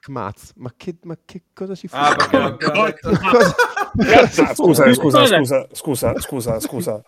[0.00, 0.52] Kmaz.
[0.56, 2.08] Ma che, ma che cosa si fa?
[2.08, 2.94] Ah,
[4.54, 7.02] scusa, scusa, scusa, scusa, scusa, scusa.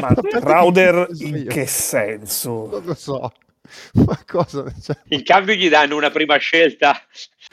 [0.00, 2.68] Ma Rauder in che senso?
[2.70, 3.32] Non lo so.
[4.06, 4.64] Ma cosa?
[4.80, 6.96] Cioè, In cambio gli danno una prima scelta,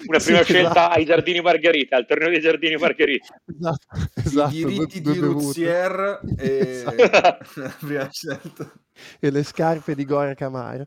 [0.07, 0.94] una Sì, prima scelta esatto.
[0.94, 3.35] ai Giardini Margherita, al torneo dei Giardini Margherita.
[3.46, 5.28] esatto, I esatto, diritti due- di due.
[5.28, 6.96] Ruzier e Esatto.
[7.60, 8.72] la prima scelta.
[9.19, 10.85] e le scarpe di Goria Camara.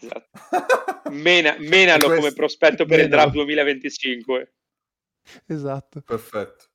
[0.00, 1.10] Esatto.
[1.10, 4.54] Mena- menalo Questo- come prospetto per il draft 2025.
[5.46, 6.00] esatto.
[6.02, 6.67] Perfetto.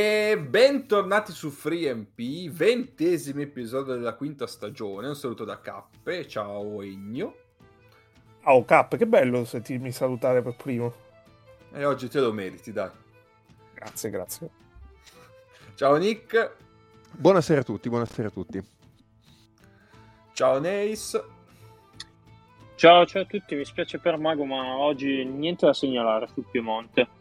[0.00, 5.08] E bentornati su FreeMP, ventesimo episodio della quinta stagione.
[5.08, 7.34] Un saluto da Cappe, ciao Egno.
[8.44, 10.94] Oh, Cap, che bello sentirmi salutare per primo.
[11.72, 12.92] E oggi te lo meriti, dai.
[13.74, 14.50] Grazie, grazie.
[15.74, 16.54] Ciao Nick,
[17.10, 18.64] Buonasera a tutti, buonasera a tutti.
[20.32, 21.20] ciao Neis.
[22.76, 27.17] Ciao, ciao a tutti, mi spiace per Mago, ma oggi niente da segnalare sul Piemonte.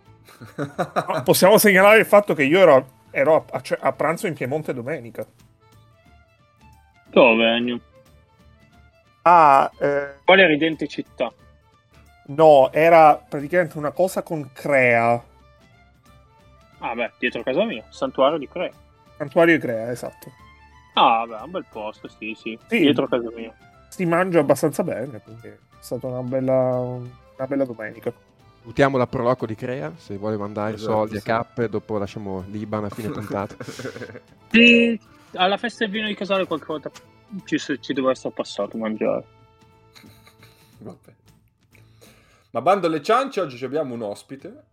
[1.23, 5.25] Possiamo segnalare il fatto che io ero, ero a, a- a pranzo in Piemonte domenica.
[7.09, 7.80] Dove, Ennio?
[9.23, 11.31] Ah, eh, Quale ridente città?
[12.28, 15.23] no, era praticamente una cosa con Crea.
[16.80, 18.72] Ah, beh, dietro casa mia, Santuario di Crea.
[19.17, 20.31] Santuario di Crea, esatto.
[20.94, 22.80] Ah, beh, un bel posto, sì, sì, Sì.
[22.80, 23.53] dietro casa mia.
[23.89, 28.14] Si mangia abbastanza bene, quindi è stata una bella, una bella domenica.
[28.67, 31.25] Salutiamo la Proloco di Crea, se vuole mandare Esatto, soldi a sì.
[31.25, 33.55] cappe, dopo lasciamo l'Iban a fine puntata.
[34.51, 34.99] Sì,
[35.35, 36.92] alla festa del vino di Casale qualche volta
[37.45, 39.25] ci, ci deve essere passato a mangiare.
[40.80, 41.14] Vabbè.
[42.49, 44.64] Ma bando alle ciance, oggi abbiamo un ospite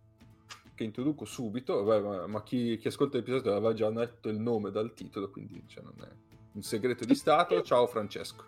[0.74, 4.72] che introduco subito, Vabbè, ma, ma chi, chi ascolta l'episodio aveva già detto il nome
[4.72, 6.10] dal titolo, quindi cioè, non è
[6.54, 7.62] un segreto di Stato.
[7.62, 8.42] Ciao Francesco,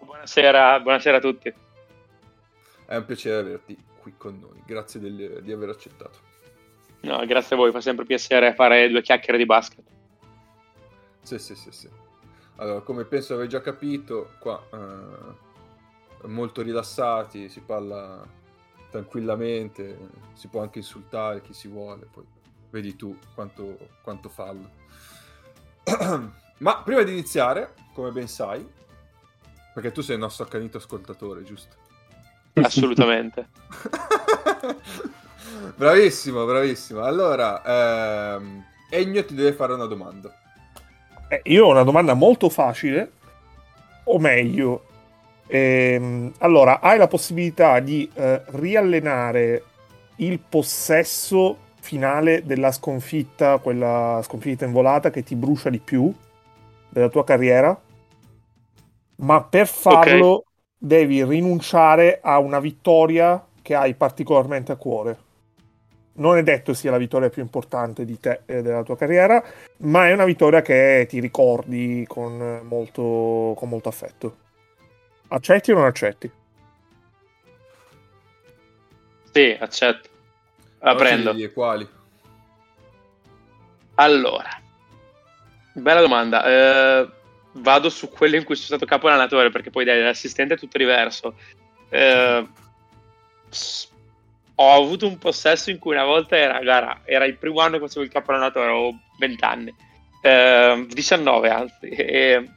[0.00, 1.54] Buonasera, buonasera a tutti.
[2.84, 6.18] è un piacere averti qui con noi, grazie del- di aver accettato.
[7.00, 9.84] No, grazie a voi, fa sempre piacere fare due chiacchiere di basket.
[11.22, 11.88] Sì, sì, sì, sì.
[12.56, 18.26] Allora, come penso aver già capito, qua eh, molto rilassati, si parla
[18.90, 19.96] tranquillamente,
[20.32, 22.24] si può anche insultare chi si vuole, poi
[22.70, 24.70] vedi tu quanto, quanto fallo.
[26.58, 28.66] Ma prima di iniziare, come ben sai,
[29.72, 31.77] perché tu sei il nostro accanito ascoltatore, giusto?
[32.64, 33.48] Assolutamente.
[35.76, 37.02] bravissimo, bravissimo.
[37.02, 40.34] Allora, ehm, Ennio ti deve fare una domanda.
[41.28, 43.12] Eh, io ho una domanda molto facile,
[44.04, 44.84] o meglio,
[45.46, 49.64] ehm, allora, hai la possibilità di eh, riallenare
[50.16, 56.12] il possesso finale della sconfitta, quella sconfitta in volata che ti brucia di più
[56.88, 57.78] della tua carriera,
[59.16, 60.44] ma per farlo
[60.78, 65.26] devi rinunciare a una vittoria che hai particolarmente a cuore.
[66.14, 69.42] Non è detto sia la vittoria più importante di te e della tua carriera,
[69.78, 74.36] ma è una vittoria che ti ricordi con molto, con molto affetto.
[75.28, 76.30] Accetti o non accetti?
[79.30, 80.08] Sì, accetto.
[80.80, 81.32] La Oggi prendo.
[81.32, 81.88] E quali?
[83.94, 84.48] Allora,
[85.72, 86.44] bella domanda.
[86.44, 87.08] Eh,
[87.58, 90.78] vado su quello in cui sono stato capo allenatore, perché poi dai, l'assistente è tutto
[90.78, 91.34] diverso.
[91.90, 92.46] Eh,
[94.60, 97.86] ho avuto un possesso in cui una volta era, guarda, era il primo anno che
[97.86, 99.74] facevo il capo allenatore, avevo 20 anni,
[100.20, 102.48] Eh, 19 anzi, e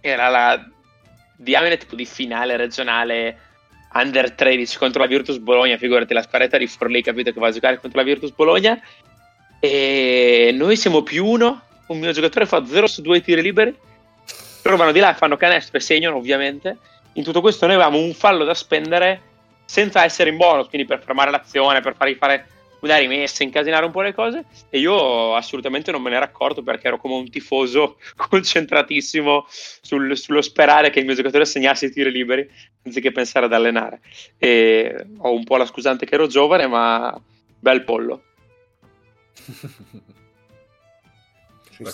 [0.00, 0.64] era la
[1.36, 3.38] diamine tipo di finale regionale
[3.92, 7.52] under 13 contro la Virtus Bologna, figurati la sparetta di Forlì, capito che va a
[7.52, 8.80] giocare contro la Virtus Bologna
[9.58, 13.76] e noi siamo più uno, un mio giocatore fa 0 su 2 tiri liberi,
[14.62, 16.76] loro vanno di là e fanno canestro e segnano ovviamente,
[17.14, 19.22] in tutto questo noi avevamo un fallo da spendere
[19.64, 22.46] senza essere in bonus, quindi per fermare l'azione, per fargli fare
[22.80, 24.44] una rimessa, incasinare un po' le cose.
[24.68, 30.16] E io assolutamente non me ne ero accorto perché ero come un tifoso concentratissimo sul-
[30.16, 32.48] sullo sperare che il mio giocatore segnasse i tiri liberi
[32.84, 34.00] anziché pensare ad allenare.
[34.38, 37.18] E ho un po' la scusante che ero giovane ma
[37.58, 38.22] bel pollo.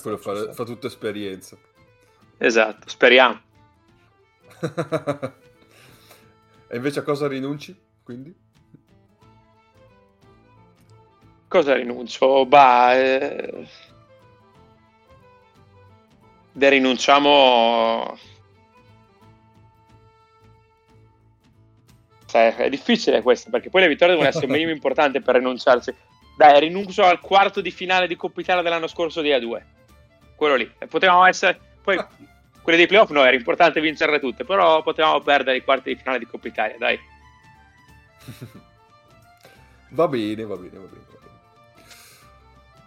[0.01, 1.57] Quello fa, fa tutta esperienza.
[2.39, 3.41] Esatto speriamo
[6.69, 7.79] e invece a cosa rinunci?
[8.03, 8.45] Quindi?
[11.57, 12.45] cosa rinuncio?
[12.47, 13.67] Bah, eh...
[16.53, 18.19] Rinunciamo...
[22.27, 25.95] Cioè, è difficile questo, perché poi le vittorie devono essere un minimo importante per rinunciarci.
[26.37, 29.63] Dai, rinuncio al quarto di finale di Coppa Italia dell'anno scorso di A2.
[30.35, 30.71] Quello lì.
[30.89, 31.61] Potevamo essere...
[31.87, 32.05] Poi,
[32.63, 36.19] quelle dei playoff no, era importante vincerle tutte, però potevamo perdere i quarti di finale
[36.19, 36.99] di Coppa Italia, dai.
[39.91, 41.05] va bene, va bene, va bene.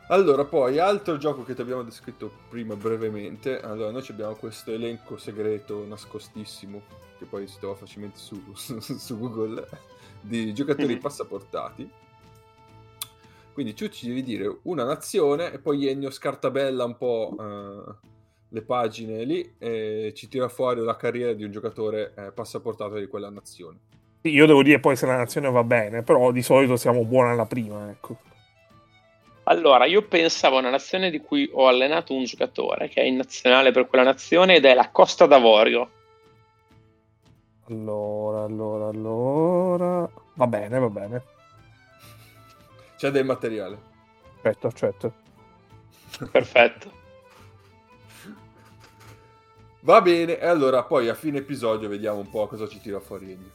[0.08, 3.62] Allora, poi, altro gioco che ti abbiamo descritto prima brevemente.
[3.62, 6.82] Allora, noi abbiamo questo elenco segreto nascostissimo,
[7.18, 9.66] che poi si trova facilmente su, su, su Google,
[10.20, 11.02] di giocatori mm-hmm.
[11.02, 11.90] passaportati.
[13.54, 17.96] Quindi tu ci devi dire una nazione e poi Ennio scartabella un po' uh,
[18.50, 23.08] le pagine lì e ci tira fuori la carriera di un giocatore eh, passaportato di
[23.08, 23.78] quella nazione.
[24.22, 27.46] Io devo dire poi se la nazione va bene, però di solito siamo buoni alla
[27.46, 28.18] prima, ecco.
[29.44, 33.16] Allora, io pensavo a una nazione di cui ho allenato un giocatore che è in
[33.16, 35.90] nazionale per quella nazione ed è la Costa d'Avorio.
[37.68, 40.10] Allora, allora, allora.
[40.34, 41.24] Va bene, va bene.
[42.98, 43.78] C'è del materiale.
[44.36, 45.12] Aspetta, aspetta.
[46.32, 46.99] Perfetto.
[49.82, 53.32] Va bene, e allora poi a fine episodio vediamo un po' cosa ci tira fuori
[53.32, 53.52] Ennio.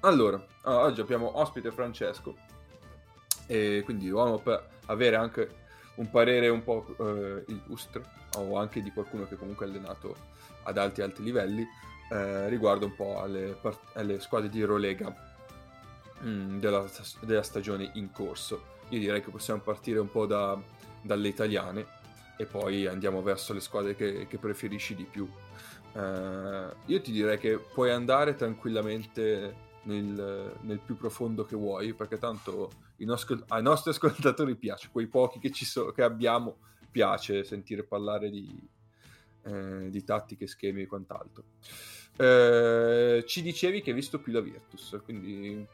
[0.00, 2.36] Allora, oggi abbiamo ospite Francesco
[3.48, 4.08] e quindi
[4.40, 5.50] per avere anche
[5.96, 8.04] un parere un po' eh, illustre
[8.36, 10.14] o anche di qualcuno che comunque è allenato
[10.62, 11.66] ad alti alti livelli
[12.12, 15.12] eh, riguardo un po' alle, part- alle squadre di Eurolega
[16.20, 16.86] mh, mm, della,
[17.22, 18.76] della, stagione in corso.
[18.90, 20.56] Io direi che possiamo partire un po' da,
[21.02, 21.97] dalle italiane
[22.38, 25.28] e poi andiamo verso le squadre che, che preferisci di più.
[25.92, 32.16] Uh, io ti direi che puoi andare tranquillamente nel, nel, più profondo che vuoi, perché
[32.16, 36.58] tanto nostri, ai nostri ascoltatori piace, quei pochi che, so, che abbiamo,
[36.90, 38.56] piace sentire parlare di,
[39.42, 41.42] eh, di tattiche, schemi e quant'altro.
[42.16, 45.66] Eh, ci dicevi che hai visto più la Virtus, quindi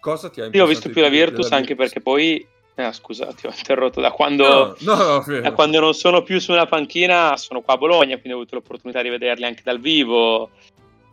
[0.00, 1.92] cosa ti ha Io ho visto più la Virtus la anche Virtus?
[1.92, 5.94] perché poi eh, scusa, ti ho interrotto da quando, no, no, no, da quando non
[5.94, 9.44] sono più su una panchina, sono qua a Bologna, quindi ho avuto l'opportunità di vederli
[9.44, 10.50] anche dal vivo.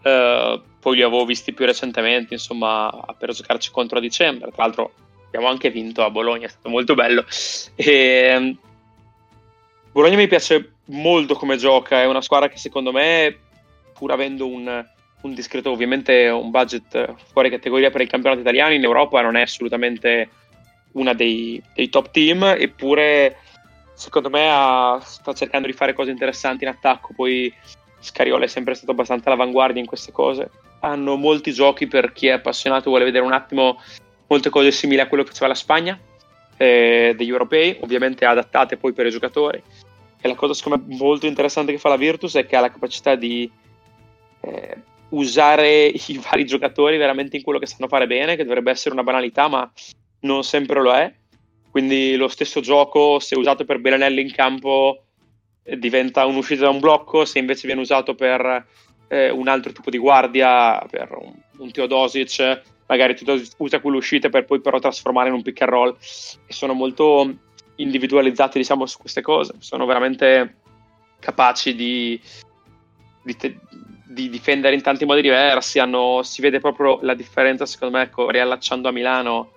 [0.04, 4.52] Uh, poi li avevo visti più recentemente, insomma, per giocarci contro a dicembre.
[4.52, 4.94] Tra l'altro,
[5.26, 7.26] abbiamo anche vinto a Bologna, è stato molto bello.
[7.76, 8.58] E, ehm,
[9.92, 13.38] Bologna mi piace molto come gioca, è una squadra che secondo me,
[13.94, 14.86] pur avendo un,
[15.22, 19.42] un discreto, ovviamente un budget fuori categoria per il campionato italiano, in Europa non è
[19.42, 20.30] assolutamente
[20.98, 23.38] una dei, dei top team, eppure
[23.94, 27.52] secondo me ha, sta cercando di fare cose interessanti in attacco, poi
[28.00, 30.50] Scariola è sempre stato abbastanza all'avanguardia in queste cose.
[30.82, 33.82] Hanno molti giochi per chi è appassionato e vuole vedere un attimo
[34.28, 36.00] molte cose simili a quello che faceva la Spagna
[36.58, 39.62] eh, degli europei, ovviamente adattate poi per i giocatori.
[40.20, 42.72] E la cosa secondo me molto interessante che fa la Virtus è che ha la
[42.72, 43.50] capacità di
[44.42, 44.78] eh,
[45.10, 49.04] usare i vari giocatori veramente in quello che sanno fare bene, che dovrebbe essere una
[49.04, 49.70] banalità, ma
[50.22, 51.14] non sempre lo è.
[51.70, 55.04] Quindi lo stesso gioco, se usato per Belenelli in campo,
[55.64, 58.66] eh, diventa un'uscita da un blocco, se invece viene usato per
[59.08, 64.46] eh, un altro tipo di guardia, per un, un Teodosic, magari Teodosic usa quell'uscita per
[64.46, 65.96] poi però trasformare in un pick and roll.
[66.46, 67.32] E sono molto
[67.76, 69.54] individualizzati, diciamo, su queste cose.
[69.60, 70.58] Sono veramente
[71.20, 72.20] capaci di,
[73.24, 73.58] di, te,
[74.08, 75.80] di difendere in tanti modi diversi.
[75.80, 79.52] Hanno, si vede proprio la differenza, secondo me, ecco, riallacciando a Milano,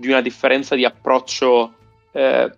[0.00, 1.74] di una differenza di approccio
[2.12, 2.50] eh,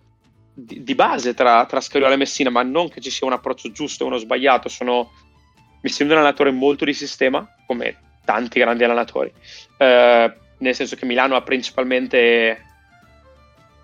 [0.53, 3.69] di, di, base tra, tra Scariola e Messina, ma non che ci sia un approccio
[3.73, 4.69] giusto o uno sbagliato.
[4.69, 5.11] Sono,
[5.81, 9.29] mi sembra un allenatore molto di sistema, come tanti grandi allenatori.
[9.75, 12.65] Eh, nel senso che Milano ha principalmente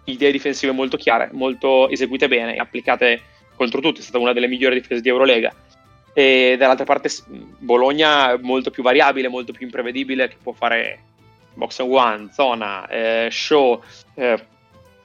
[0.06, 3.22] idee difensive molto chiare, molto eseguite bene, applicate
[3.58, 5.54] contro tutti, è stata una delle migliori difese di Eurolega.
[6.14, 7.10] E dall'altra parte
[7.58, 11.09] Bologna molto più variabile, molto più imprevedibile, che può fare
[11.60, 13.84] box one, zona, eh, show,
[14.16, 14.44] eh,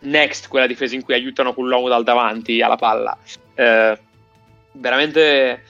[0.01, 3.19] next, quella difesa in cui aiutano con l'uomo dal davanti alla palla.
[3.55, 3.99] Eh,
[4.73, 5.63] veramente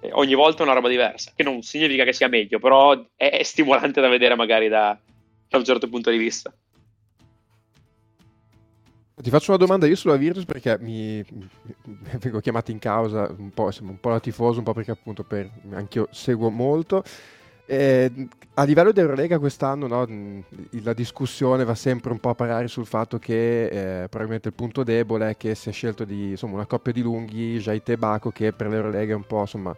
[0.00, 4.00] eh, ogni volta una roba diversa, che non significa che sia meglio, però è, stimolante
[4.00, 4.96] da vedere magari da,
[5.48, 6.52] da un certo punto di vista.
[9.20, 11.24] Ti faccio una domanda io sulla Virtus perché mi,
[12.20, 15.50] vengo chiamato in causa un po', un po' da tifoso, un po' perché appunto per,
[15.72, 17.02] anche io seguo molto.
[17.70, 18.10] Eh,
[18.54, 20.06] a livello di Eurolega quest'anno no,
[20.70, 24.82] la discussione va sempre un po' a parare sul fatto che eh, probabilmente il punto
[24.82, 28.30] debole è che si è scelto di, insomma, una coppia di lunghi, Jaite e Baco,
[28.30, 29.76] che per l'Eurolega è un po' insomma,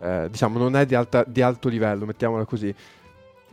[0.00, 2.74] eh, diciamo non è di, alta, di, alto livello, mettiamola così.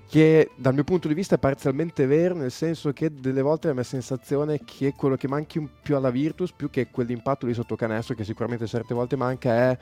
[0.10, 3.76] che dal mio punto di vista è parzialmente vero, nel senso che delle volte la
[3.76, 7.76] mia sensazione è che quello che manchi più alla Virtus, più che quell'impatto di sotto
[7.76, 9.78] canestro che sicuramente certe volte manca, è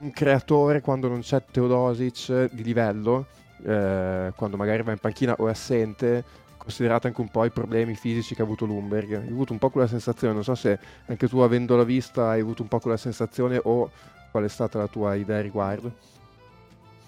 [0.00, 3.26] un creatore quando non c'è Teodosic di livello,
[3.64, 6.24] eh, quando magari va in panchina o è assente,
[6.56, 9.14] considerato anche un po' i problemi fisici che ha avuto Lumberg.
[9.14, 12.62] Hai avuto un po' quella sensazione, non so se anche tu avendola vista hai avuto
[12.62, 13.90] un po' quella sensazione o
[14.30, 15.92] qual è stata la tua idea a riguardo.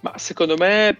[0.00, 0.98] Ma secondo me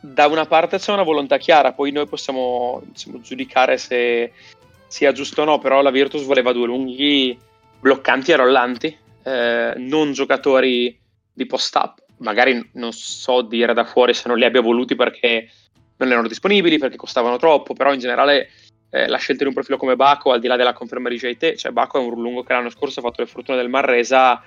[0.00, 4.32] da una parte c'è una volontà chiara, poi noi possiamo diciamo, giudicare se
[4.88, 7.38] sia giusto o no, però la Virtus voleva due lunghi
[7.80, 10.98] bloccanti e rollanti, eh, non giocatori
[11.32, 12.02] di post-up.
[12.18, 15.48] Magari non so dire da fuori se non li abbia voluti perché
[15.96, 18.50] non erano disponibili, perché costavano troppo, però in generale
[18.90, 21.54] eh, la scelta di un profilo come Baco, al di là della conferma di JT,
[21.54, 24.42] cioè Baco è un lungo che l'anno scorso ha fatto le fortune del Marresa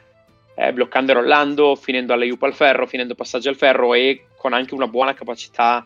[0.56, 4.54] eh, bloccando e rollando, finendo alle Jup al ferro, finendo passaggi al ferro e con
[4.54, 5.86] anche una buona capacità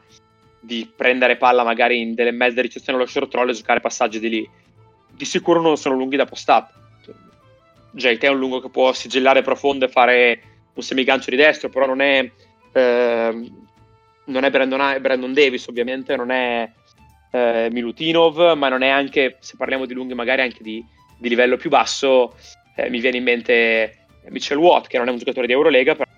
[0.59, 4.29] di prendere palla magari in delle mezze ricezioni allo short roll e giocare passaggi di
[4.29, 4.49] lì.
[5.11, 6.71] Di sicuro non sono lunghi da post-up.
[7.91, 10.41] JT è un lungo che può sigillare profondo e fare
[10.73, 12.31] un semigancio di destro, però non è,
[12.71, 13.51] eh,
[14.25, 16.69] non è Brandon, Brandon, Davis, ovviamente, non è
[17.31, 20.83] eh, Milutinov, ma non è anche, se parliamo di lunghi magari anche di,
[21.17, 22.35] di livello più basso,
[22.75, 26.09] eh, mi viene in mente Mitchell Watt, che non è un giocatore di Eurolega, però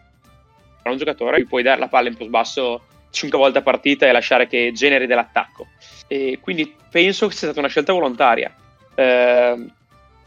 [0.84, 4.08] è un giocatore che puoi dare la palla in post basso 5 volte a partita
[4.08, 5.68] e lasciare che generi dell'attacco.
[6.08, 8.54] E quindi penso che sia stata una scelta volontaria.
[8.96, 9.66] Eh,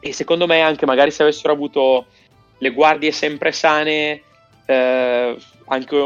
[0.06, 2.08] e secondo me anche magari se avessero avuto
[2.58, 4.23] le guardie sempre sane,
[4.66, 5.96] eh, anche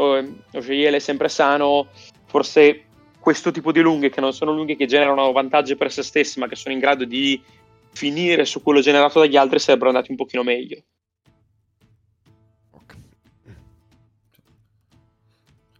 [0.53, 1.89] Ogeiele sempre sano,
[2.25, 2.85] forse
[3.19, 6.47] questo tipo di lunghe che non sono lunghe che generano vantaggi per se stessi ma
[6.47, 7.43] che sono in grado di
[7.91, 10.81] finire su quello generato dagli altri sarebbero andati un pochino meglio.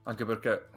[0.04, 0.68] Anche perché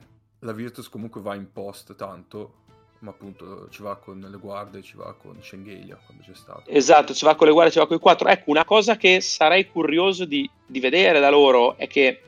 [0.40, 2.61] la Virtus comunque va in post tanto,
[3.02, 6.70] ma appunto ci va con le guardie, ci va con Schengelia quando c'è stato.
[6.70, 8.28] Esatto, ci va con le guardie, ci va con i quattro.
[8.28, 12.22] Ecco, una cosa che sarei curioso di, di vedere da loro è che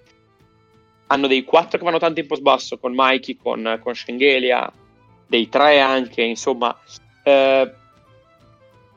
[1.07, 4.71] hanno dei quattro che vanno tanto in post basso, con Mikey, con, con Schengelia,
[5.29, 6.77] dei tre anche, insomma.
[7.23, 7.73] Eh,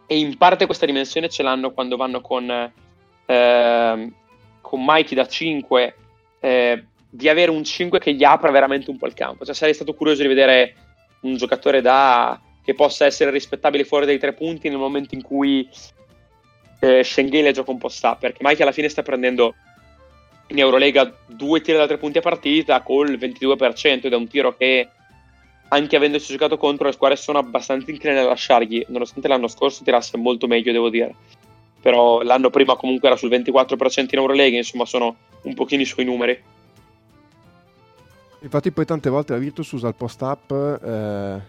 [0.07, 2.49] e in parte questa dimensione ce l'hanno quando vanno con,
[3.25, 4.11] eh,
[4.61, 5.95] con Mikey da 5.
[6.39, 9.45] Eh, di avere un 5 che gli apra veramente un po' il campo.
[9.45, 10.86] Cioè, sarei stato curioso di vedere
[11.21, 12.39] un giocatore da...
[12.63, 15.67] che possa essere rispettabile fuori dai tre punti nel momento in cui
[16.79, 19.55] eh, Schengelia gioca un po' sta, perché Mike alla fine sta prendendo
[20.47, 24.55] in Eurolega due tiri da tre punti a partita col 22% ed è un tiro
[24.55, 24.89] che
[25.69, 30.15] anche avendoci giocato contro le squadre sono abbastanza incline a lasciargli, nonostante l'anno scorso tirasse
[30.17, 31.13] molto meglio, devo dire.
[31.81, 36.05] Però l'anno prima comunque era sul 24% in Eurolega, insomma sono un pochino i suoi
[36.05, 36.41] numeri.
[38.39, 41.41] Infatti poi tante volte la Virtus usa il post-up eh,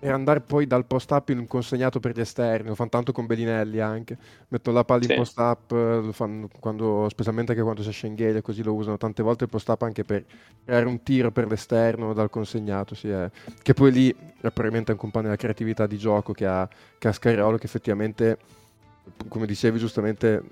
[0.00, 3.26] e andare poi dal post-up in un consegnato per gli esterni, lo fanno tanto con
[3.26, 4.16] Bellinelli anche,
[4.48, 5.10] mettono la palla sì.
[5.10, 9.44] in post-up, lo fanno quando, specialmente anche quando c'è Schengelia, così lo usano tante volte
[9.44, 10.24] il post-up anche per
[10.64, 13.30] creare un tiro per l'esterno dal consegnato, sì, eh.
[13.60, 17.08] che poi lì è probabilmente anche un po' nella creatività di gioco che ha, che
[17.08, 18.38] ha Scariolo che effettivamente,
[19.28, 20.42] come dicevi giustamente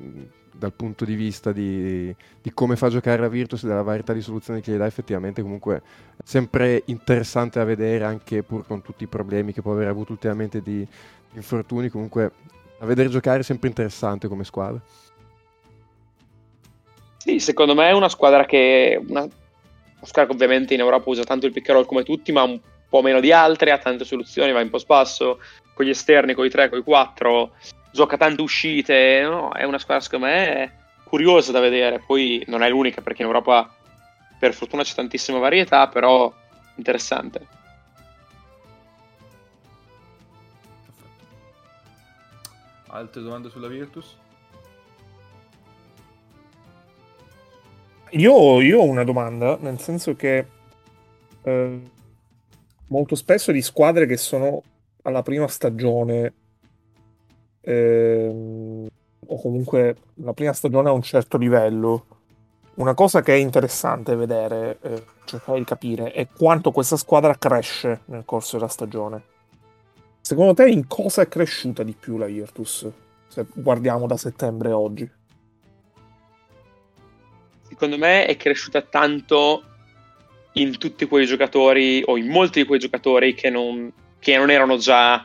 [0.58, 4.20] dal punto di vista di, di, come fa giocare la Virtus e della varietà di
[4.20, 5.82] soluzioni che gli dà effettivamente comunque
[6.24, 10.62] sempre interessante da vedere anche pur con tutti i problemi che può aver avuto ultimamente
[10.62, 10.86] di
[11.34, 12.32] infortuni comunque
[12.78, 14.80] a vedere giocare è sempre interessante come squadra.
[17.18, 19.30] Sì secondo me è una squadra che una, una
[20.02, 22.60] squadra che ovviamente in Europa usa tanto il pick and roll come tutti ma un
[22.88, 25.40] po' meno di altre ha tante soluzioni va in po' spasso
[25.74, 27.52] con gli esterni con i 3 con i 4
[27.96, 29.52] gioca tante uscite, no?
[29.52, 33.74] è una squadra secondo me curiosa da vedere, poi non è l'unica perché in Europa
[34.38, 36.32] per fortuna c'è tantissima varietà, però
[36.76, 37.54] interessante.
[42.88, 44.16] Altre domande sulla Virtus?
[48.10, 50.46] Io, io ho una domanda, nel senso che
[51.42, 51.80] eh,
[52.88, 54.62] molto spesso di squadre che sono
[55.02, 56.32] alla prima stagione
[57.66, 58.86] ehm,
[59.26, 62.06] o comunque la prima stagione a un certo livello,
[62.74, 68.02] una cosa che è interessante vedere, eh, cercare di capire, è quanto questa squadra cresce
[68.06, 69.22] nel corso della stagione.
[70.20, 72.88] Secondo te in cosa è cresciuta di più la Virtus?
[73.28, 75.08] Se guardiamo da settembre a oggi.
[77.68, 79.62] Secondo me è cresciuta tanto
[80.52, 84.76] in tutti quei giocatori o in molti di quei giocatori che non, che non erano
[84.76, 85.24] già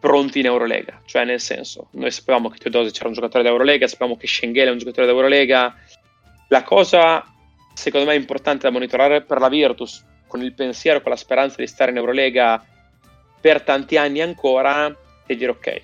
[0.00, 4.16] pronti in Eurolega, cioè nel senso, noi sapevamo che Teodosic era un giocatore d'Eurolega, sapevamo
[4.16, 5.76] che Schengen è un giocatore d'Eurolega,
[6.48, 7.24] la cosa
[7.74, 11.66] secondo me importante da monitorare per la Virtus, con il pensiero, con la speranza di
[11.66, 12.64] stare in Eurolega
[13.40, 14.94] per tanti anni ancora
[15.26, 15.82] e dire ok,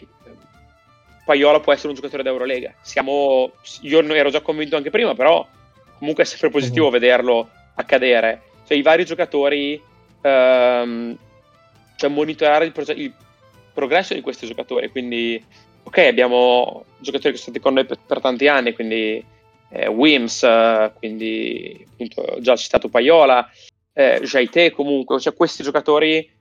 [1.26, 2.72] Paiola può essere un giocatore d'Eurolega.
[2.82, 5.44] Siamo, io ero già convinto anche prima, però
[5.98, 7.00] comunque è sempre positivo mm-hmm.
[7.00, 8.42] vederlo accadere.
[8.66, 9.80] Cioè, i vari giocatori,
[10.20, 11.16] ehm,
[11.96, 13.12] cioè monitorare il, proge- il,
[13.76, 14.88] progresso di questi giocatori.
[14.88, 15.42] Quindi,
[15.84, 19.24] ok, abbiamo giocatori che sono stati con noi per, per tanti anni, quindi
[19.68, 20.44] eh, Wims,
[20.98, 23.48] quindi appunto già citato Paiola,
[23.92, 26.32] eh, Jaite comunque, cioè questi giocatori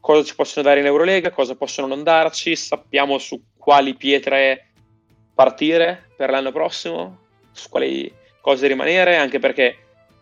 [0.00, 4.68] cosa ci possono dare in Eurolega, cosa possono non darci, sappiamo su quali pietre
[5.34, 7.18] partire per l'anno prossimo,
[7.52, 9.76] su quali cose rimanere, anche perché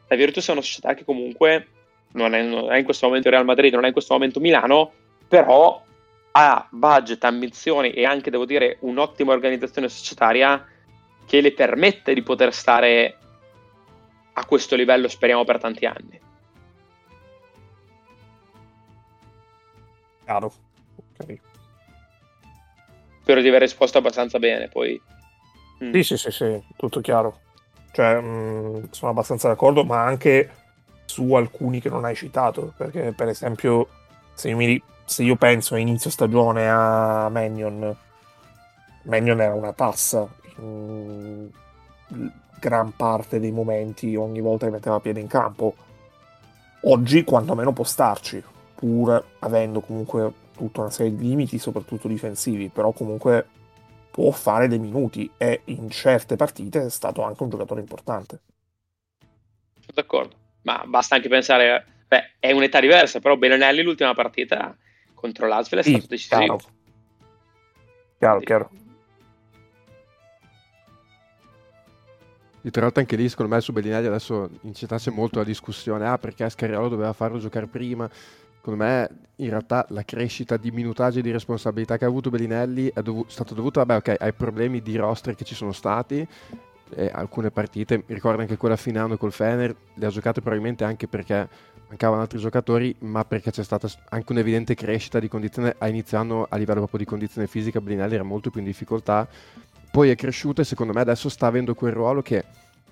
[0.08, 1.66] la Virtus è una società che comunque
[2.12, 4.92] non è, non è in questo momento Real Madrid, non è in questo momento Milano,
[5.26, 5.82] però
[6.32, 10.66] ha budget, ambizioni e anche, devo dire, un'ottima organizzazione societaria
[11.26, 13.16] che le permette di poter stare
[14.34, 16.20] a questo livello, speriamo, per tanti anni.
[20.24, 20.52] Chiaro.
[21.18, 21.38] Ok.
[23.20, 25.00] Spero di aver risposto abbastanza bene, poi...
[25.84, 25.92] Mm.
[25.92, 27.40] Sì, sì, sì, sì, tutto chiaro.
[27.92, 30.50] Cioè, mh, mm, sono abbastanza d'accordo, ma anche
[31.04, 33.88] su alcuni che non hai citato, perché per esempio,
[34.32, 37.96] se io, mi, se io penso a inizio stagione a Mannion,
[39.02, 40.28] Mannion era una tassa
[42.58, 45.74] gran parte dei momenti ogni volta che metteva piede in campo.
[46.82, 48.42] Oggi quantomeno può starci,
[48.74, 53.46] pur avendo comunque tutta una serie di limiti, soprattutto difensivi, però comunque
[54.10, 58.40] può fare dei minuti e in certe partite è stato anche un giocatore importante.
[59.92, 64.76] D'accordo, ma basta anche pensare, beh, è un'età diversa, però Bellinelli l'ultima partita
[65.22, 66.58] contro l'Asvel è sì, stato decisivo.
[66.58, 66.60] Chiaro,
[68.18, 68.40] chiaro.
[68.40, 68.70] chiaro.
[72.64, 76.18] E tra l'altro anche lì secondo me su Bellinelli adesso incitasse molto la discussione, ah
[76.18, 78.08] perché Scariolo doveva farlo giocare prima,
[78.56, 82.90] secondo me in realtà la crescita di minutaggio e di responsabilità che ha avuto Bellinelli
[82.92, 86.26] è dovu- stata dovuta vabbè, okay, ai problemi di roster che ci sono stati.
[86.94, 91.48] E alcune partite, ricordo anche quella finale col Fener, le ha giocate probabilmente anche perché
[91.92, 96.56] mancavano altri giocatori, ma perché c'è stata anche un'evidente crescita di condizione a iniziando a
[96.56, 97.82] livello proprio di condizione fisica.
[97.82, 99.28] Bellinelli era molto più in difficoltà,
[99.90, 102.44] poi è cresciuto e secondo me adesso sta avendo quel ruolo che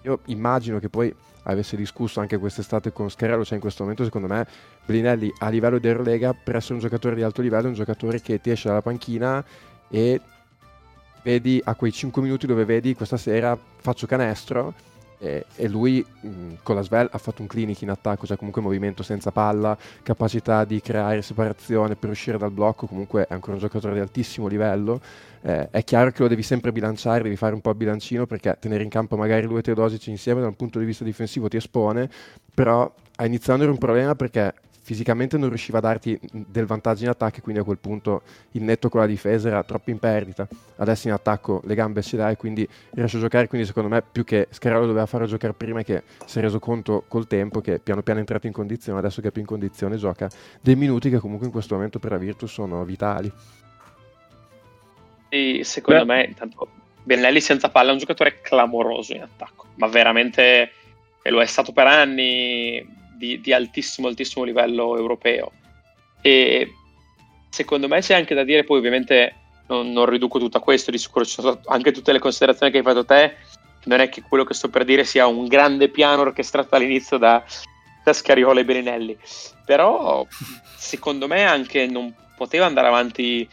[0.03, 4.27] io immagino che poi avesse discusso anche quest'estate con Scarello, cioè in questo momento secondo
[4.27, 4.47] me
[4.85, 8.21] Bellinelli a livello di Eurolega per essere un giocatore di alto livello è un giocatore
[8.21, 9.43] che ti esce dalla panchina
[9.89, 10.21] e
[11.23, 14.75] vedi a quei 5 minuti dove vedi questa sera faccio canestro
[15.21, 19.03] e, lui mh, con la Svel ha fatto un clinic in attacco, cioè comunque movimento
[19.03, 23.95] senza palla, capacità di creare separazione per uscire dal blocco, comunque è ancora un giocatore
[23.95, 25.01] di altissimo livello.
[25.43, 28.57] Eh, è chiaro che lo devi sempre bilanciare, devi fare un po' il bilancino perché
[28.59, 31.57] tenere in campo magari lui e Teodosic insieme da un punto di vista difensivo ti
[31.57, 32.09] espone,
[32.53, 34.55] però a iniziando era un problema perché
[34.91, 38.23] fisicamente non riusciva a darti del vantaggio in attacco e quindi a quel punto
[38.53, 40.49] il netto con la difesa era troppo in perdita.
[40.79, 44.25] Adesso in attacco le gambe ce l'hai quindi riesce a giocare, quindi secondo me più
[44.25, 48.03] che Scarello doveva fare giocare prima che si è reso conto col tempo che piano
[48.03, 50.29] piano è entrato in condizione, adesso che è più in condizione gioca
[50.61, 53.31] dei minuti che comunque in questo momento per la Virtus sono vitali.
[55.29, 56.15] E secondo Beh.
[56.15, 56.69] me intanto
[57.05, 60.73] Bennelli senza palla è un giocatore clamoroso in attacco, ma veramente
[61.23, 65.53] e lo è stato per anni di, di altissimo, altissimo livello europeo.
[66.23, 66.73] E
[67.51, 69.35] secondo me c'è anche da dire, poi ovviamente
[69.69, 72.79] non, non riduco tutto a questo, di sicuro ci sono anche tutte le considerazioni che
[72.79, 73.37] hai fatto te,
[73.85, 77.45] non è che quello che sto per dire sia un grande piano orchestrato all'inizio da,
[78.03, 79.19] da Scariola e Belinelli,
[79.67, 80.27] però
[80.77, 83.47] secondo me anche non poteva andare avanti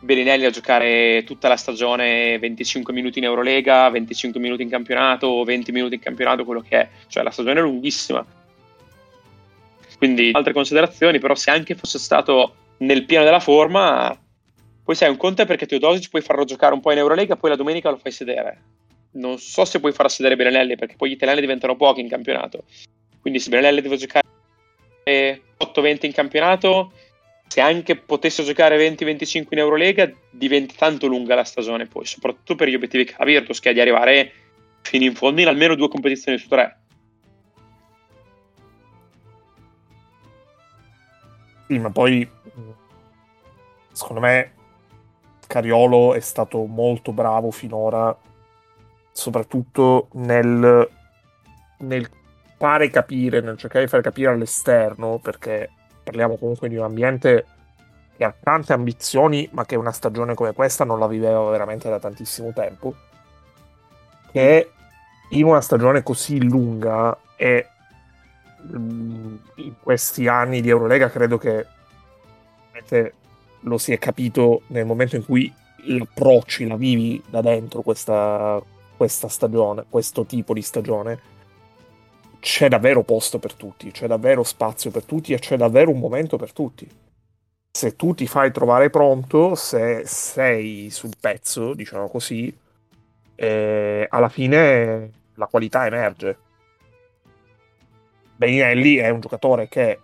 [0.00, 5.72] Belinelli a giocare tutta la stagione 25 minuti in Eurolega, 25 minuti in campionato, 20
[5.72, 8.42] minuti in campionato, quello che è, cioè la stagione è lunghissima
[10.04, 14.14] quindi altre considerazioni, però se anche fosse stato nel pieno della forma,
[14.84, 17.48] poi sai, un conto è perché Teodosic puoi farlo giocare un po' in Eurolega, poi
[17.50, 18.60] la domenica lo fai sedere.
[19.12, 22.64] Non so se puoi far sedere Benelli, perché poi gli italiani diventano pochi in campionato.
[23.20, 24.22] Quindi se Benelli deve giocare
[25.04, 26.92] 8-20 in campionato,
[27.46, 32.68] se anche potesse giocare 20-25 in Eurolega, diventa tanto lunga la stagione poi, soprattutto per
[32.68, 34.32] gli obiettivi che ha Virtus, che è di arrivare
[34.82, 36.80] fino in fondo in almeno due competizioni su tre.
[41.66, 42.28] Sì, ma poi
[43.92, 44.52] secondo me
[45.46, 48.16] Cariolo è stato molto bravo finora,
[49.12, 50.88] soprattutto nel,
[51.78, 52.10] nel
[52.56, 55.70] fare capire, nel cercare di far capire all'esterno, perché
[56.02, 57.46] parliamo comunque di un ambiente
[58.16, 61.98] che ha tante ambizioni, ma che una stagione come questa non la viveva veramente da
[61.98, 62.94] tantissimo tempo,
[64.32, 64.70] che
[65.30, 67.68] in una stagione così lunga e
[68.72, 71.66] in questi anni di Eurolega credo che
[73.60, 75.52] lo si è capito nel momento in cui
[75.86, 78.62] l'approcci, la vivi da dentro questa,
[78.96, 81.32] questa stagione, questo tipo di stagione,
[82.40, 86.36] c'è davvero posto per tutti, c'è davvero spazio per tutti e c'è davvero un momento
[86.36, 86.88] per tutti.
[87.70, 92.54] Se tu ti fai trovare pronto, se sei sul pezzo, diciamo così,
[93.34, 96.38] eh, alla fine la qualità emerge.
[98.36, 100.00] Beninelli è un giocatore che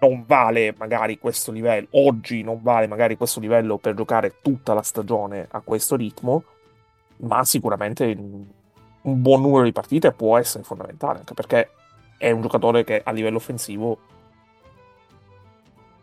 [0.00, 4.82] non vale magari questo livello, oggi non vale magari questo livello per giocare tutta la
[4.82, 6.44] stagione a questo ritmo,
[7.18, 8.04] ma sicuramente
[9.02, 11.70] un buon numero di partite può essere fondamentale, anche perché
[12.18, 13.98] è un giocatore che a livello offensivo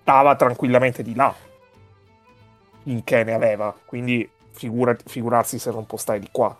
[0.01, 1.33] stava tranquillamente di là
[2.83, 6.57] finché ne aveva, quindi figura, figurarsi se non può stare di qua.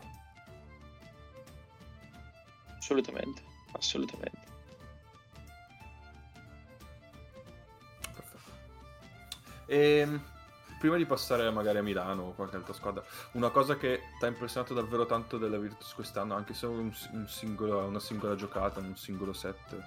[2.77, 4.48] Assolutamente, assolutamente.
[9.69, 10.21] E, ehm,
[10.79, 13.03] prima di passare magari a Milano o qualche altra squadra,
[13.33, 17.27] una cosa che ti ha impressionato davvero tanto della Virtus quest'anno, anche se un, un
[17.27, 19.77] singolo, una singola giocata, un singolo set,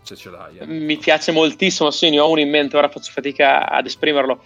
[0.00, 0.58] se ce l'hai.
[0.58, 0.66] Eh.
[0.66, 4.42] Mi piace moltissimo, sì, ne ho uno in mente, ora faccio fatica ad esprimerlo.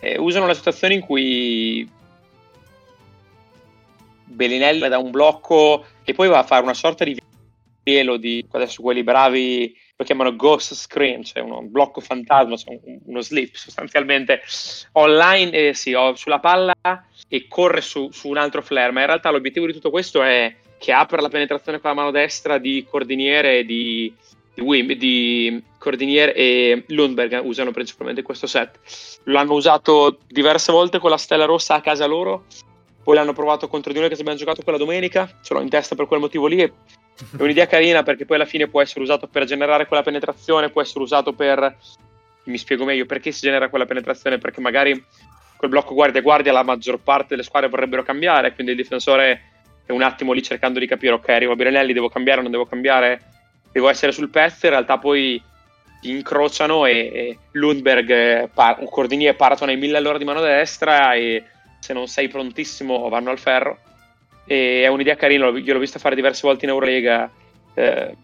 [0.00, 1.90] Eh, usano una situazione in cui
[4.24, 7.20] Bellinelli da un blocco e poi va a fare una sorta di
[7.82, 13.20] velo di adesso quelli bravi lo chiamano ghost screen, cioè uno blocco fantasma, cioè uno
[13.20, 14.42] slip sostanzialmente
[14.92, 16.72] online, eh, sì, sulla palla
[17.28, 20.54] e corre su, su, un altro flare, ma in realtà l'obiettivo di tutto questo è
[20.78, 24.14] che apre la penetrazione con la mano destra di Cordiniere e di,
[24.54, 28.78] di, Wim, di Cordiniere e Lundberg usano principalmente questo set.
[29.24, 32.44] L'hanno usato diverse volte con la stella rossa a casa loro,
[33.02, 35.96] poi l'hanno provato contro di noi che abbiamo giocato quella domenica, ce l'ho in testa
[35.96, 36.72] per quel motivo lì e
[37.36, 40.80] è un'idea carina perché poi alla fine può essere usato per generare quella penetrazione, può
[40.80, 41.76] essere usato per...
[42.44, 45.04] Mi spiego meglio perché si genera quella penetrazione, perché magari
[45.56, 49.42] quel blocco guardia-guardia la maggior parte delle squadre vorrebbero cambiare, quindi il difensore
[49.84, 53.20] è un attimo lì cercando di capire, ok, arriva Birinelli, devo cambiare non devo cambiare,
[53.70, 55.42] devo essere sul pezzo, in realtà poi
[56.02, 61.44] incrociano e, e Lundberg, par- un cordiniere partono ai mille all'ora di mano destra e
[61.80, 63.80] se non sei prontissimo vanno al ferro
[64.48, 67.30] e è un'idea carina, io l'ho vista fare diverse volte in Eurolega,
[67.74, 68.16] eh,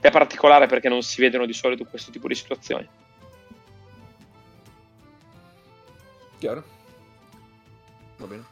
[0.00, 2.88] è particolare perché non si vedono di solito questo tipo di situazioni.
[6.38, 6.64] Chiaro?
[8.18, 8.44] Va bene.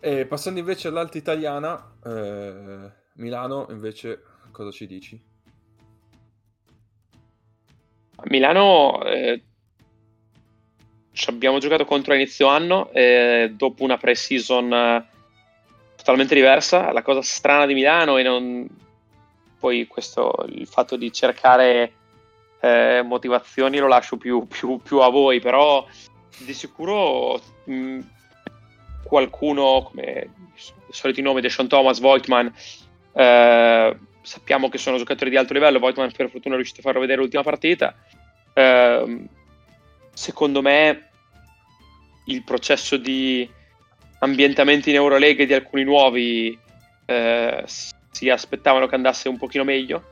[0.00, 5.20] E passando invece all'alta italiana, eh, Milano invece cosa ci dici?
[8.16, 9.42] A Milano eh,
[11.12, 15.12] ci abbiamo giocato contro a inizio anno eh, dopo una pre-season
[16.04, 16.92] totalmente diversa.
[16.92, 18.68] La cosa strana di Milano e non...
[19.58, 21.92] poi questo, il fatto di cercare
[22.60, 25.86] eh, motivazioni lo lascio più, più, più, a voi, però
[26.36, 28.00] di sicuro mh,
[29.02, 32.52] qualcuno come i soliti nomi, Deshaun Thomas, Voigtman,
[33.14, 37.00] eh, sappiamo che sono giocatori di alto livello, Voigtman per fortuna è riuscito a farlo
[37.00, 37.94] vedere l'ultima partita.
[38.52, 39.24] Eh,
[40.12, 41.08] secondo me
[42.26, 43.48] il processo di
[44.24, 46.58] ambientamenti in Eurolega di alcuni nuovi
[47.06, 47.64] eh,
[48.10, 50.02] si aspettavano che andasse un pochino meglio.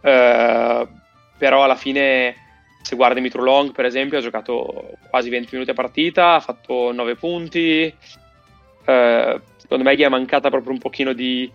[0.00, 0.86] Eh,
[1.38, 2.34] però alla fine,
[2.82, 6.92] se guardi Mitro Long, per esempio, ha giocato quasi 20 minuti a partita, ha fatto
[6.92, 7.82] 9 punti.
[8.84, 11.50] Eh, secondo me gli è mancata proprio un pochino di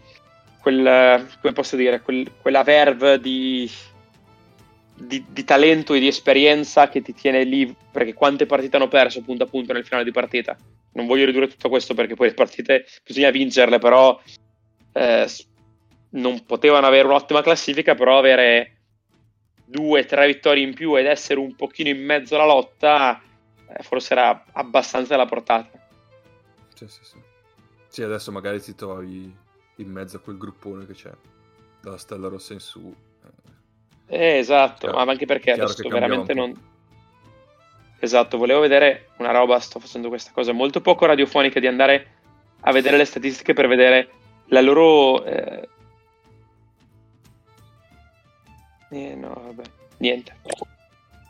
[0.62, 3.70] quel, come posso dire, quel, quella verve di,
[4.96, 9.22] di, di, talento e di esperienza che ti tiene lì, perché quante partite hanno perso
[9.22, 10.58] punto a punto nel finale di partita
[10.93, 14.19] non voglio ridurre tutto questo perché poi le partite bisogna vincerle, però
[14.93, 15.27] eh,
[16.12, 18.77] non potevano avere un'ottima classifica, però avere
[19.65, 23.21] due, tre vittorie in più ed essere un pochino in mezzo alla lotta,
[23.67, 25.69] eh, forse era abbastanza alla portata.
[26.73, 27.17] Sì, sì, sì.
[27.88, 29.32] Sì, adesso magari ti trovi
[29.77, 31.12] in mezzo a quel gruppone che c'è,
[31.82, 32.93] dalla Stella Rossa in su.
[34.08, 36.71] Eh, esatto, chiaro, ma anche perché adesso veramente non
[38.04, 42.08] Esatto, volevo vedere una roba, sto facendo questa cosa molto poco radiofonica di andare
[42.60, 44.10] a vedere le statistiche per vedere
[44.48, 45.24] la loro...
[45.24, 45.70] Eh...
[48.89, 49.63] Eh, no, vabbè,
[50.00, 50.36] niente.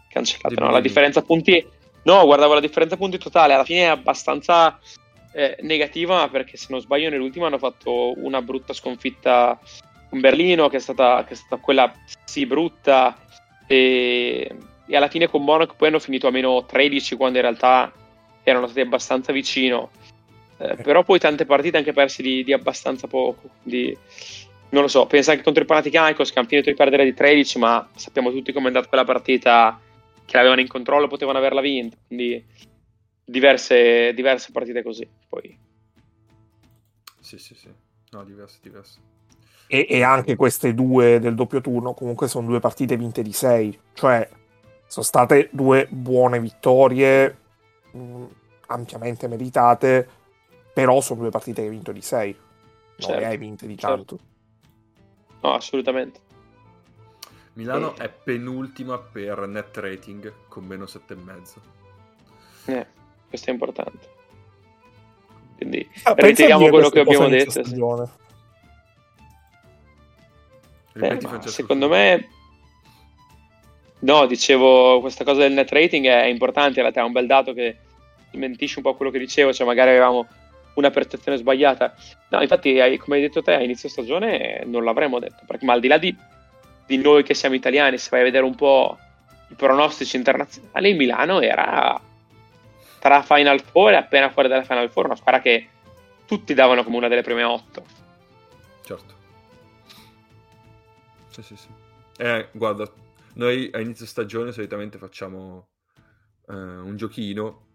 [0.09, 1.63] Cancellato, no, la differenza punti...
[2.05, 4.79] No, guardavo la differenza punti totale, alla fine è abbastanza
[5.31, 9.59] eh, negativa perché se non sbaglio nell'ultimo hanno fatto una brutta sconfitta
[10.09, 11.93] con Berlino che è stata, che è stata quella
[12.25, 13.15] sì brutta
[13.67, 14.49] e
[14.85, 17.91] e alla fine con Monaco poi hanno finito a meno 13 quando in realtà
[18.43, 19.89] erano stati abbastanza vicino.
[20.57, 23.49] Eh, però poi tante partite anche persi di, di abbastanza poco.
[23.61, 23.97] Quindi
[24.69, 27.59] non lo so, pensa anche contro i Panathinaikos che hanno finito di perdere di 13,
[27.59, 29.79] ma sappiamo tutti come è andata quella partita,
[30.25, 32.43] che l'avevano in controllo, potevano averla vinta, quindi
[33.23, 35.07] diverse, diverse partite così.
[35.29, 35.57] Poi.
[37.19, 37.69] Sì, sì, sì,
[38.11, 38.99] no, diverse, diverse.
[39.67, 43.79] E, e anche queste due del doppio turno comunque sono due partite vinte di 6,
[43.93, 44.27] cioè
[44.93, 47.35] sono state due buone vittorie,
[47.93, 48.25] mh,
[48.67, 50.07] ampiamente meritate,
[50.71, 52.39] però sono due partite che hai vinto di 6, non
[52.99, 53.95] Certo, le hai vinte di certo.
[53.95, 54.19] tanto.
[55.41, 56.19] No, assolutamente.
[57.53, 58.03] Milano Eh.
[58.03, 61.59] è penultima per net rating con meno 7,5.
[62.65, 62.85] Eh,
[63.27, 64.09] questo è importante.
[65.57, 67.63] Quindi Ah, dire quello che abbiamo detto.
[67.63, 67.73] sì.
[70.91, 72.27] Ripeti, Eh, secondo me
[74.03, 77.53] no dicevo questa cosa del net rating è importante in realtà è un bel dato
[77.53, 77.77] che
[78.31, 80.27] smentisce un po' quello che dicevo cioè magari avevamo
[80.75, 81.93] una percezione sbagliata
[82.29, 85.79] no infatti come hai detto te a inizio stagione non l'avremmo detto perché ma al
[85.79, 86.15] di là di,
[86.85, 88.97] di noi che siamo italiani se vai a vedere un po'
[89.49, 91.99] i pronostici internazionali il Milano era
[92.99, 95.67] tra Final Four e appena fuori dalla Final Four una squadra che
[96.25, 98.01] tutti davano come una delle prime otto
[98.83, 99.13] Certo.
[101.29, 101.67] Sì, sì, sì.
[102.17, 102.89] Eh, guarda,
[103.33, 105.69] noi a inizio stagione solitamente facciamo
[106.47, 107.67] eh, un giochino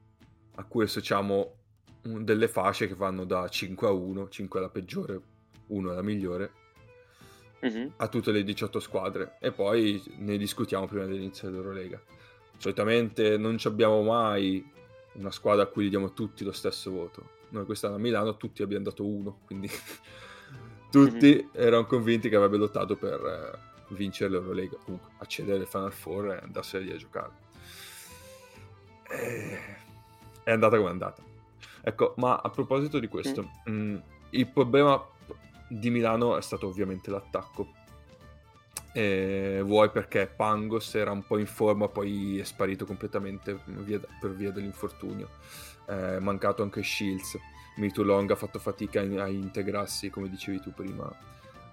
[0.57, 1.55] a cui associamo
[2.03, 5.21] delle fasce che vanno da 5 a 1, 5 è la peggiore,
[5.69, 6.53] 1 è la migliore,
[7.61, 7.95] Mhm.
[7.97, 12.01] a tutte le 18 squadre e poi ne discutiamo prima dell'inizio dell'Eurolega.
[12.57, 14.65] Solitamente non abbiamo mai
[15.15, 17.31] una squadra a cui gli diamo tutti lo stesso voto.
[17.49, 19.69] Noi quest'anno a Milano tutti abbiamo dato uno, quindi
[20.91, 26.33] tutti erano convinti che avrebbe lottato per eh, vincere l'Eurolega, comunque accedere al Final Four
[26.33, 27.33] e andarsene lì a giocare.
[29.11, 29.59] E...
[30.43, 31.23] È andata come è andata.
[31.83, 33.97] Ecco, ma a proposito di questo, mh,
[34.31, 35.03] il problema
[35.69, 37.75] di Milano è stato ovviamente l'attacco.
[38.93, 44.35] E vuoi perché Pangos era un po' in forma, poi è sparito completamente via- per
[44.35, 45.29] via dell'infortunio.
[45.85, 47.39] È mancato anche Shields.
[47.77, 51.09] Mitulong ha fatto fatica a integrarsi, come dicevi tu prima,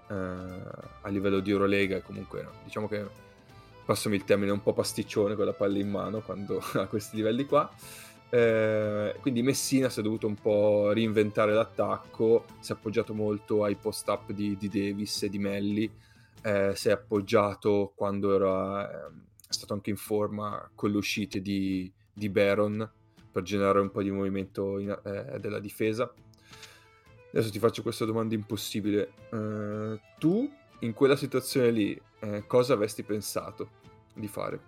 [0.08, 2.00] eh, a livello di Eurolega.
[2.02, 3.06] Comunque, diciamo che
[3.84, 7.44] passami il termine, un po' pasticcione con la palla in mano quando a questi livelli
[7.46, 7.70] qua.
[8.28, 13.76] Eh, quindi Messina si è dovuto un po' reinventare l'attacco, si è appoggiato molto ai
[13.76, 15.90] post-up di, di Davis e di Melli,
[16.42, 19.10] eh, si è appoggiato quando era
[19.48, 22.90] è stato anche in forma con le uscite di, di Baron
[23.30, 26.12] per generare un po' di movimento in- eh, della difesa.
[27.36, 29.12] Adesso ti faccio questa domanda impossibile.
[29.30, 33.68] Eh, tu in quella situazione lì eh, cosa avresti pensato
[34.14, 34.58] di fare?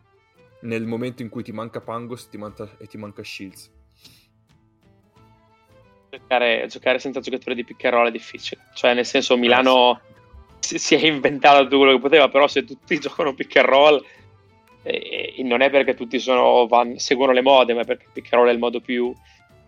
[0.60, 3.72] Nel momento in cui ti manca Pangos ti manca- e ti manca Shields.
[6.10, 8.60] giocare, giocare senza giocatori di pick and roll è difficile.
[8.74, 10.02] Cioè, nel senso, Milano
[10.58, 14.04] si, si è inventato tutto quello che poteva, però se tutti giocano pick and roll,
[14.82, 18.30] eh, e non è perché tutti sono, van- seguono le mode, ma è perché pick
[18.34, 19.10] and roll è il modo più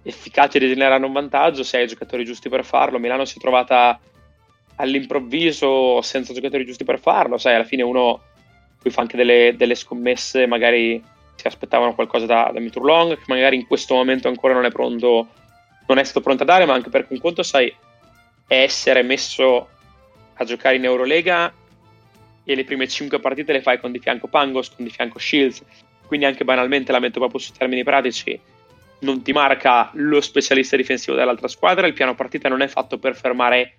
[0.03, 1.63] efficace di generare un vantaggio.
[1.63, 3.99] Se hai i giocatori giusti per farlo, Milano si è trovata
[4.77, 7.39] all'improvviso senza giocatori giusti per farlo.
[7.39, 8.21] Sai, alla fine uno
[8.83, 11.03] poi fa anche delle, delle scommesse, magari
[11.35, 15.29] si aspettavano qualcosa da, da Miturlong, che magari in questo momento ancora non è pronto
[15.91, 17.75] non è stato pronto a dare, ma anche perché un conto, sai,
[18.47, 19.69] è essere messo
[20.35, 21.53] a giocare in Eurolega
[22.45, 25.65] e le prime 5 partite le fai con di fianco Pangos, con di fianco Shields,
[26.07, 28.41] quindi anche banalmente la metto proprio su termini pratici,
[29.01, 33.17] non ti marca lo specialista difensivo dell'altra squadra, il piano partita non è fatto per
[33.17, 33.77] fermare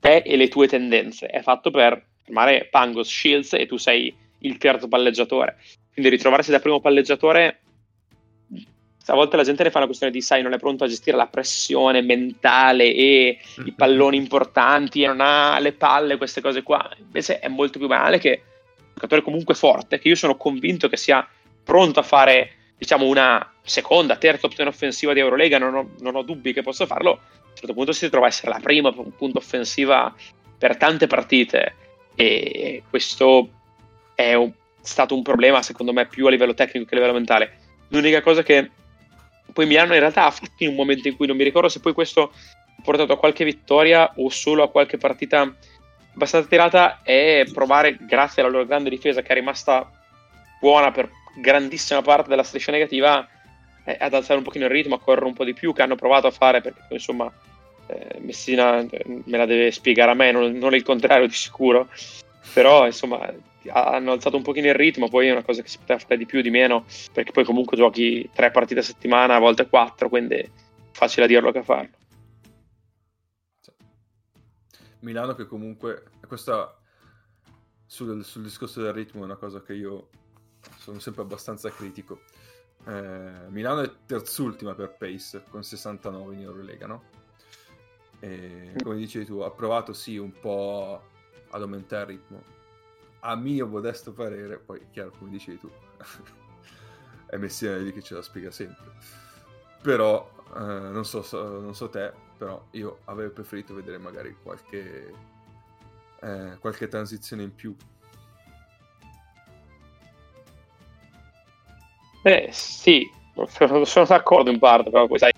[0.00, 4.58] te e le tue tendenze, è fatto per fermare Pangos, Shields e tu sei il
[4.58, 5.56] terzo palleggiatore.
[5.92, 7.60] Quindi ritrovarsi da primo palleggiatore
[9.04, 11.26] stavolta la gente ne fa una questione di sai non è pronto a gestire la
[11.26, 17.38] pressione mentale e i palloni importanti e non ha le palle queste cose qua invece
[17.38, 18.42] è molto più banale che
[18.78, 21.28] un giocatore comunque forte che io sono convinto che sia
[21.62, 26.22] pronto a fare diciamo una seconda, terza opzione offensiva di Eurolega non ho, non ho
[26.22, 27.10] dubbi che possa farlo.
[27.12, 30.12] A un certo punto si trova a essere la prima punta offensiva
[30.58, 31.74] per tante partite.
[32.14, 33.48] E questo
[34.14, 37.58] è un, stato un problema secondo me più a livello tecnico che a livello mentale.
[37.88, 38.70] L'unica cosa che
[39.52, 41.80] poi Milano in realtà ha fatto in un momento in cui non mi ricordo se
[41.80, 45.54] poi questo ha portato a qualche vittoria o solo a qualche partita
[46.14, 49.90] abbastanza tirata è provare grazie alla loro grande difesa che è rimasta
[50.60, 53.26] buona per grandissima parte della striscia negativa
[53.84, 55.96] eh, ad alzare un pochino il ritmo, a correre un po' di più che hanno
[55.96, 57.30] provato a fare perché insomma
[57.86, 61.88] eh, Messina eh, me la deve spiegare a me, non, non il contrario di sicuro
[62.52, 63.32] però insomma
[63.68, 66.26] hanno alzato un pochino il ritmo, poi è una cosa che si poteva fare di
[66.26, 70.34] più, di meno, perché poi comunque giochi tre partite a settimana, a volte quattro, quindi
[70.34, 70.50] è
[70.92, 71.96] facile a dirlo che a farlo.
[75.00, 76.78] Milano che comunque, questa
[77.86, 80.08] sul, sul, discorso del ritmo è una cosa che io
[80.78, 82.20] sono sempre abbastanza critico.
[82.86, 87.02] Eh, Milano è terzultima per pace con 69 in Eurolega, no?
[88.20, 91.02] E, come dicevi tu, ha provato sì un po'
[91.50, 92.42] ad aumentare il ritmo.
[93.20, 95.70] A mio modesto parere, poi chiaro come dicevi tu,
[97.26, 98.92] è Messina lì che ce la spiega sempre.
[99.82, 105.14] Però, eh, non, so, so, non so te, però io avrei preferito vedere magari qualche,
[106.20, 107.74] eh, qualche transizione in più.
[112.26, 113.06] Eh sì,
[113.84, 115.32] sono d'accordo in parte, però poi sai,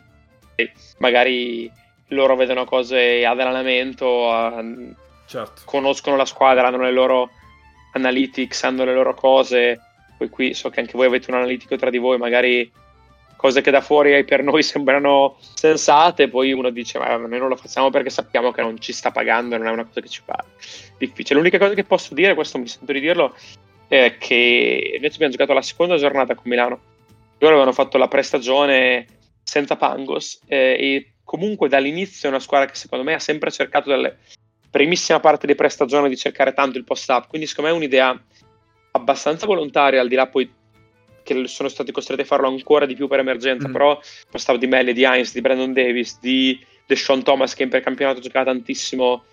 [0.99, 1.69] magari
[2.09, 4.63] loro vedono cose ad allenamento, a...
[5.27, 5.63] certo.
[5.65, 7.31] conoscono la squadra, hanno le loro
[7.93, 9.81] analytics, hanno le loro cose.
[10.17, 12.71] Poi qui so che anche voi avete un analitico tra di voi, magari
[13.35, 17.57] cose che da fuori per noi sembrano sensate, poi uno dice ma noi non lo
[17.57, 20.37] facciamo perché sappiamo che non ci sta pagando non è una cosa che ci fa
[20.97, 21.41] difficile.
[21.41, 23.35] L'unica cosa che posso dire, questo mi sento di dirlo,
[23.89, 26.81] è che noi abbiamo giocato la seconda giornata con Milano.
[27.39, 29.07] Loro avevano fatto la prestagione
[29.43, 33.91] senza Pangos eh, e comunque dall'inizio è una squadra che secondo me ha sempre cercato
[33.91, 34.19] dalle
[34.71, 38.23] primissima parte di prestagione di cercare tanto il post-up, quindi secondo me è un'idea
[38.93, 40.51] abbastanza volontaria, al di là poi
[41.23, 43.73] che sono stati costretti a farlo ancora di più per emergenza, mm.
[43.73, 43.99] però
[44.31, 48.47] post-up di Melli, di Heinz, di Brandon Davis, di Deshaun Thomas che in precampionato giocava
[48.47, 49.25] tantissimo,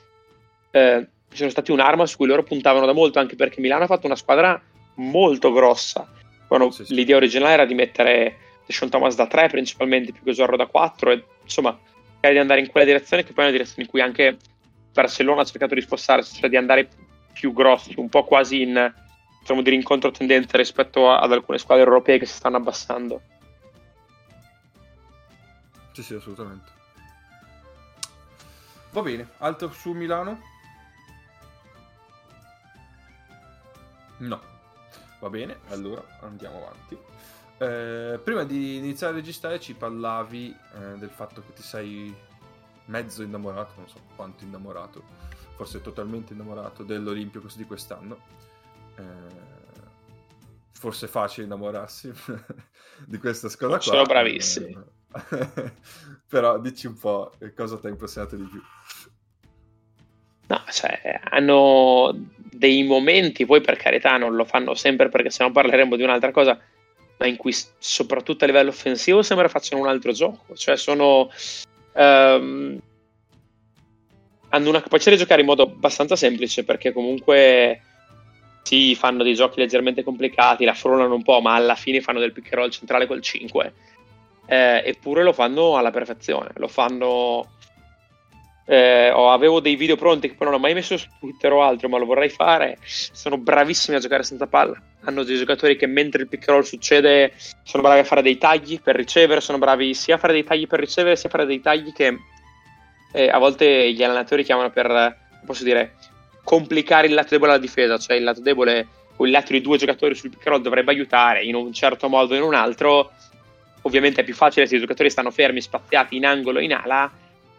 [0.71, 1.07] eh,
[1.37, 4.15] sono stati un'arma su cui loro puntavano da molto, anche perché Milano ha fatto una
[4.15, 4.61] squadra
[4.95, 6.09] molto grossa.
[6.47, 6.93] Quando sì, sì.
[6.93, 11.11] l'idea originale era di mettere Deshaun Thomas da 3 principalmente, più che Zorro da 4,
[11.11, 11.77] e insomma,
[12.19, 14.37] di andare in quella direzione, che poi è una direzione in cui anche
[14.93, 16.87] Barcellona ha cercato di spostarsi, cioè di andare
[17.33, 18.93] più grossi, un po' quasi in,
[19.39, 23.21] potremmo dire, in controtendenza rispetto ad alcune squadre europee che si stanno abbassando.
[25.91, 26.71] Sì, sì, assolutamente.
[28.91, 30.39] Va bene, altro su Milano?
[34.27, 34.41] No.
[35.19, 36.97] Va bene, allora andiamo avanti.
[37.57, 42.13] Eh, prima di iniziare a registrare ci parlavi eh, del fatto che ti sei
[42.85, 45.03] mezzo innamorato, non so quanto innamorato,
[45.55, 48.17] forse totalmente innamorato dell'Olimpio di quest'anno.
[48.95, 49.51] Eh,
[50.71, 52.11] forse è facile innamorarsi
[53.07, 53.85] di questa squadra qua.
[53.85, 54.77] Sono bravissimi.
[56.27, 58.61] Però dici un po' cosa ti ha impressionato di più.
[60.47, 62.13] No, cioè, hanno
[62.51, 66.59] dei momenti, poi per carità non lo fanno sempre perché sennò parleremo di un'altra cosa,
[67.17, 71.29] ma in cui soprattutto a livello offensivo sembra facciano un altro gioco, cioè sono...
[71.93, 72.79] Um,
[74.49, 77.81] hanno una capacità di giocare in modo abbastanza semplice perché comunque
[78.63, 82.31] sì, fanno dei giochi leggermente complicati, la frullano un po', ma alla fine fanno del
[82.31, 83.73] pick and roll centrale col 5.
[84.45, 87.49] Eh, eppure lo fanno alla perfezione, lo fanno
[88.65, 91.61] eh, oh, avevo dei video pronti che poi non ho mai messo su Twitter o
[91.63, 92.77] altro, ma lo vorrei fare.
[92.83, 94.81] Sono bravissimi a giocare senza palla.
[95.01, 98.79] Hanno dei giocatori che mentre il pick roll succede sono bravi a fare dei tagli
[98.79, 101.59] per ricevere, sono bravi sia a fare dei tagli per ricevere, sia a fare dei
[101.59, 102.17] tagli che
[103.11, 105.95] eh, a volte gli allenatori chiamano per, posso dire,
[106.43, 109.77] complicare il lato debole alla difesa, cioè il lato debole o il lato di due
[109.77, 113.11] giocatori sul pick roll dovrebbe aiutare in un certo modo o in un altro.
[113.81, 117.11] Ovviamente è più facile se i giocatori stanno fermi, spaziati in angolo in ala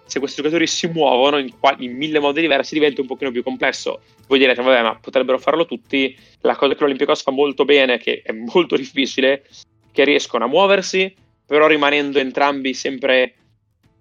[0.06, 4.00] se questi giocatori si muovono in, in, mille modi diversi diventa un pochino più complesso.
[4.26, 6.16] Voi direte, vabbè, ma potrebbero farlo tutti.
[6.40, 9.44] La cosa che l'Olimpicos fa molto bene, che è molto difficile,
[9.92, 11.14] che riescono a muoversi,
[11.46, 13.34] però rimanendo entrambi sempre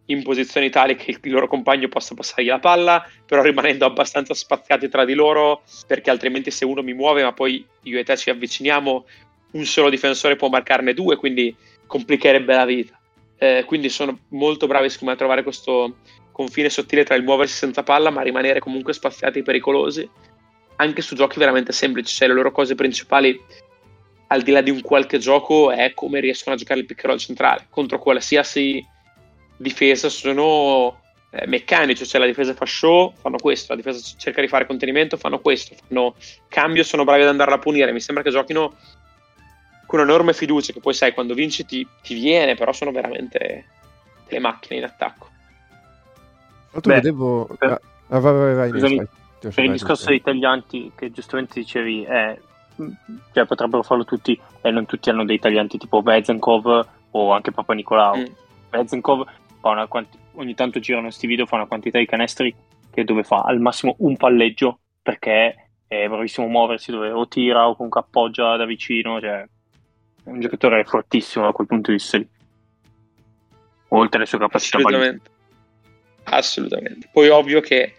[0.08, 4.90] in posizioni tali che il loro compagno possa passargli la palla, però rimanendo abbastanza spaziati
[4.90, 8.30] tra di loro, perché altrimenti se uno mi muove, ma poi io e te ci
[8.30, 9.06] avviciniamo,
[9.52, 11.56] un solo difensore può marcarne due, quindi
[11.88, 13.00] complicherebbe la vita.
[13.38, 15.98] Eh, quindi sono molto bravi secondo me a trovare questo
[16.32, 20.10] confine sottile tra il muoversi senza palla ma rimanere comunque spaziati e pericolosi
[20.78, 22.16] anche su giochi veramente semplici.
[22.16, 23.40] Cioè le loro cose principali
[24.28, 27.68] al di là di un qualche gioco è come riescono a giocare il pick centrale.
[27.70, 28.86] Contro qualsiasi
[29.58, 32.06] difesa sono eh, meccanici.
[32.06, 33.74] Cioè la difesa fa show fanno questo.
[33.74, 35.76] La difesa cerca di fare contenimento fanno questo.
[35.88, 36.16] Fanno
[36.48, 37.92] cambio sono bravi ad andarla a punire.
[37.92, 38.76] Mi sembra che giochino
[39.94, 43.66] con enorme fiducia che poi sai quando vinci ti, ti viene, però sono veramente
[44.28, 45.28] delle macchine in attacco.
[46.72, 47.48] Tu vedevo...
[47.60, 49.08] Per, ah, vai, vai, vai, vai,
[49.40, 52.42] per il discorso dei taglianti che giustamente dicevi, eh,
[53.34, 57.76] cioè potrebbero farlo tutti e non tutti hanno dei taglianti tipo Vezenkov o anche Papa
[57.76, 58.18] Nicolau.
[58.18, 58.90] Mm.
[59.62, 62.52] Una quanti- ogni tanto girano questi video, fa una quantità di canestri
[62.92, 67.68] che dove fa al massimo un palleggio perché è bravissimo a muoversi dove o tira
[67.68, 69.46] o comunque appoggia da vicino, cioè
[70.24, 72.28] è un giocatore fortissimo da quel punto di vista lì.
[73.90, 75.30] Oltre alle sue capacità Assolutamente.
[76.24, 77.10] Assolutamente.
[77.12, 77.96] Poi ovvio che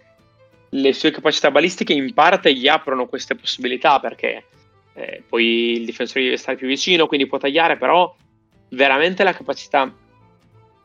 [0.70, 4.44] le sue capacità balistiche in parte gli aprono queste possibilità perché
[4.94, 8.14] eh, poi il difensore deve stare più vicino, quindi può tagliare, però
[8.70, 9.92] veramente la capacità,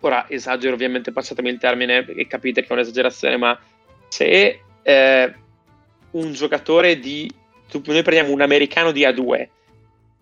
[0.01, 3.59] ora esagero ovviamente, passatemi il termine e capite che è un'esagerazione, ma
[4.09, 5.33] se eh,
[6.11, 7.31] un giocatore di,
[7.71, 9.47] noi prendiamo un americano di A2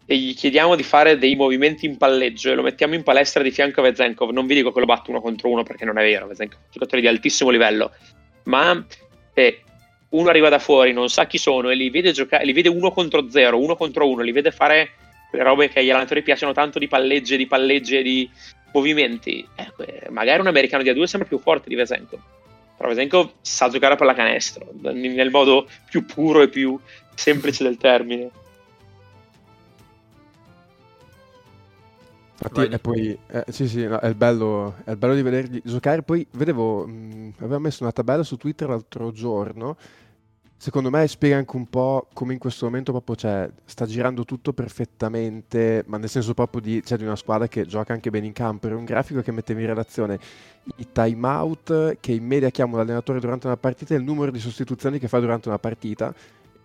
[0.10, 3.51] e gli chiediamo di fare dei movimenti in palleggio e lo mettiamo in palestra di
[3.51, 6.01] fianco a Vezenkov, non vi dico che lo batto uno contro uno perché non è
[6.01, 7.91] vero, Vezenkov è un giocatore di altissimo livello,
[8.43, 8.86] ma
[9.34, 9.62] eh,
[10.10, 12.91] uno arriva da fuori, non sa chi sono e li vede, giocare, li vede uno
[12.91, 14.91] contro zero, uno contro uno, li vede fare
[15.30, 18.30] quelle robe che agli allenatori piacciono tanto di pallegge, di pallegge, di
[18.72, 19.45] movimenti.
[19.55, 22.20] Eh, magari un americano di A2 sembra più forte di Vesenkov,
[22.78, 26.80] però Vesenkov sa giocare a pallacanestro nel modo più puro e più
[27.14, 28.30] semplice del termine.
[32.49, 35.61] Infatti, e poi, eh, sì, sì, no, è, il bello, è il bello di vederli
[35.63, 36.03] giocare.
[36.03, 39.77] Poi vedevo, mh, aveva messo una tabella su Twitter l'altro giorno.
[40.59, 44.53] Secondo me spiega anche un po' come in questo momento proprio cioè, sta girando tutto
[44.53, 48.33] perfettamente, ma nel senso proprio di, cioè, di una squadra che gioca anche bene in
[48.33, 48.65] campo.
[48.65, 50.19] Era un grafico che metteva in relazione
[50.77, 54.39] i time out che in media chiama l'allenatore durante una partita e il numero di
[54.39, 56.13] sostituzioni che fa durante una partita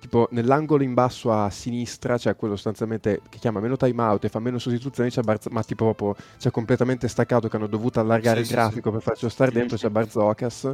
[0.02, 4.40] tipo nell'angolo in basso a sinistra, cioè quello sostanzialmente che chiama meno timeout e fa
[4.40, 8.50] meno sostituzioni, c'è Barz- ma tipo proprio c'è completamente staccato che hanno dovuto allargare sì,
[8.50, 10.72] il grafico sì, per farcelo stare dentro, c'è Barzocas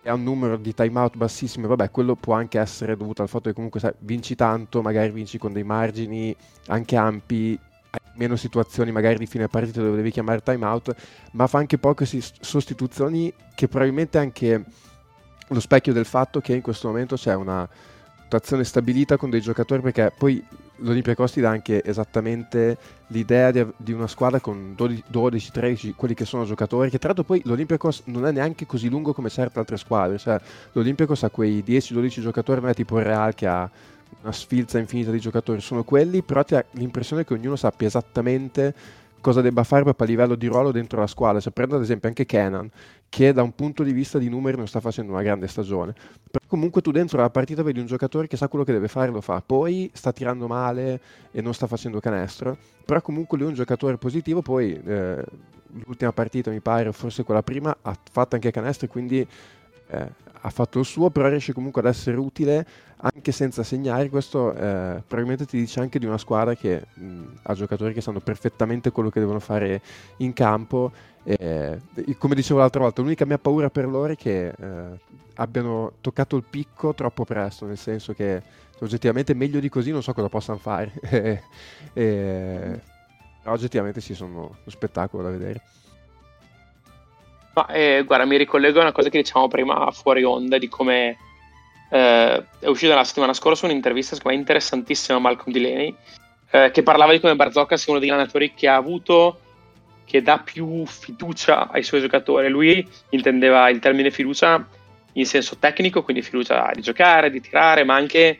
[0.00, 3.50] e ha un numero di timeout bassissimo, vabbè, quello può anche essere dovuto al fatto
[3.50, 6.34] che comunque sai, vinci tanto, magari vinci con dei margini
[6.68, 7.58] anche ampi,
[7.90, 10.94] hai meno situazioni magari di fine partita dove devi chiamare timeout,
[11.32, 14.64] ma fa anche poche sostituzioni che probabilmente anche
[15.46, 17.68] lo specchio del fatto che in questo momento c'è una
[18.30, 20.42] rotazione stabilita con dei giocatori perché poi
[20.76, 22.78] l'Olympiacos ti dà anche esattamente
[23.08, 27.42] l'idea di, di una squadra con 12-13 quelli che sono giocatori che tra l'altro poi
[27.44, 30.16] l'Olympiacos non è neanche così lungo come certe altre squadre.
[30.18, 30.40] Cioè
[30.72, 33.68] l'Olympiacos ha quei 10-12 giocatori non è tipo il Real che ha
[34.22, 38.74] una sfilza infinita di giocatori sono quelli però ti ha l'impressione che ognuno sappia esattamente
[39.20, 41.40] cosa debba fare proprio a livello di ruolo dentro la squadra.
[41.40, 42.70] Cioè, prendo ad esempio anche Kenan,
[43.08, 45.92] che da un punto di vista di numeri non sta facendo una grande stagione.
[45.92, 49.10] Però comunque tu dentro la partita vedi un giocatore che sa quello che deve fare,
[49.10, 49.42] lo fa.
[49.44, 51.00] Poi sta tirando male
[51.30, 52.56] e non sta facendo canestro.
[52.84, 54.42] Però comunque lui è un giocatore positivo.
[54.42, 55.24] Poi eh,
[55.86, 59.26] l'ultima partita, mi pare, forse quella prima, ha fatto anche canestro e quindi
[59.88, 62.66] eh, ha fatto il suo, però riesce comunque ad essere utile
[62.96, 64.08] anche senza segnare.
[64.08, 68.20] Questo eh, probabilmente ti dice anche di una squadra che mh, ha giocatori che sanno
[68.20, 69.80] perfettamente quello che devono fare
[70.18, 70.92] in campo.
[71.22, 71.78] Eh,
[72.18, 74.98] come dicevo l'altra volta, l'unica mia paura per loro è che eh,
[75.34, 78.42] abbiano toccato il picco troppo presto, nel senso che
[78.80, 80.92] oggettivamente meglio di così non so cosa possano fare.
[83.42, 85.62] però oggettivamente sì, sono uno spettacolo da vedere.
[87.54, 91.16] Ma eh, guarda, mi ricollego a una cosa che dicevamo prima fuori onda di come
[91.90, 95.94] eh, è uscita la settimana scorsa un'intervista secondo me interessantissima a Malcolm Delaney
[96.50, 99.40] eh, che parlava di come Barzocca sia uno degli allenatori che ha avuto
[100.04, 102.48] che dà più fiducia ai suoi giocatori.
[102.48, 104.66] Lui intendeva il termine fiducia
[105.12, 108.38] in senso tecnico, quindi fiducia di giocare, di tirare, ma anche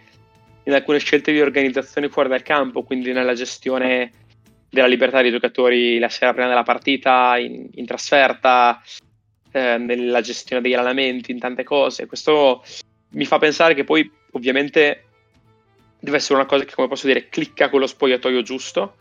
[0.65, 4.11] in alcune scelte di organizzazione fuori dal campo, quindi nella gestione
[4.71, 8.81] della libertà dei giocatori la sera prima della partita, in, in trasferta,
[9.51, 12.07] eh, nella gestione degli allenamenti, in tante cose.
[12.07, 12.63] Questo
[13.11, 15.05] mi fa pensare che poi ovviamente
[15.99, 18.97] deve essere una cosa che, come posso dire, clicca con lo spogliatoio giusto,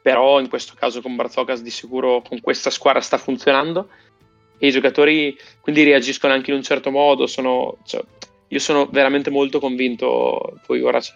[0.00, 3.88] però in questo caso con Barzocas di sicuro con questa squadra sta funzionando
[4.58, 7.26] e i giocatori quindi reagiscono anche in un certo modo.
[7.26, 8.02] Sono, cioè,
[8.48, 11.12] io sono veramente molto convinto, poi ora c'è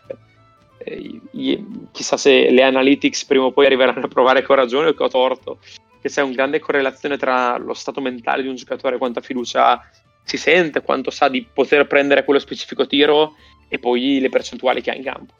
[1.92, 5.02] chissà se le analytics prima o poi arriveranno a provare che ho ragione o che
[5.02, 5.58] ho torto,
[6.00, 9.80] che c'è una grande correlazione tra lo stato mentale di un giocatore, quanta fiducia
[10.22, 13.34] si sente, quanto sa di poter prendere quello specifico tiro
[13.68, 15.34] e poi le percentuali che ha in campo.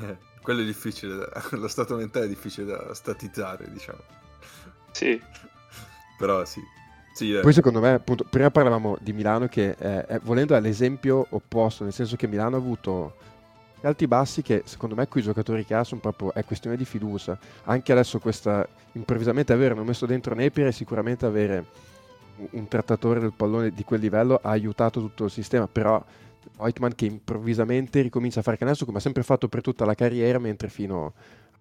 [0.00, 4.02] Eh, quello è difficile, da, lo stato mentale è difficile da statizzare, diciamo.
[4.92, 5.20] Sì.
[6.18, 6.60] Però sì,
[7.12, 7.40] sì, eh.
[7.40, 11.84] Poi secondo me, appunto, prima parlavamo di Milano che è, è, volendo è l'esempio opposto,
[11.84, 13.14] nel senso che Milano ha avuto
[13.82, 17.38] alti bassi che secondo me quei giocatori che ha sono proprio è questione di fiducia.
[17.64, 21.64] Anche adesso questa improvvisamente averlo messo dentro Napier sicuramente avere
[22.50, 26.02] un trattatore del pallone di quel livello ha aiutato tutto il sistema, però
[26.56, 30.38] Hoitman che improvvisamente ricomincia a fare canestro come ha sempre fatto per tutta la carriera,
[30.38, 31.12] mentre fino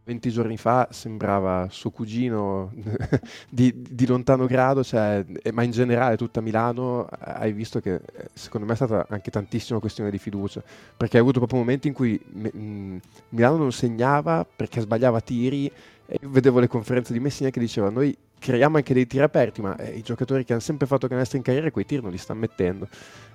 [0.04, 2.74] 20 giorni fa sembrava suo cugino
[3.50, 8.66] di, di, lontano grado, cioè, ma in generale tutta Milano hai visto che eh, secondo
[8.66, 10.64] me è stata anche tantissima questione di fiducia,
[10.98, 12.98] perché hai avuto proprio momenti in cui mh,
[13.30, 15.72] Milano non segnava perché sbagliava tiri
[16.08, 19.62] e io vedevo le conferenze di Messina che diceva noi creiamo anche dei tiri aperti,
[19.62, 22.18] ma eh, i giocatori che hanno sempre fatto canestro in carriera quei tiri non li
[22.18, 22.88] stanno mettendo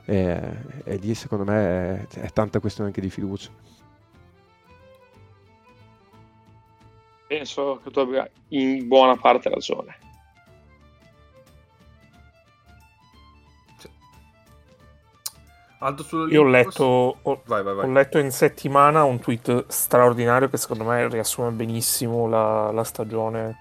[0.04, 0.40] e,
[0.82, 3.75] e lì secondo me è, è tanta questione anche di fiducia.
[7.26, 9.98] Penso che tu abbia in buona parte ragione.
[16.30, 17.84] Io ho letto, ho, vai, vai, vai.
[17.84, 23.58] ho letto, in settimana un tweet straordinario che secondo me riassume benissimo la, la stagione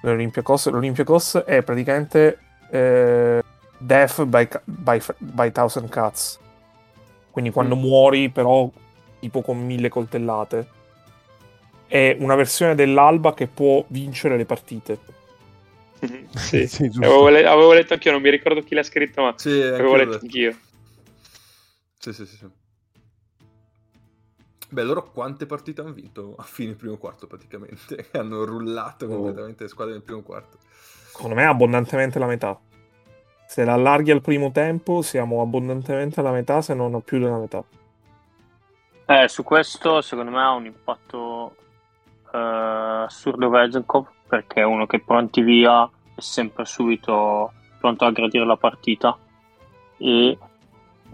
[0.00, 0.70] dell'Olympiacos.
[0.70, 2.38] L'Olympiacos è praticamente
[2.70, 3.42] eh,
[3.76, 6.40] death by, by, by thousand cuts.
[7.30, 7.80] Quindi quando mm.
[7.80, 8.68] muori però
[9.20, 10.68] tipo con mille coltellate
[11.86, 14.98] è una versione dell'Alba che può vincere le partite.
[16.34, 19.60] sì, sì avevo, le- avevo, letto anch'io, non mi ricordo chi l'ha scritto, ma sì,
[19.60, 20.56] avevo letto anch'io.
[21.98, 22.46] Sì, sì, sì, sì.
[24.68, 28.08] Beh, loro quante partite hanno vinto a fine primo quarto praticamente?
[28.18, 29.08] hanno rullato oh.
[29.08, 30.58] completamente le squadre nel primo quarto.
[31.12, 32.58] Secondo me abbondantemente la metà.
[33.46, 37.64] Se la allarghi al primo tempo siamo abbondantemente alla metà, se non più della metà.
[39.08, 41.35] Eh, su questo secondo me ha un impatto
[42.36, 48.44] eh, assurdo Vezenkov perché è uno che pronti via è sempre subito pronto a aggredire
[48.44, 49.16] la partita.
[49.98, 50.38] E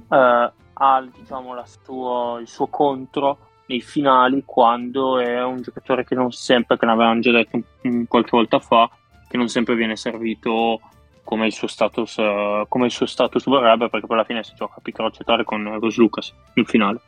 [0.09, 6.33] eh, ha diciamo, suo, il suo contro nei finali quando è un giocatore che non
[6.33, 7.63] sempre, che ne avevamo già detto
[8.09, 8.91] qualche volta fa,
[9.29, 10.81] che non sempre viene servito
[11.23, 14.55] come il suo status, uh, come il suo status vorrebbe, perché poi alla fine si
[14.57, 17.01] gioca a piccolo accettare con Ros Lucas in finale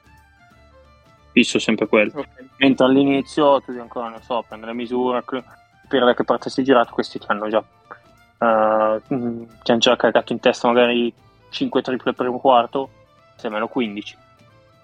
[1.34, 2.12] fisso sempre quello.
[2.14, 2.48] Okay.
[2.58, 6.94] Mentre all'inizio tu devi ancora, non so, prendere misure, capire da che parte sei girato,
[6.94, 11.12] questi ti hanno già, uh, ti hanno già caricato in testa magari
[11.50, 12.88] 5 triple per un quarto,
[13.34, 14.16] se meno 15.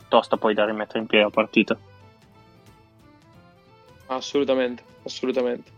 [0.08, 1.78] Tosta poi da rimettere in piedi la partita.
[4.06, 5.70] Assolutamente, assolutamente.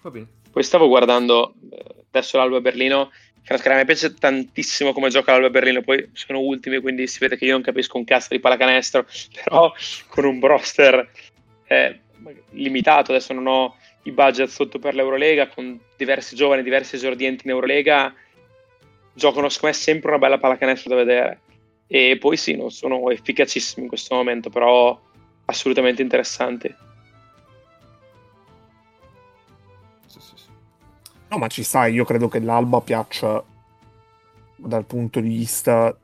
[0.00, 0.26] Va bene.
[0.50, 3.10] Poi stavo guardando eh, adesso l'Alba Berlino
[3.46, 7.44] Frascara, a piace tantissimo come gioca l'Alba Berlino, poi sono ultimi, quindi si vede che
[7.44, 9.06] io non capisco un cazzo di pallacanestro,
[9.44, 9.72] però
[10.08, 11.08] con un roster
[11.68, 12.00] eh,
[12.50, 17.52] limitato, adesso non ho i budget sotto per l'Eurolega, con diversi giovani, diversi esordienti in
[17.52, 18.12] Eurolega,
[19.14, 21.40] giocano secondo me sempre una bella pallacanestro da vedere.
[21.86, 25.00] E poi sì, non sono efficacissimi in questo momento, però
[25.44, 26.74] assolutamente interessanti.
[31.28, 33.42] No, ma ci sta, io credo che l'alba piaccia
[34.56, 35.96] dal punto di vista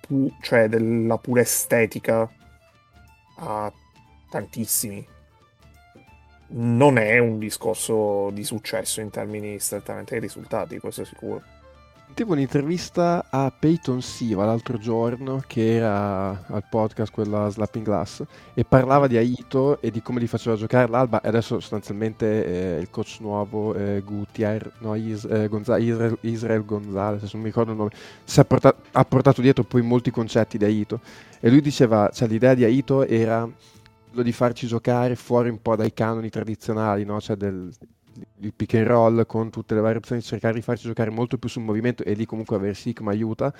[0.00, 2.30] pu- cioè della pura estetica
[3.36, 3.72] a
[4.30, 5.06] tantissimi.
[6.54, 11.42] Non è un discorso di successo in termini strettamente di risultati, questo è sicuro.
[12.12, 18.66] Sentivo un'intervista a Peyton Siva l'altro giorno che era al podcast quella Slapping Glass e
[18.66, 22.90] parlava di Aito e di come li faceva giocare l'Alba e adesso sostanzialmente eh, il
[22.90, 27.78] coach nuovo eh, Gutier, no, Is, eh, Gonza- Israel, Israel Gonzalez, non mi ricordo il
[27.78, 27.90] nome,
[28.46, 31.00] portato, ha portato dietro poi molti concetti di Aito
[31.40, 33.48] e lui diceva, cioè l'idea di Aito era
[34.08, 37.18] quello di farci giocare fuori un po' dai canoni tradizionali, no?
[37.22, 37.72] cioè del,
[38.40, 41.48] il pick and roll con tutte le varie opzioni, cercare di farci giocare molto più
[41.48, 43.52] sul movimento e lì comunque avere Sigma aiuta,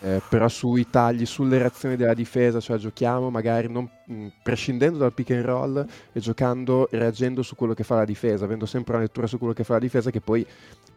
[0.00, 4.98] eh, però sui tagli, sulle reazioni della difesa, cioè giochiamo magari non, mh, mm, prescindendo
[4.98, 8.94] dal pick and roll e giocando, reagendo su quello che fa la difesa, avendo sempre
[8.94, 10.46] una lettura su quello che fa la difesa che poi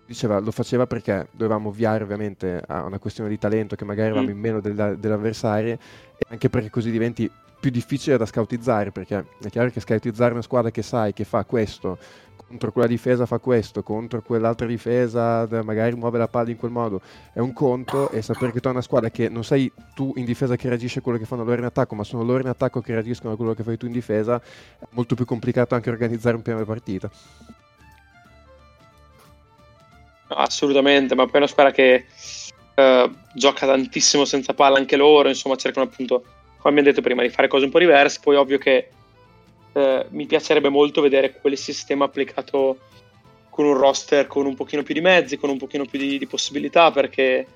[0.07, 4.27] diceva lo faceva perché dovevamo ovviare ovviamente a una questione di talento che magari eravamo
[4.27, 4.31] mm.
[4.31, 7.29] in meno della, dell'avversario e anche perché così diventi
[7.59, 11.43] più difficile da scoutizzare perché è chiaro che scoutizzare una squadra che sai che fa
[11.43, 11.97] questo
[12.47, 17.01] contro quella difesa fa questo, contro quell'altra difesa magari muove la palla in quel modo,
[17.33, 20.23] è un conto e sapere che tu hai una squadra che non sei tu in
[20.23, 22.79] difesa che reagisce a quello che fanno loro in attacco, ma sono loro in attacco
[22.79, 24.41] che reagiscono a quello che fai tu in difesa,
[24.79, 27.11] è molto più complicato anche organizzare un piano di partita.
[30.29, 32.05] Assolutamente, ma poi è una squadra che
[32.75, 36.21] uh, gioca tantissimo senza palla anche loro, insomma cercano appunto,
[36.57, 38.91] come abbiamo detto prima, di fare cose un po' diverse, poi ovvio che
[39.77, 42.79] eh, mi piacerebbe molto vedere quel sistema applicato
[43.49, 46.27] con un roster con un pochino più di mezzi, con un pochino più di, di
[46.27, 47.47] possibilità, perché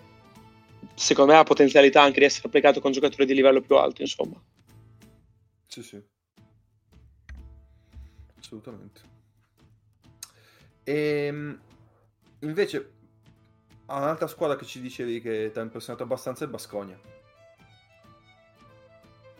[0.95, 4.41] secondo me ha potenzialità anche di essere applicato con giocatori di livello più alto, insomma.
[5.67, 6.01] Sì, sì.
[8.39, 9.01] Assolutamente.
[10.83, 11.59] E ehm,
[12.39, 12.91] invece
[13.85, 16.99] un'altra squadra che ci dicevi che ti ha impressionato abbastanza è Basconia.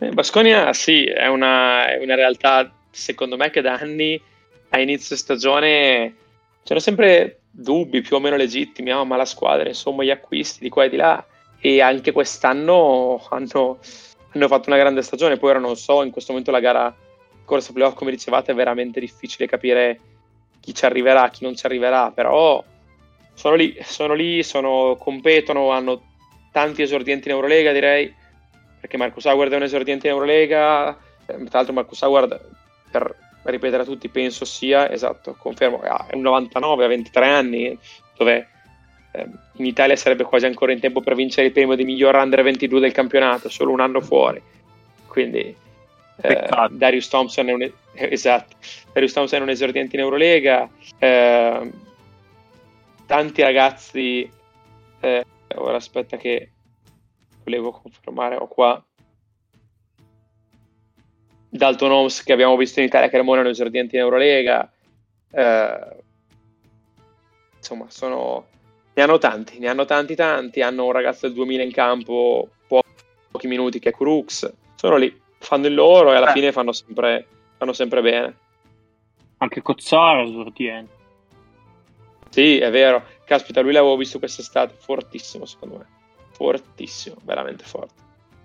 [0.02, 4.20] Eh, Basconia sì, è una, è una realtà secondo me che da anni
[4.70, 6.16] a inizio stagione
[6.64, 10.70] c'erano sempre dubbi più o meno legittimi, oh, ma la squadra, insomma, gli acquisti di
[10.70, 11.24] qua e di là.
[11.60, 13.78] E anche quest'anno hanno,
[14.32, 15.36] hanno fatto una grande stagione.
[15.36, 16.92] Poi ora non so, in questo momento la gara
[17.44, 20.00] corsa playoff, come dicevate, è veramente difficile capire
[20.60, 22.64] chi ci arriverà, chi non ci arriverà, però
[23.34, 26.02] sono lì, sono lì, sono, competono, hanno
[26.50, 28.12] tanti esordienti in Eurolega, direi,
[28.82, 30.90] perché Marcus Howard è un esordiente in Eurolega,
[31.24, 32.40] eh, tra l'altro Marcus Howard,
[32.90, 37.78] per ripetere a tutti, penso sia, esatto, confermo, è un 99, ha 23 anni,
[38.16, 38.48] dove
[39.12, 42.42] eh, in Italia sarebbe quasi ancora in tempo per vincere il premio di miglior under
[42.42, 44.42] 22 del campionato, solo un anno fuori.
[45.06, 45.54] Quindi
[46.20, 47.62] eh, Darius Thompson è un,
[47.94, 48.56] esatto,
[48.92, 50.68] Darius Thompson è un esordiente in Eurolega,
[50.98, 51.70] eh,
[53.06, 54.28] tanti ragazzi,
[54.98, 55.24] eh,
[55.54, 56.51] ora aspetta che
[57.44, 58.82] volevo confermare, ho qua
[61.54, 64.72] Dalton Holmes che abbiamo visto in Italia che erano esordienti in Eurolega,
[65.30, 65.96] eh,
[67.58, 68.46] insomma sono,
[68.94, 72.82] ne hanno tanti, ne hanno tanti tanti, hanno un ragazzo del 2000 in campo, po-
[73.30, 76.32] pochi minuti che è Crux, sono lì, fanno il loro e alla eh.
[76.32, 77.26] fine fanno sempre,
[77.58, 78.36] fanno sempre bene.
[79.36, 81.00] Anche Cozzaro esordiente.
[82.30, 83.04] Sì, è vero.
[83.26, 86.00] Caspita, lui l'avevo visto quest'estate, fortissimo secondo me.
[86.32, 88.00] Fortissimo, veramente forte.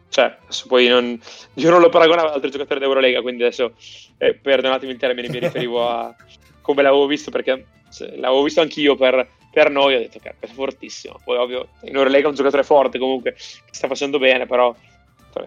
[0.10, 1.20] Cioè, adesso poi non,
[1.56, 3.74] io non lo paragonavo ad altri giocatori d'Eurolega, quindi adesso
[4.18, 6.16] eh, perdonatemi il termine, mi riferivo a
[6.62, 10.48] come l'avevo visto, perché cioè, l'avevo visto anch'io per, per noi, ho detto che è
[10.48, 11.20] fortissimo.
[11.24, 14.74] Poi ovvio, in Eurolega è un giocatore forte comunque, che sta facendo bene, però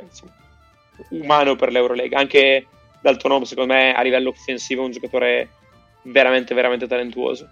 [0.00, 0.32] insomma,
[1.10, 2.18] umano per l'Eurolega.
[2.18, 2.66] Anche
[3.00, 5.48] Dalton Home, secondo me, a livello offensivo è un giocatore
[6.02, 7.48] veramente, veramente talentuoso.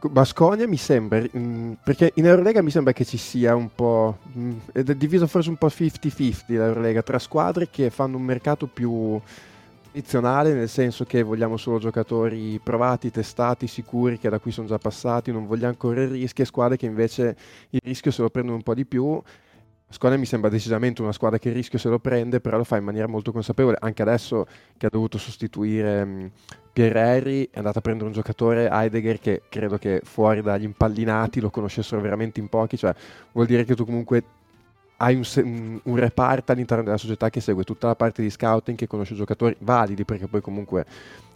[0.00, 4.18] Basconia mi sembra, mh, mm, perché in Eurolega mi sembra che ci sia un po',
[4.32, 8.66] mh, mm, è diviso forse un po' 50-50 l'Eurolega, tra squadre che fanno un mercato
[8.66, 9.20] più
[9.96, 14.78] tradizionale, nel senso che vogliamo solo giocatori provati, testati, sicuri, che da qui sono già
[14.78, 17.36] passati, non vogliamo correre rischi, e squadre che invece
[17.70, 19.20] il rischio se lo prendono un po' di più.
[19.88, 22.76] Basconia mi sembra decisamente una squadra che il rischio se lo prende, però lo fa
[22.76, 24.44] in maniera molto consapevole, anche adesso
[24.76, 26.26] che ha dovuto sostituire mh, mm,
[26.72, 31.40] Pierre Henry è andato a prendere un giocatore Heidegger che credo che fuori dagli impallinati
[31.40, 32.94] lo conoscessero veramente in pochi, cioè
[33.32, 34.22] vuol dire che tu comunque
[34.98, 38.76] hai un, un, un, reparto all'interno della società che segue tutta la parte di scouting,
[38.76, 40.86] che conosce giocatori validi, perché poi comunque,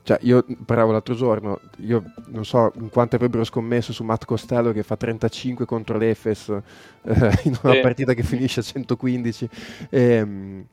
[0.03, 4.73] cioè io parlavo l'altro giorno, io non so in quanto avrebbero scommesso su Matt Costello
[4.73, 6.61] che fa 35 contro l'Efes eh,
[7.45, 7.81] in una sì.
[7.81, 9.49] partita che finisce a 115.
[9.91, 10.65] E, ehm,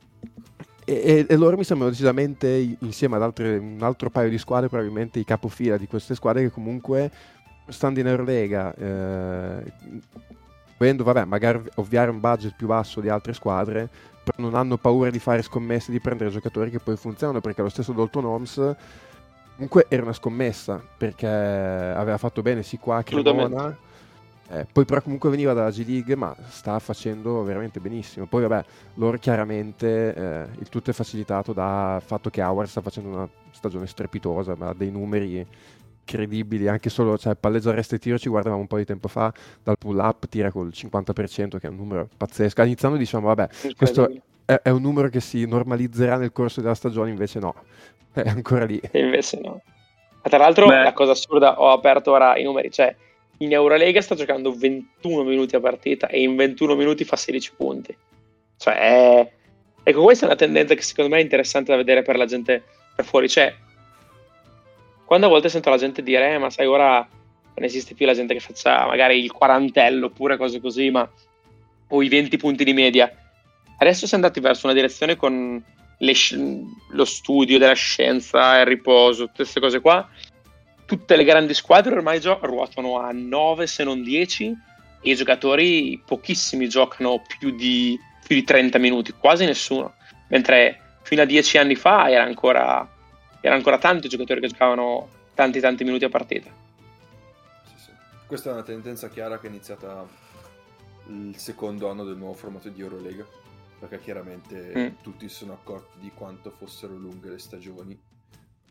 [0.84, 5.18] e, e, loro mi sembrano decisamente, insieme ad altre, un altro paio di squadre, probabilmente
[5.18, 7.10] i capofila di queste squadre che comunque,
[7.68, 9.72] stando in Eurolega, eh,
[10.78, 13.88] volendo vabbè, magari ovviare un budget più basso di altre squadre,
[14.24, 17.68] però non hanno paura di fare scommesse, di prendere giocatori che poi funzionano, perché lo
[17.68, 18.76] stesso Dalton Holmes
[19.54, 23.76] comunque era una scommessa, perché aveva fatto bene sì qua a Cremona,
[24.50, 28.26] eh, poi però comunque veniva dalla G League, ma sta facendo veramente benissimo.
[28.26, 28.64] Poi vabbè,
[28.94, 33.86] loro chiaramente eh, il tutto è facilitato dal fatto che Howard sta facendo una stagione
[33.86, 35.44] strepitosa, ma ha dei numeri
[36.08, 39.32] incredibili, anche solo cioè, palleggio arresto e tiro ci guardavamo un po' di tempo fa,
[39.62, 42.62] dal pull up tira col 50% che è un numero pazzesco.
[42.62, 44.10] Iniziando diciamo vabbè, questo
[44.46, 47.54] è, è, un numero che si normalizzerà nel corso della stagione, invece no,
[48.14, 48.80] è ancora lì.
[48.90, 49.60] E invece no.
[50.22, 50.82] Ma tra l'altro Beh.
[50.82, 52.94] la cosa assurda, ho aperto ora i numeri, cioè
[53.38, 57.96] in Eurolega sta giocando 21 minuti a partita e in 21 minuti fa 16 punti.
[58.56, 59.32] Cioè, è...
[59.84, 62.64] ecco, questa è una tendenza che secondo me è interessante da vedere per la gente
[62.96, 63.28] fuori.
[63.28, 63.54] Cioè,
[65.08, 68.12] quando a volte sento la gente dire, eh, ma sai, ora non esiste più la
[68.12, 71.10] gente che faccia magari il quarantello oppure cose così, ma
[71.88, 73.10] o i 20 punti di media.
[73.78, 75.64] Adesso si è andati verso una direzione con
[75.98, 80.06] sci- lo studio della scienza, il riposo, tutte queste cose qua,
[80.84, 84.54] tutte le grandi squadre ormai gio- ruotano a 9 se non 10
[85.00, 89.94] e i giocatori pochissimi giocano più di, più di 30 minuti, quasi nessuno.
[90.28, 92.86] Mentre fino a 10 anni fa era ancora,
[93.48, 96.50] era ancora tanti giocatori che giocavano tanti tanti minuti a partita.
[97.64, 97.90] Sì, sì.
[98.26, 100.06] Questa è una tendenza chiara che è iniziata
[101.06, 103.26] il secondo anno del nuovo formato di Eurolega,
[103.78, 105.02] perché chiaramente mm.
[105.02, 107.98] tutti si sono accorti di quanto fossero lunghe le stagioni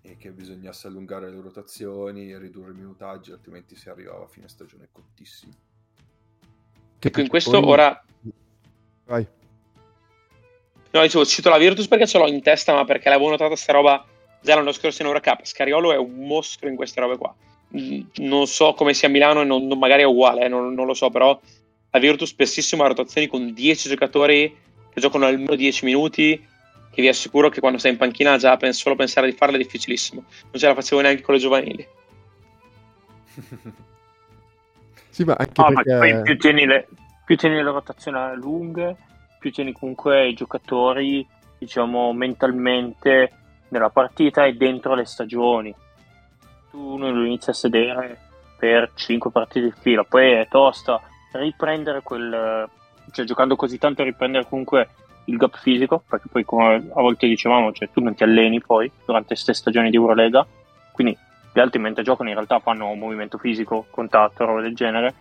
[0.04, 4.48] e che bisognasse allungare le rotazioni e ridurre i minutaggi, altrimenti si arrivava a fine
[4.48, 5.54] stagione cottissimo.
[7.00, 7.72] Che ecco, in questo poi...
[7.72, 8.04] ora...
[9.06, 9.28] Vai.
[10.92, 13.74] No, dicevo, cito la Virtus perché ce l'ho in testa, ma perché l'avevo notata sta
[13.74, 14.06] roba
[14.42, 15.44] già l'anno scorso in Eurocup.
[15.44, 17.34] Scariolo è un mostro in queste robe qua.
[17.76, 20.74] Mm, non so come sia a Milano e non, non, magari è uguale, eh, non,
[20.74, 21.38] non, lo so, però
[21.90, 24.56] la Virtus spessissimo ha rotazioni con 10 giocatori
[24.94, 26.42] che giocano almeno 10 minuti
[26.98, 29.60] che vi assicuro che quando sei in panchina già pens- solo pensare di farla è
[29.60, 30.24] difficilissimo.
[30.44, 31.88] Non ce la facevo neanche con le giovanili.
[35.10, 35.94] sì, ma anche ah, perché...
[35.94, 36.88] ma poi più tieni, le,
[37.26, 38.96] più tieni le rotazioni lunghe,
[39.40, 41.28] più tieni comunque i giocatori,
[41.60, 43.32] diciamo, mentalmente
[43.70, 45.74] nella partita e dentro le stagioni.
[46.72, 48.20] Tu non lo inizi a sedere
[48.58, 51.02] per 5 partite di fila, poi è tosta
[51.32, 52.68] riprendere quel...
[53.12, 54.90] cioè giocando così tanto riprendere comunque
[55.26, 58.90] il gap fisico, perché poi come a volte dicevamo, cioè, tu non ti alleni poi
[59.06, 60.46] durante queste stagioni di Eurolega,
[60.92, 61.18] quindi
[61.54, 65.14] gli altri mentre giocano in realtà fanno movimento fisico, contatto, roba del genere,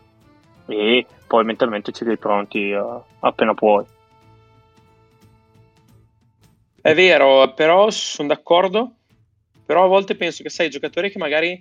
[0.67, 3.85] e poi mentalmente ci sei pronti uh, appena puoi.
[6.87, 8.93] È vero, però sono d'accordo,
[9.67, 11.61] però a volte penso che sai, giocatori che magari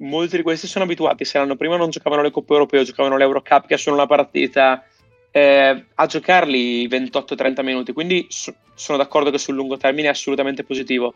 [0.00, 3.64] molti di questi sono abituati, se l'anno prima non giocavano le Coppe Europee, giocavano l'Eurocup
[3.64, 4.84] che sono una partita,
[5.30, 10.62] eh, a giocarli 28-30 minuti, quindi so- sono d'accordo che sul lungo termine è assolutamente
[10.62, 11.14] positivo.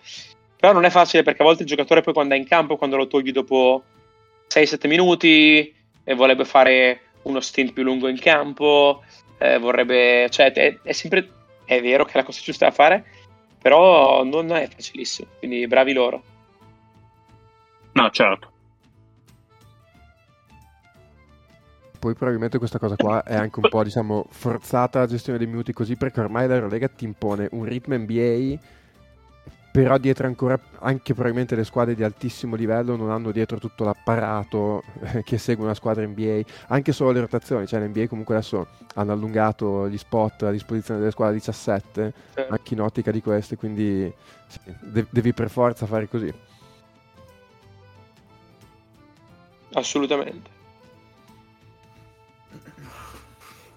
[0.57, 2.97] Però non è facile perché a volte il giocatore poi quando è in campo, quando
[2.97, 3.83] lo togli dopo
[4.49, 5.71] 6-7 minuti
[6.03, 9.03] e vorrebbe fare uno stint più lungo in campo,
[9.37, 11.29] eh, vorrebbe, cioè è, è sempre,
[11.67, 13.05] è vero che è la cosa giusta da fare,
[13.61, 16.23] però non è facilissimo, quindi bravi loro.
[17.93, 18.51] No, certo.
[22.01, 25.75] poi probabilmente questa cosa qua è anche un po' diciamo forzata la gestione dei minuti
[25.75, 28.59] così perché ormai l'Eurolega ti impone un ritmo NBA
[29.73, 34.83] però dietro ancora anche probabilmente le squadre di altissimo livello non hanno dietro tutto l'apparato
[35.25, 39.89] che segue una squadra NBA anche solo le rotazioni cioè l'NBA comunque adesso hanno allungato
[39.89, 42.47] gli spot a disposizione delle squadre 17 eh.
[42.51, 44.13] anche in ottica di queste quindi
[44.47, 44.59] sì,
[45.11, 46.33] devi per forza fare così
[49.73, 50.59] assolutamente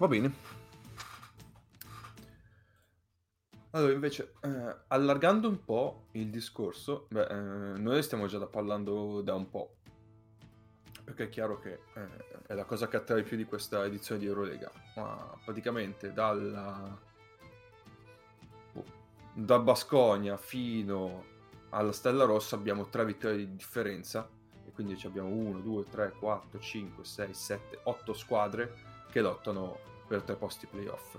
[0.04, 0.34] Va bene.
[3.76, 9.34] Allora, invece, eh, allargando un po' il discorso, beh, eh, noi stiamo già parlando da
[9.34, 9.78] un po',
[11.04, 14.28] perché è chiaro che eh, è la cosa che attrae più di questa edizione di
[14.28, 16.96] Eurolega, ma praticamente dalla,
[18.74, 18.84] oh,
[19.34, 21.26] da Basconia fino
[21.70, 24.30] alla Stella Rossa abbiamo tre vittorie di differenza,
[24.68, 28.76] e quindi abbiamo 1, 2, 3, 4, 5, 6, 7, 8 squadre
[29.10, 31.18] che lottano per tre posti playoff.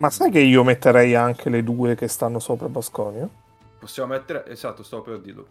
[0.00, 3.28] Ma sai che io metterei anche le due che stanno sopra Basconia?
[3.78, 5.46] Possiamo mettere, esatto, stavo per dirlo.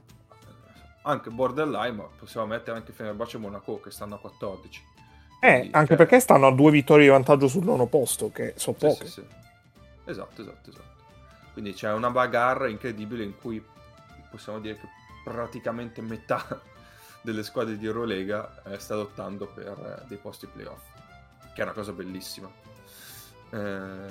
[1.04, 4.84] Anche borderline, ma possiamo mettere anche Fenerbahce e Monaco che stanno a 14.
[5.40, 5.98] Eh, Quindi, anche cioè...
[5.98, 9.06] perché stanno a due vittorie di vantaggio sul nono posto, che sono sì, poche.
[9.06, 9.26] Sì, sì.
[10.06, 10.98] Esatto, esatto, esatto.
[11.54, 13.64] Quindi c'è una bagarre incredibile in cui
[14.32, 14.88] possiamo dire che
[15.24, 16.60] praticamente metà
[17.22, 20.82] delle squadre di Eurolega eh, sta lottando per eh, dei posti playoff
[21.54, 22.50] che è una cosa bellissima.
[23.52, 24.08] Eh,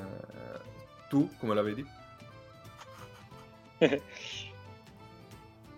[1.09, 1.86] tu come la vedi?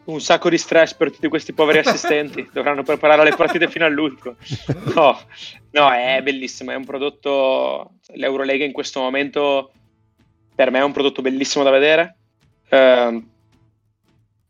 [0.03, 4.37] Un sacco di stress per tutti questi poveri assistenti, dovranno preparare le partite fino all'ultimo.
[4.95, 5.19] No,
[5.71, 9.73] no, è bellissimo, è un prodotto, l'Eurolega in questo momento
[10.55, 12.17] per me è un prodotto bellissimo da vedere.
[12.69, 13.23] Eh,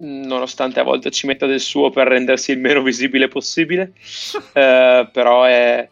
[0.00, 3.92] nonostante a volte ci metta del suo per rendersi il meno visibile possibile,
[4.52, 5.88] eh, però è,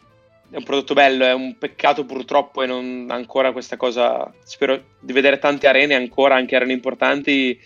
[0.51, 4.31] è un prodotto bello, è un peccato purtroppo e non ancora questa cosa.
[4.43, 7.59] Spero di vedere tante arene ancora, anche arene importanti,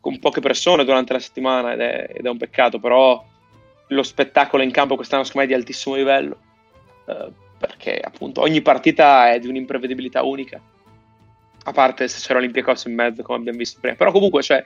[0.00, 3.22] con poche persone durante la settimana ed è, ed è un peccato, però
[3.88, 6.38] lo spettacolo in campo quest'anno secondo me è di altissimo livello,
[7.06, 10.60] eh, perché appunto ogni partita è di un'imprevedibilità unica,
[11.66, 14.64] a parte se c'era Olympiacos in mezzo come abbiamo visto prima, però comunque cioè,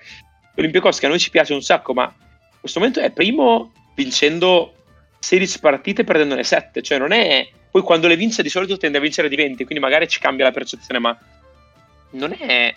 [0.54, 4.74] l'Olympiacos che a noi ci piace un sacco, ma in questo momento è primo vincendo
[5.18, 7.48] 16 partite perdendone 7, cioè non è...
[7.70, 10.46] Poi quando le vince di solito tende a vincere di 20, quindi magari ci cambia
[10.46, 11.18] la percezione, ma
[12.10, 12.74] non è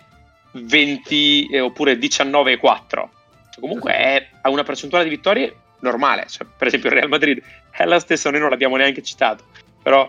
[0.52, 3.10] 20 eh, oppure 19 e 4.
[3.50, 7.42] Cioè, comunque è, ha una percentuale di vittorie normale, cioè, per esempio il Real Madrid
[7.70, 9.44] è la stessa, noi non l'abbiamo neanche citato,
[9.82, 10.08] però...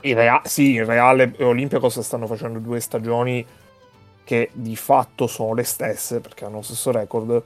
[0.00, 3.44] Il Real, sì, il Real e Olympiacos stanno facendo due stagioni
[4.22, 7.42] che di fatto sono le stesse perché hanno lo stesso record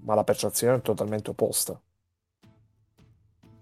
[0.00, 1.80] ma la percezione è totalmente opposta.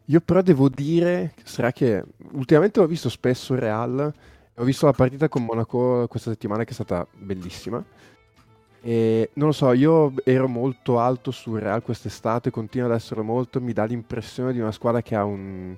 [0.06, 2.02] Io però devo dire, sarà che
[2.32, 4.12] ultimamente ho visto spesso il Real,
[4.56, 7.84] ho visto la partita con Monaco questa settimana che è stata bellissima.
[8.82, 13.60] E non lo so, io ero molto alto sul Real quest'estate, continuo ad essere molto,
[13.60, 15.76] mi dà l'impressione di una squadra che ha un,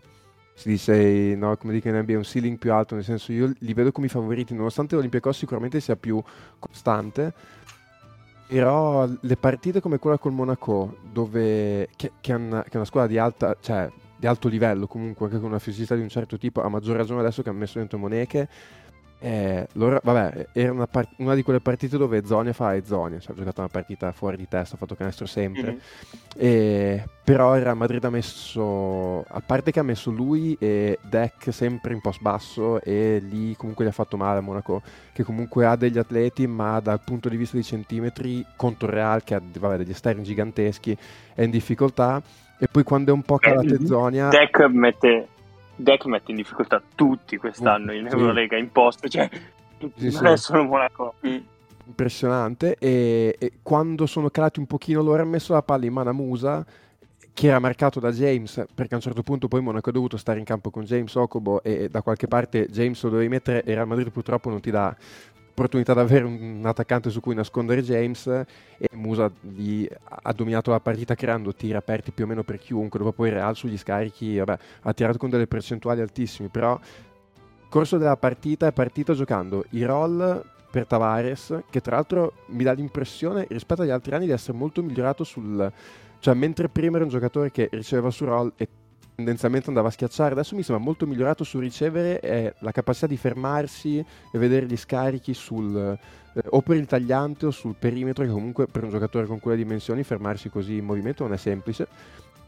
[0.55, 3.75] si dice, no, come dicono in NBA, un ceiling più alto, nel senso io li
[3.75, 6.23] vedo come i favoriti, nonostante l'Olympiacos sicuramente sia più
[6.59, 7.35] costante,
[8.47, 12.85] però le partite come quella col Monaco, dove, che, che, è una, che, è una,
[12.85, 16.37] squadra di, alta, cioè, di alto livello comunque, anche con una fisicità di un certo
[16.37, 18.49] tipo, a maggior ragione adesso che ha messo dentro Moneche,
[19.25, 23.21] Eh, loro, vabbè, era una, part- una, di quelle partite dove Zonia fa e Zonia,
[23.21, 25.71] cioè ha giocato una partita fuori di testa, ha fatto canestro sempre.
[25.71, 25.79] Mm-hmm.
[26.37, 31.53] E, però il Real Madrid ha messo, a parte che ha messo lui e Deck
[31.53, 35.67] sempre in post basso e lì comunque gli ha fatto male a Monaco, che comunque
[35.67, 39.41] ha degli atleti, ma dal punto di vista di centimetri contro il Real, che ha
[39.41, 40.99] vabbè, degli esterni giganteschi,
[41.33, 42.21] è in difficoltà.
[42.59, 44.29] E poi quando è un po' calate eh, Zonia...
[44.29, 45.29] Deck mette
[45.83, 49.29] deck mette in difficoltà tutti quest'anno in Eurolega in post, cioè
[49.97, 51.15] sì, non è solo Monaco.
[51.27, 51.39] Mm.
[51.87, 52.77] Impressionante.
[52.79, 56.13] E, e, quando sono calati un pochino loro hanno messo la palla in mano a
[56.13, 56.65] Musa
[57.35, 60.39] che era marcato da James perché a un certo punto poi Monaco ha dovuto stare
[60.39, 63.75] in campo con James Okobo e, e da qualche parte James lo dovevi mettere e
[63.75, 64.95] Real Madrid purtroppo non ti dà
[65.53, 70.81] opportunità di avere un attaccante su cui nascondere James e Musa gli ha dominato la
[70.81, 74.59] partita creando tiri aperti più o meno per chiunque, dopo poi Real sugli scarichi vabbè,
[74.83, 76.79] ha tirato con delle percentuali altissime, però
[77.69, 82.73] corso della partita è partito giocando i roll per Tavares, che tra l'altro mi dà
[82.73, 85.71] l'impressione rispetto agli altri anni di essere molto migliorato sul...
[86.19, 88.67] cioè mentre prima era un giocatore che riceveva su roll e
[89.23, 93.17] tendenzialmente andava a schiacciare, adesso mi sembra molto migliorato sul ricevere e la capacità di
[93.17, 98.31] fermarsi e vedere gli scarichi sul, eh, o per il tagliante o sul perimetro, che
[98.31, 101.87] comunque per un giocatore con quelle dimensioni fermarsi così in movimento non è semplice.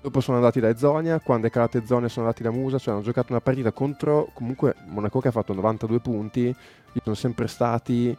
[0.01, 3.03] Dopo sono andati da Ezonia, quando è calate Ezonia sono andati da Musa, cioè hanno
[3.03, 6.55] giocato una partita contro comunque Monaco che ha fatto 92 punti,
[7.03, 8.15] sono sempre stati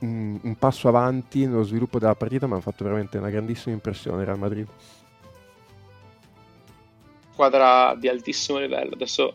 [0.00, 4.24] un, un passo avanti nello sviluppo della partita, ma hanno fatto veramente una grandissima impressione
[4.24, 4.66] Real Madrid
[7.34, 8.94] squadra di altissimo livello.
[8.94, 9.32] Adesso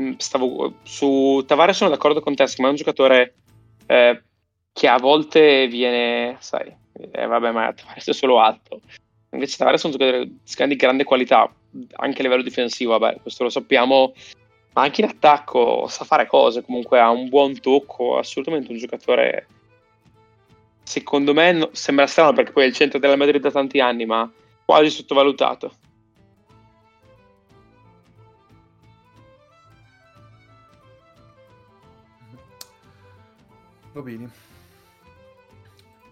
[0.00, 3.34] mm, stavo su Tavares sono d'accordo con te, ma è un giocatore
[3.86, 4.22] eh,
[4.72, 8.80] che a volte viene, sai, eh, vabbè, ma Tavares è solo alto.
[9.30, 11.50] Invece Tavares è un giocatore di grande qualità,
[11.96, 14.12] anche a livello difensivo, vabbè, questo lo sappiamo,
[14.74, 19.46] ma anche in attacco sa fare cose, comunque ha un buon tocco, assolutamente un giocatore
[20.84, 24.04] secondo me no, sembra strano perché poi è il centro della Madrid da tanti anni,
[24.04, 24.30] ma
[24.64, 25.72] quasi sottovalutato.
[33.94, 34.28] Va bene.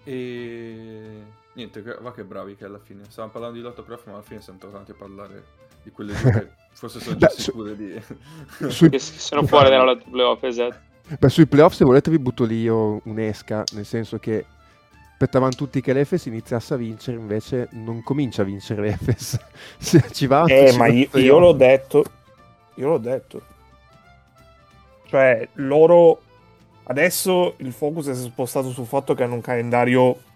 [0.05, 1.23] E
[1.55, 3.03] niente, va che bravi che alla fine.
[3.09, 5.45] Stavamo parlando di lotta playoff, ma alla fine siamo tornati a parlare
[5.83, 8.01] di quelle due che forse sono già sicure di...
[8.69, 8.89] Sui...
[8.89, 10.91] che sono fuori dalla playoff, esatto.
[11.19, 14.47] Beh, sui playoff se volete vi butto lì io un'esca, nel senso che
[15.11, 19.39] aspettavano tutti che l'Efes iniziasse a vincere, invece non comincia a vincere l'Efes.
[20.13, 20.45] ci va.
[20.45, 22.05] Eh, ma io, io l'ho detto,
[22.77, 23.43] io l'ho detto.
[25.07, 26.23] Cioè, loro
[26.85, 30.31] Adesso il focus è spostato sul fatto che hanno un calendario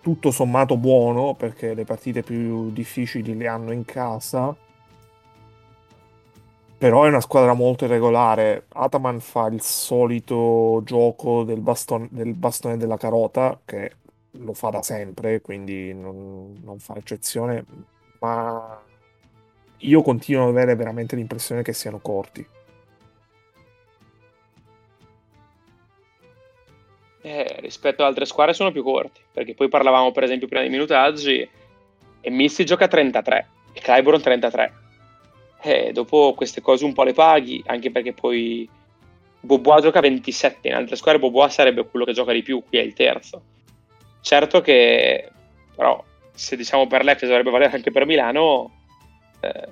[0.00, 4.54] tutto sommato buono, perché le partite più difficili le hanno in casa.
[6.78, 8.66] Però è una squadra molto irregolare.
[8.68, 13.92] Ataman fa il solito gioco del, baston- del bastone della carota, che
[14.32, 17.64] lo fa da sempre, quindi non, non fa eccezione.
[18.20, 18.80] Ma
[19.78, 22.46] io continuo ad avere veramente l'impressione che siano corti.
[27.26, 30.70] Eh, rispetto ad altre squadre sono più corti, perché poi parlavamo per esempio prima dei
[30.70, 31.48] minutaggi
[32.20, 34.74] e Misty gioca 33 e Clyburn 33.
[35.60, 38.68] E dopo queste cose un po' le paghi, anche perché poi
[39.40, 42.82] Bobois gioca 27, in altre squadre Bobois sarebbe quello che gioca di più, qui è
[42.82, 43.42] il terzo.
[44.20, 45.28] Certo che
[45.74, 46.00] però
[46.32, 48.70] se diciamo per l'Efes dovrebbe valere anche per Milano,
[49.40, 49.68] eh,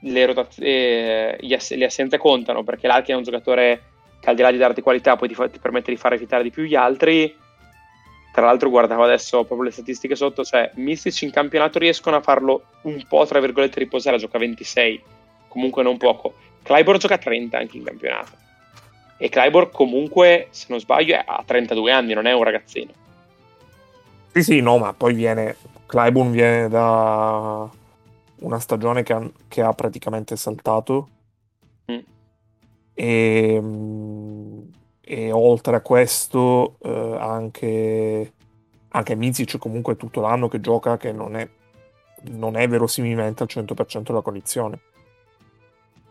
[0.00, 3.82] le, rotaz- eh, ass- le assenze contano, perché l'Alchi è un giocatore
[4.24, 6.42] che al di là di darti qualità poi ti, fa, ti permette di far evitare
[6.42, 7.36] di più gli altri.
[8.32, 12.64] Tra l'altro guardavo adesso proprio le statistiche sotto, cioè Mystics in campionato riescono a farlo
[12.82, 15.02] un po' tra virgolette riposare, gioca 26,
[15.48, 16.34] comunque non poco.
[16.62, 18.32] Clyborn gioca 30 anche in campionato.
[19.18, 22.90] E Clyborn comunque, se non sbaglio, ha 32 anni, non è un ragazzino.
[24.32, 25.56] Sì, sì, no, ma poi viene...
[25.86, 27.68] Clyburn viene da
[28.36, 31.08] una stagione che ha, che ha praticamente saltato.
[32.94, 34.70] E, ehm,
[35.00, 38.32] e oltre a questo eh, anche,
[38.88, 41.46] anche Mizic comunque tutto l'anno che gioca che non è,
[42.30, 44.80] non è verosimilmente al 100% la condizione.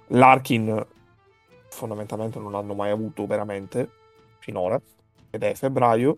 [0.07, 0.85] Larkin
[1.69, 3.89] fondamentalmente non l'hanno mai avuto veramente
[4.37, 4.79] finora
[5.31, 6.17] ed è febbraio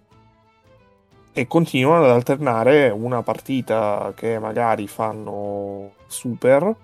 [1.32, 6.76] e continuano ad alternare una partita che magari fanno super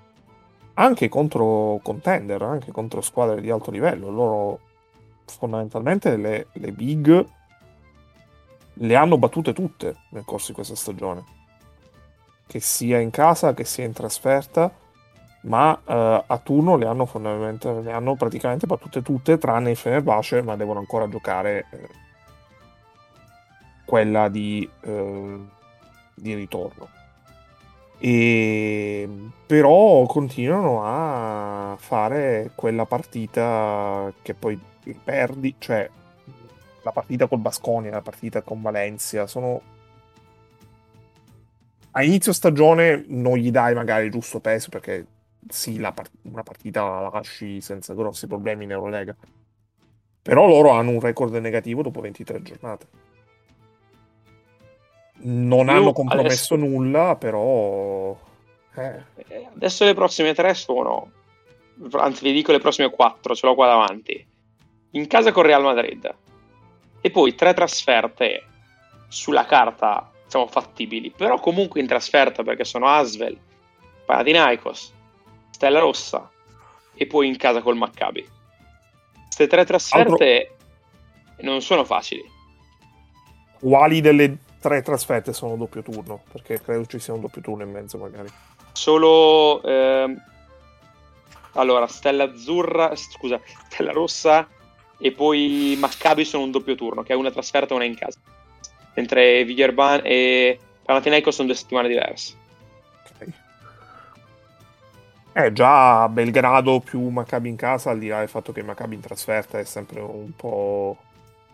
[0.75, 4.09] anche contro contender, anche contro squadre di alto livello.
[4.09, 4.59] Loro
[5.25, 7.25] fondamentalmente le, le big
[8.73, 11.23] le hanno battute tutte nel corso di questa stagione.
[12.47, 14.71] Che sia in casa, che sia in trasferta.
[15.43, 20.55] ma uh, a turno le hanno le hanno praticamente battute tutte tranne il Fenerbahce ma
[20.55, 21.89] devono ancora giocare eh,
[23.83, 25.39] quella di, eh,
[26.13, 27.00] di ritorno
[28.01, 29.07] e
[29.45, 34.59] però continuano a fare quella partita che poi
[35.03, 35.87] perdi cioè
[36.83, 39.61] la partita col Basconia la partita con Valencia sono
[41.91, 45.05] a inizio stagione non gli dai magari il giusto peso perché
[45.49, 49.15] sì, part- una partita la lasci senza grossi problemi in Eurolega.
[50.21, 52.87] Però loro hanno un record negativo dopo 23 giornate.
[55.23, 56.55] Non Io hanno compromesso adesso...
[56.55, 58.17] nulla, però...
[58.75, 59.03] Eh.
[59.55, 61.11] Adesso le prossime tre sono...
[61.93, 64.27] Anzi, vi dico le prossime quattro, ce l'ho qua davanti.
[64.91, 66.15] In casa con Real Madrid.
[67.01, 68.45] E poi tre trasferte
[69.07, 71.11] sulla carta, diciamo, fattibili.
[71.11, 73.37] Però comunque in trasferta perché sono Asvel,
[74.05, 74.93] Panathinaikos,
[75.49, 76.29] Stella Rossa
[76.93, 78.27] e poi in casa col Maccabi.
[79.25, 80.55] Queste tre trasferte
[81.27, 81.43] Altro...
[81.43, 82.23] non sono facili.
[83.59, 86.21] Quali delle tre trasferte sono doppio turno?
[86.31, 88.29] Perché credo ci sia un doppio turno in mezzo magari.
[88.71, 89.61] Solo...
[89.63, 90.29] Ehm...
[91.53, 94.47] Allora, Stella Azzurra, scusa, Stella Rossa
[94.97, 98.19] e poi Maccabi sono un doppio turno, che è una trasferta e una in casa.
[98.93, 102.39] Mentre Vigherban e Panathinaikos sono due settimane diverse.
[105.33, 109.01] Eh, già Belgrado più Maccabi in casa, al di là del fatto che Maccabi in
[109.01, 110.97] trasferta è sempre un po'...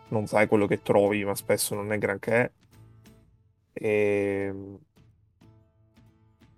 [0.08, 2.52] non sai quello che trovi, ma spesso non è granché.
[3.78, 4.54] E...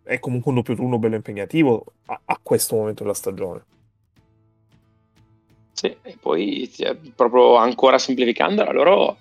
[0.04, 3.64] È comunque un doppio turno bello impegnativo a, a questo momento della stagione.
[5.74, 6.70] Sì, e poi
[7.16, 9.18] proprio ancora semplificando, loro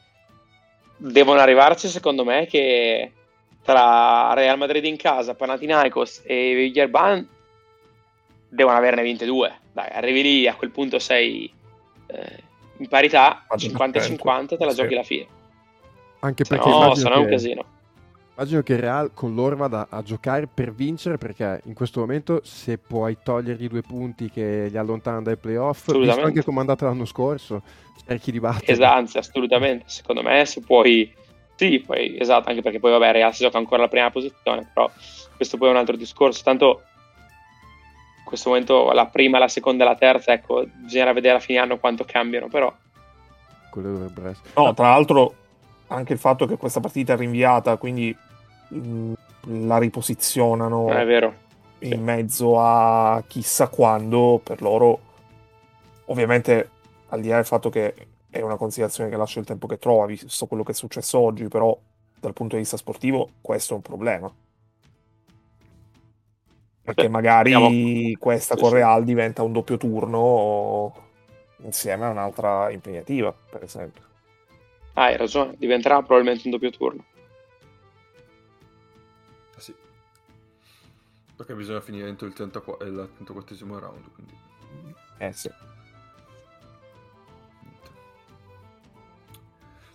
[0.97, 3.13] devono arrivarci secondo me che
[3.63, 7.29] tra Real Madrid in casa, Panathinaikos e Villarban
[8.49, 9.53] devono averne vinte due.
[9.73, 11.53] Dai, arrivi lì, a quel punto sei
[12.07, 12.43] eh,
[12.79, 15.27] in parità, 50-50, te la giochi alla fine.
[16.21, 17.65] Anche perché no, sarà un casino.
[18.39, 22.41] Immagino che il Real con loro vada a giocare per vincere perché in questo momento
[22.45, 26.87] se puoi togliergli due punti che li allontanano dai playoff, visto anche come è andata
[26.87, 27.63] l'anno scorso,
[28.07, 28.71] cerchi di battere.
[28.71, 29.87] Esatto, assolutamente.
[29.89, 31.13] Secondo me se puoi...
[31.57, 34.89] Sì, poi, esatto, anche perché poi vabbè Real si gioca ancora la prima posizione, però
[35.35, 36.45] questo poi è un altro discorso.
[36.45, 36.83] Tanto
[38.23, 41.79] questo momento la prima, la seconda e la terza, ecco, bisognerà vedere a fine anno
[41.79, 42.73] quanto cambiano, però.
[43.69, 44.51] Quello dovrebbe essere.
[44.55, 45.35] No, tra l'altro
[45.89, 48.17] anche il fatto che questa partita è rinviata, quindi
[48.69, 51.35] la riposizionano vero.
[51.81, 51.97] in sì.
[51.99, 55.01] mezzo a chissà quando, per loro
[56.07, 56.71] ovviamente
[57.09, 57.95] al di là del fatto che
[58.31, 61.49] è una considerazione che lascia il tempo che trova, visto quello che è successo oggi,
[61.49, 61.77] però
[62.21, 64.33] dal punto di vista sportivo questo è un problema
[66.89, 68.19] perché magari Andiamo.
[68.19, 70.95] questa con Real diventa un doppio turno
[71.59, 74.03] insieme a un'altra impegnativa, per esempio.
[74.95, 77.05] Ah, hai ragione, diventerà probabilmente un doppio turno.
[81.39, 84.37] Perché bisogna finire entro il, 34, il 34 round, quindi...
[85.19, 85.49] Eh sì.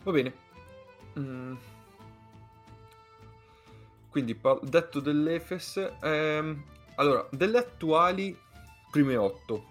[0.03, 0.33] Va bene.
[1.19, 1.55] Mm.
[4.09, 6.63] Quindi, detto dell'Efes, ehm,
[6.95, 8.39] allora, delle attuali
[8.89, 9.65] prime 8,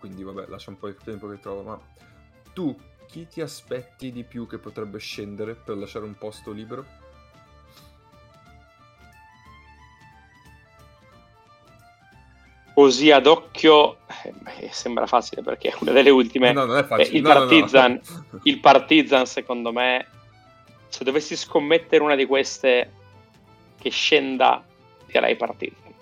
[0.00, 1.80] quindi vabbè, lascia un po' il tempo che trovo, ma
[2.52, 7.01] tu chi ti aspetti di più che potrebbe scendere per lasciare un posto libero?
[12.82, 16.52] Così ad occhio eh, sembra facile perché è una delle ultime.
[16.52, 17.10] No, non è facile.
[17.10, 18.40] Eh, il, no, Partizan, no, no.
[18.42, 20.04] il Partizan, secondo me,
[20.88, 22.90] se dovessi scommettere una di queste
[23.78, 24.64] che scenda,
[25.06, 25.92] direi Partizan.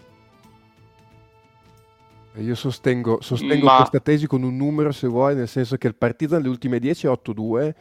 [2.36, 3.76] Io sostengo, sostengo Ma...
[3.76, 7.08] questa tesi con un numero se vuoi, nel senso che il Partizan le ultime 10
[7.08, 7.74] è 8-2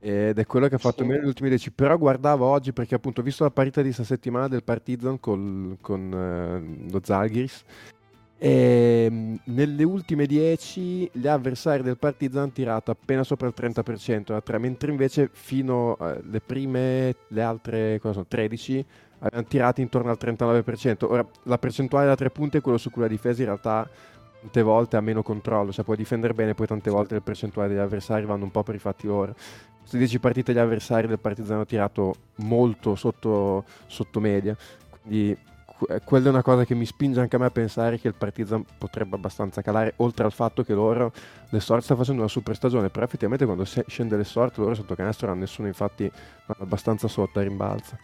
[0.00, 1.08] ed è quello che ha fatto sì.
[1.08, 1.70] meno le ultime 10.
[1.72, 5.76] Però guardavo oggi perché appunto ho visto la partita di questa settimana del Partizan col,
[5.82, 7.62] con uh, lo Zalgiris
[8.40, 14.58] e mm, nelle ultime 10 gli avversari del Partizan hanno tirato appena sopra il 30%,
[14.58, 18.86] mentre invece fino alle prime, le altre sono, 13
[19.18, 21.04] avevano tirato intorno al 39%.
[21.06, 23.88] Ora, la percentuale da tre punti è quello su cui la difesa in realtà
[24.40, 27.78] tante volte ha meno controllo, cioè può difendere bene, poi tante volte le percentuali degli
[27.78, 29.34] avversari vanno un po' per i fatti loro.
[29.80, 34.56] Queste 10 partite gli avversari del Partizan hanno tirato molto sotto, sotto media,
[35.02, 35.38] quindi eh,
[36.04, 38.64] quella è una cosa che mi spinge anche a me a pensare che il Partizan
[38.76, 41.12] potrebbe abbastanza calare, oltre al fatto che loro
[41.50, 44.94] le sorte sta facendo una super stagione, però effettivamente quando scende le sorte loro sotto
[44.94, 46.10] canestro non hanno nessuno, infatti
[46.46, 47.96] vanno abbastanza sotto a rimbalzo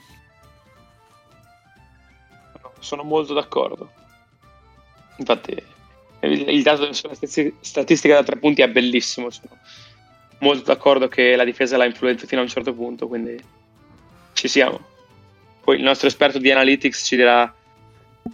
[2.84, 3.90] sono molto d'accordo.
[5.16, 5.56] Infatti,
[6.20, 7.14] il dato sulla
[7.60, 9.30] statistica da tre punti è bellissimo.
[9.30, 9.58] Sono
[10.38, 13.42] molto d'accordo che la difesa l'ha influenza fino a un certo punto, quindi
[14.34, 14.92] ci siamo.
[15.62, 17.52] Poi il nostro esperto di analytics ci dirà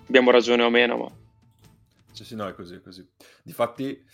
[0.06, 1.10] abbiamo ragione o meno, ma...
[2.12, 3.06] Sì, sì, no, è così, è così.
[3.42, 4.04] Difatti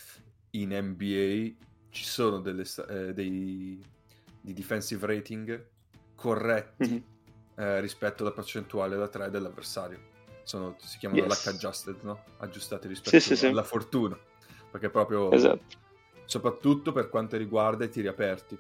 [0.51, 3.83] in NBA ci sono delle, eh, dei,
[4.41, 5.67] di defensive rating
[6.15, 7.03] corretti mm-hmm.
[7.57, 10.15] eh, rispetto alla percentuale da 3 dell'avversario.
[10.43, 11.47] Sono, si chiamano yes.
[11.47, 12.23] adjusted, no?
[12.39, 13.69] Aggiustati rispetto sì, sì, alla sì.
[13.69, 14.19] fortuna.
[14.71, 15.31] Perché proprio...
[15.33, 15.85] Esatto.
[16.27, 18.59] Soprattutto per quanto riguarda i tiri aperti.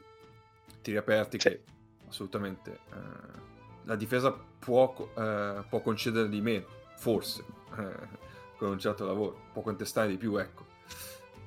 [0.80, 1.62] Tiri aperti che
[2.08, 2.80] assolutamente...
[2.92, 3.54] Eh,
[3.86, 6.66] la difesa può, eh, può concedere di meno,
[6.96, 7.44] forse,
[7.78, 8.08] eh,
[8.58, 9.44] con un certo lavoro.
[9.52, 10.74] Può contestare di più, ecco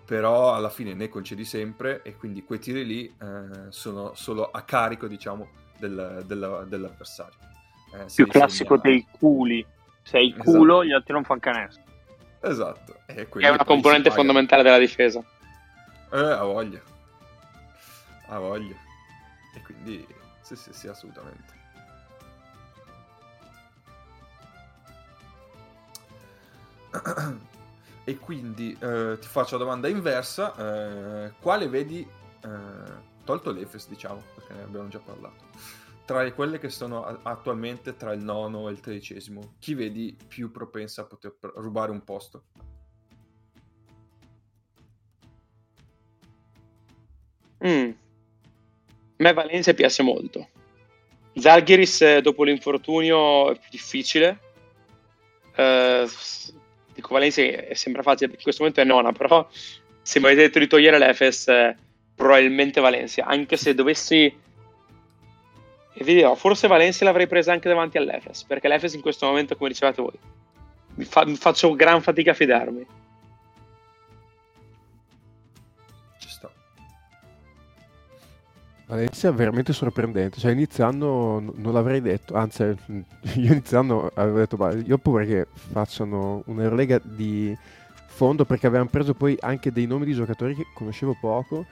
[0.09, 4.63] però alla fine ne concedi sempre e quindi quei tiri lì eh, sono solo a
[4.63, 7.37] carico, diciamo, del, del, dell'avversario.
[7.93, 8.95] Eh, Più classico segna...
[8.95, 9.63] dei culi.
[10.01, 10.51] Sei il esatto.
[10.51, 11.83] culo, gli altri non fanno canestro.
[12.41, 13.01] Esatto.
[13.05, 15.19] E è una componente fondamentale della difesa.
[16.11, 16.81] Eh, ha voglia.
[18.29, 18.75] Ha voglia.
[19.55, 20.07] E quindi,
[20.41, 21.53] sì, sì, sì, assolutamente.
[28.09, 32.91] E quindi eh, ti faccio la domanda inversa, eh, quale vedi, eh,
[33.23, 35.43] tolto l'Efes diciamo, perché ne abbiamo già parlato,
[36.05, 41.03] tra quelle che sono attualmente tra il nono e il tredicesimo, chi vedi più propensa
[41.03, 42.45] a poter rubare un posto?
[47.63, 47.91] Mm.
[47.91, 47.95] A
[49.17, 50.49] me Valencia piace molto.
[51.35, 54.39] Zalgiris eh, dopo l'infortunio è più difficile.
[55.55, 56.07] Uh,
[56.99, 57.41] dico Valencia
[57.73, 59.47] sembra facile perché in questo momento è nona, però
[60.01, 61.75] se mi avete detto di togliere l'Efes, eh,
[62.15, 64.47] probabilmente Valencia, anche se dovessi...
[65.91, 69.55] E vi dirò, forse Valencia l'avrei presa anche davanti all'Efes, perché l'Efes in questo momento,
[69.55, 70.17] come dicevate voi,
[70.95, 72.85] mi, fa- mi faccio gran fatica a fidarmi.
[78.89, 82.63] Valencia è veramente sorprendente, cioè inizio anno non l'avrei detto, anzi
[83.35, 87.55] io inizio anno avevo detto ma io ho paura che facciano un'Eurolega di
[88.07, 91.67] fondo perché avevano preso poi anche dei nomi di giocatori che conoscevo poco,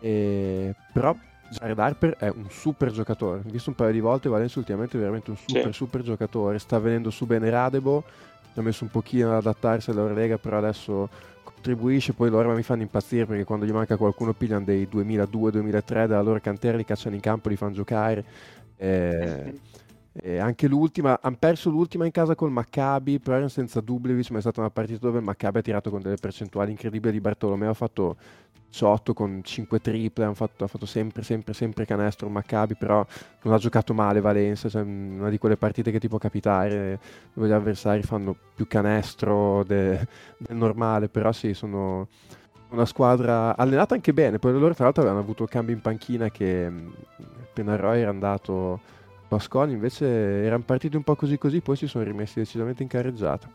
[0.00, 0.74] e...
[0.94, 1.14] però
[1.50, 5.00] Jared Harper è un super giocatore, ho visto un paio di volte Valencia ultimamente è
[5.00, 5.72] veramente un super sì.
[5.72, 8.02] super giocatore, sta venendo su bene Radebo,
[8.54, 12.82] ci ha messo un pochino ad adattarsi all'Eurolega però adesso contribuisce, poi loro mi fanno
[12.82, 17.20] impazzire perché quando gli manca qualcuno pigliano dei 2002-2003 dalla loro cantera, li cacciano in
[17.20, 18.24] campo, li fanno giocare.
[18.76, 19.60] Eh,
[20.18, 24.38] e anche l'ultima, hanno perso l'ultima in casa col Maccabi, però erano senza Dublevic, ma
[24.38, 27.70] è stata una partita dove il Maccabi ha tirato con delle percentuali incredibili di Bartolomeo,
[27.70, 28.16] ha fatto
[28.76, 33.04] 18 con 5 triple, ha fatto, fatto, sempre, sempre, sempre canestro Maccabi, però
[33.42, 36.98] non ha giocato male Valencia, cioè una di quelle partite che ti può capitare,
[37.32, 40.06] dove gli avversari fanno più canestro de,
[40.36, 42.08] del normale, però sì, sono
[42.68, 46.30] una squadra allenata anche bene, poi loro tra l'altro avevano avuto il cambio in panchina
[46.30, 46.70] che
[47.40, 48.80] appena Roy era andato
[49.28, 53.48] Pasconi invece erano partiti un po' così così, poi si sono rimessi decisamente in carreggiata.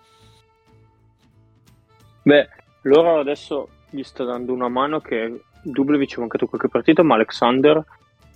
[2.23, 2.49] Beh,
[2.83, 7.83] loro adesso gli sta dando una mano che Dublevic ha mancato qualche partita, ma Alexander,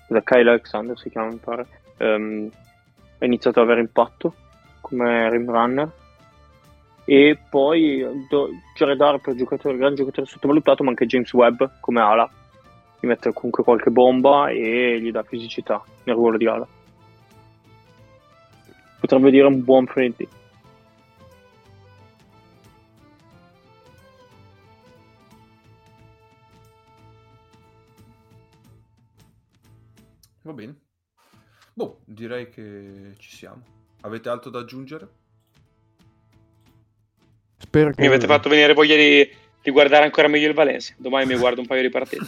[0.08, 1.66] da Kyle Alexander si chiama mi pare,
[1.98, 2.50] um,
[3.18, 4.36] ha iniziato ad avere impatto
[4.82, 5.92] come rim runner.
[7.06, 12.30] E poi do, Jared Harper, giocatore, gran giocatore sottovalutato, ma anche James Webb come ala.
[13.00, 16.68] Gli mette comunque qualche bomba e gli dà fisicità nel ruolo di ala
[19.06, 20.28] potrebbe dire un buon friendly.
[30.46, 30.76] Va bene.
[31.74, 33.64] Boh, direi che ci siamo.
[34.02, 35.10] Avete altro da aggiungere?
[37.58, 38.02] Spero che...
[38.02, 39.28] Mi avete fatto venire voglia di,
[39.64, 40.94] di guardare ancora meglio il Valencia.
[40.98, 42.26] Domani mi guardo un paio di partite.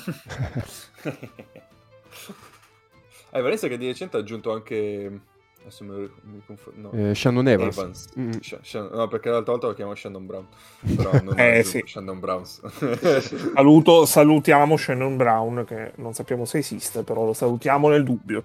[3.30, 5.22] Hai Valencia che di recente ha aggiunto anche
[5.68, 6.90] Adesso mi, mi confondo.
[6.94, 7.10] No.
[7.10, 7.78] Eh, Shannon Evans.
[7.78, 8.08] Evans.
[8.18, 8.32] Mm.
[8.40, 10.48] Sh- Sh- no, perché l'altra volta lo chiamo Shannon Brown.
[10.96, 11.84] Però non eh, sì.
[11.86, 12.46] Shannon Brown.
[13.54, 18.44] Saluto, salutiamo Shannon Brown, che non sappiamo se esiste, però lo salutiamo nel dubbio.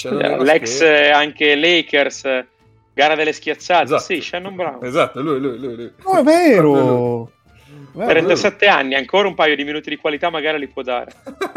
[0.00, 1.10] L'ex che...
[1.10, 2.22] anche Lakers,
[2.94, 3.82] gara delle schiacciate.
[3.82, 4.02] Esatto.
[4.02, 4.84] Sì, Shannon Brown.
[4.84, 5.74] Esatto, lui, lui, lui.
[5.74, 5.92] lui.
[6.04, 7.32] Oh, è vero!
[7.92, 11.12] 37 anni, ancora un paio di minuti di qualità magari li può dare.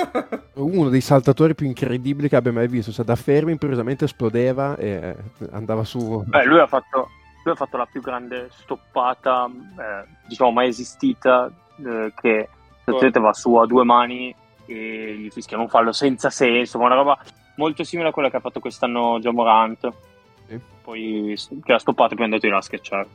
[0.55, 5.15] Uno dei saltatori più incredibili che abbia mai visto, cioè da fermo improvvisamente esplodeva e
[5.51, 6.23] andava su.
[6.25, 7.09] Beh, lui ha fatto,
[7.43, 11.51] lui ha fatto la più grande stoppata, eh, diciamo, mai esistita,
[11.85, 12.49] eh, che
[12.85, 13.19] oh.
[13.19, 14.35] va su a due mani
[14.65, 17.17] e gli fischiano un fallo senza senso, ma una roba
[17.55, 19.91] molto simile a quella che ha fatto quest'anno Jamorant.
[20.47, 20.59] Sì.
[20.83, 23.07] Poi che ha stoppato e poi è andato in a schiacciare.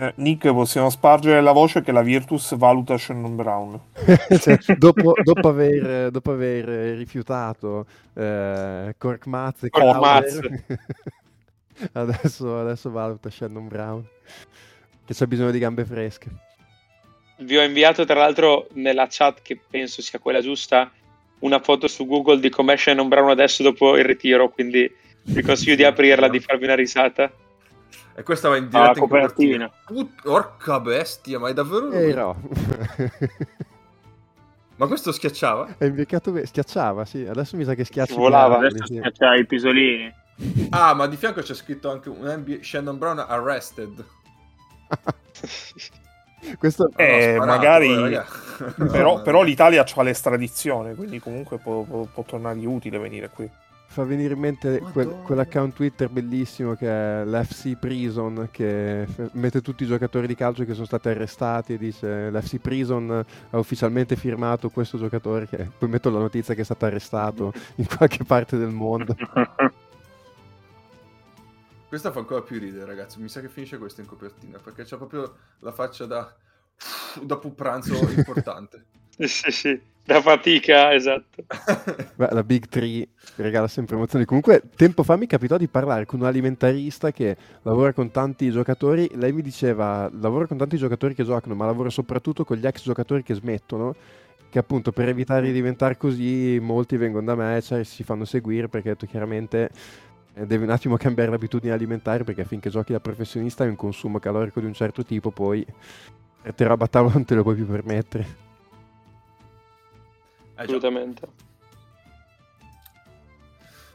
[0.00, 3.78] Eh, Nick, possiamo spargere la voce che la Virtus valuta Shannon Brown.
[4.40, 10.64] cioè, dopo, dopo, aver, dopo, aver, rifiutato eh, Cork Maz e Crowder,
[11.92, 14.02] adesso, adesso valuta Shannon Brown,
[15.04, 16.30] che c'ha bisogno di gambe fresche.
[17.40, 20.90] Vi ho inviato tra l'altro nella chat, che penso sia quella giusta,
[21.40, 24.90] una foto su Google di com'è Shannon Brown adesso dopo il ritiro, quindi
[25.24, 27.30] vi consiglio di aprirla, di farvi una risata.
[28.20, 29.70] E questa va in diretta ah, in copertina.
[29.86, 31.90] Put- orca bestia, ma è davvero?
[31.90, 32.36] Eh, no.
[34.76, 35.76] ma questo schiacciava?
[35.78, 37.24] È invecchiato be- schiacciava, sì.
[37.24, 38.16] Adesso mi sa che schiaccia.
[38.16, 38.98] Volava, adesso sì.
[38.98, 40.14] schiacciava i pisolini.
[40.68, 44.04] Ah, ma di fianco c'è scritto anche un NBA Shannon Brown arrested.
[46.58, 48.24] questo eh, sparato, magari eh,
[48.90, 53.48] però, però, l'Italia ha l'estradizione quindi comunque può, può, può tornargli utile venire qui
[53.90, 59.82] fa venire in mente quel, quell'account Twitter bellissimo che è l'FC Prison che mette tutti
[59.82, 64.68] i giocatori di calcio che sono stati arrestati e dice l'FC Prison ha ufficialmente firmato
[64.68, 68.70] questo giocatore che poi metto la notizia che è stato arrestato in qualche parte del
[68.70, 69.16] mondo.
[71.88, 74.98] Questa fa ancora più ridere ragazzi, mi sa che finisce questo in copertina perché c'ha
[74.98, 76.32] proprio la faccia da
[77.22, 78.84] dopo pranzo importante.
[79.26, 81.44] sì, sì, da fatica, esatto.
[82.16, 83.06] Beh, la Big Tree
[83.36, 84.24] regala sempre emozioni.
[84.24, 89.10] Comunque, tempo fa mi capitò di parlare con un alimentarista che lavora con tanti giocatori.
[89.14, 92.82] Lei mi diceva, lavora con tanti giocatori che giocano, ma lavora soprattutto con gli ex
[92.82, 93.94] giocatori che smettono.
[94.48, 98.68] Che appunto per evitare di diventare così, molti vengono da me, cioè si fanno seguire
[98.68, 99.70] perché detto chiaramente
[100.34, 104.18] eh, devi un attimo cambiare l'abitudine alimentare perché finché giochi da professionista hai un consumo
[104.18, 105.64] calorico di un certo tipo, poi
[106.52, 108.49] te roba a tavola non te lo puoi più permettere.
[110.60, 111.26] Eh, Assolutamente.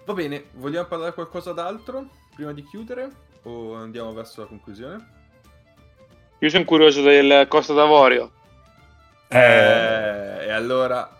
[0.05, 3.09] Va bene, vogliamo parlare qualcosa d'altro prima di chiudere
[3.43, 5.13] o andiamo verso la conclusione?
[6.39, 8.31] Io sono curioso del Costa d'Avorio.
[9.27, 9.37] Eh,
[10.45, 11.15] e, allora,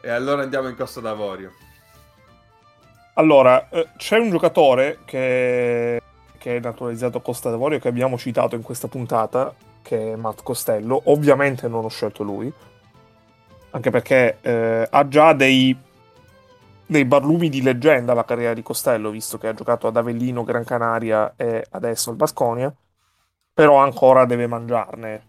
[0.00, 1.52] e allora andiamo in Costa d'Avorio.
[3.14, 6.00] Allora, eh, c'è un giocatore che,
[6.38, 10.42] che è naturalizzato a Costa d'Avorio che abbiamo citato in questa puntata, che è Matt
[10.42, 11.02] Costello.
[11.04, 12.52] Ovviamente non ho scelto lui,
[13.72, 15.76] anche perché eh, ha già dei,
[16.86, 20.64] dei barlumi di leggenda la carriera di Costello, visto che ha giocato ad Avellino, Gran
[20.64, 22.74] Canaria e adesso al Basconia,
[23.52, 25.22] però ancora deve mangiarne,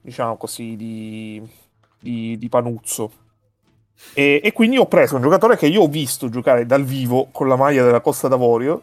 [0.00, 1.42] diciamo così, di,
[2.00, 3.12] di, di panuzzo.
[4.14, 7.48] E, e, quindi ho preso un giocatore che io ho visto giocare dal vivo con
[7.48, 8.82] la maglia della Costa d'Avorio,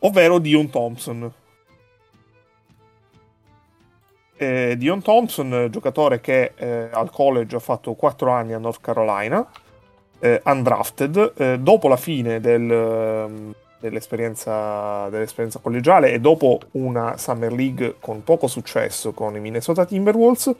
[0.00, 1.32] ovvero Dion Thompson
[4.36, 9.46] eh, Dion Thompson, giocatore che eh, al college ha fatto 4 anni a North Carolina,
[10.18, 17.52] eh, undrafted, eh, dopo la fine del, ehm, dell'esperienza, dell'esperienza, collegiale e dopo una Summer
[17.52, 20.54] League con poco successo con i Minnesota Timberwolves,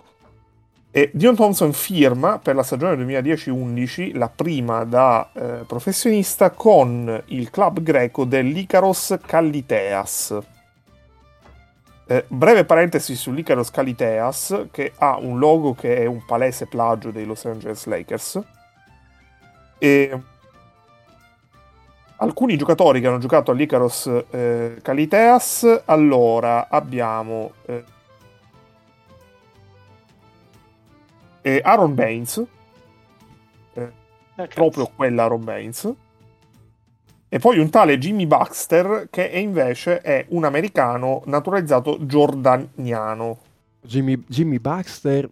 [1.10, 7.80] Dion Thompson firma per la stagione 2010-11, la prima da eh, professionista, con il club
[7.80, 10.38] greco dell'Icaros Kalliteas
[12.06, 17.24] eh, breve parentesi sull'Icaros Caliteas, che ha un logo che è un palese plagio dei
[17.24, 18.40] Los Angeles Lakers.
[19.78, 20.20] E
[22.16, 27.52] alcuni giocatori che hanno giocato all'Icaros eh, Caliteas, allora abbiamo
[31.42, 32.44] eh, Aaron Baines,
[33.74, 33.92] eh,
[34.54, 35.92] proprio quella Aaron Baines,
[37.34, 43.38] e poi un tale Jimmy Baxter che è invece è un americano naturalizzato giordaniano.
[43.80, 45.26] Jimmy, Jimmy Baxter,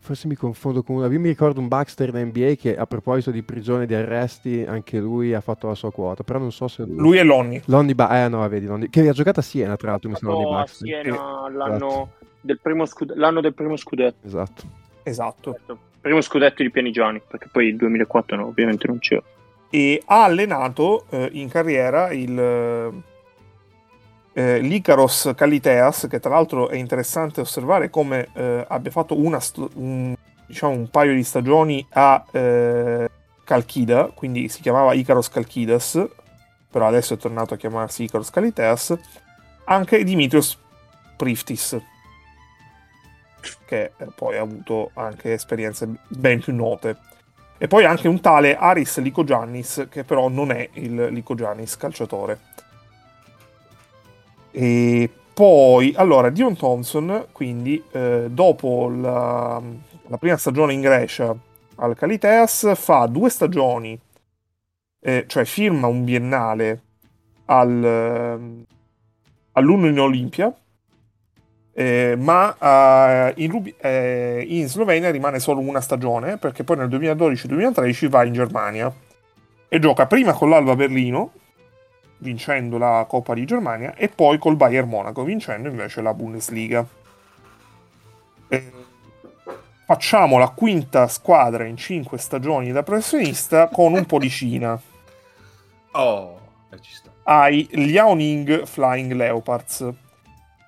[0.00, 1.06] forse mi confondo con una.
[1.06, 4.64] Io mi ricordo un Baxter in NBA che a proposito di prigione e di arresti,
[4.66, 6.24] anche lui ha fatto la sua quota.
[6.24, 6.96] Però non so se lui.
[6.96, 7.62] Lui è Lonnie.
[7.66, 8.90] Lonnie ba- eh no, vedi, Lonnie.
[8.90, 10.10] Che ha giocato a Siena, tra l'altro.
[10.10, 10.98] Mi sembra Lonnie Baxter.
[10.98, 12.10] A Siena l'anno, esatto.
[12.40, 14.26] del primo scud- l'anno del primo scudetto.
[14.26, 14.62] Esatto.
[15.04, 15.54] Esatto.
[15.54, 15.78] esatto.
[16.00, 19.22] Primo scudetto di Pianigiani, perché poi il 2004 no, ovviamente non c'era
[19.74, 22.38] e ha allenato eh, in carriera il,
[24.32, 29.40] eh, l'Icaros Caliteas, che tra l'altro è interessante osservare come eh, abbia fatto una,
[29.74, 30.14] un,
[30.46, 33.10] diciamo, un paio di stagioni a eh,
[33.42, 36.06] Calchida, quindi si chiamava Icaros Calchidas,
[36.70, 38.96] però adesso è tornato a chiamarsi Icaros Caliteas,
[39.64, 40.56] anche Dimitrios
[41.16, 41.76] Priftis,
[43.66, 46.96] che eh, poi ha avuto anche esperienze ben più note.
[47.56, 52.38] E poi anche un tale Aris Licogiannis, che però non è il Licogiannis calciatore.
[54.50, 59.60] E poi, allora, Dion Thompson, quindi, eh, dopo la,
[60.06, 61.34] la, prima stagione in Grecia
[61.76, 63.98] al Caliteas, fa due stagioni,
[65.00, 66.82] eh, cioè firma un biennale
[67.46, 68.64] al, eh,
[69.52, 70.54] all'Uno in Olimpia,
[71.76, 76.88] Eh, ma uh, in, Rubi- eh, in, Slovenia rimane solo una stagione perché poi nel
[76.88, 78.94] 2012-2013 va in Germania
[79.66, 81.32] e gioca prima con l'Alba Berlino
[82.18, 86.86] vincendo la Coppa di Germania e poi col Bayern Monaco vincendo invece la Bundesliga.
[88.46, 88.72] Eh,
[89.84, 94.80] facciamo la quinta squadra in cinque stagioni da professionista con un po' di Cina.
[95.90, 96.40] Oh,
[96.80, 97.10] ci sta.
[97.24, 99.92] Ai Liaoning Flying Leopards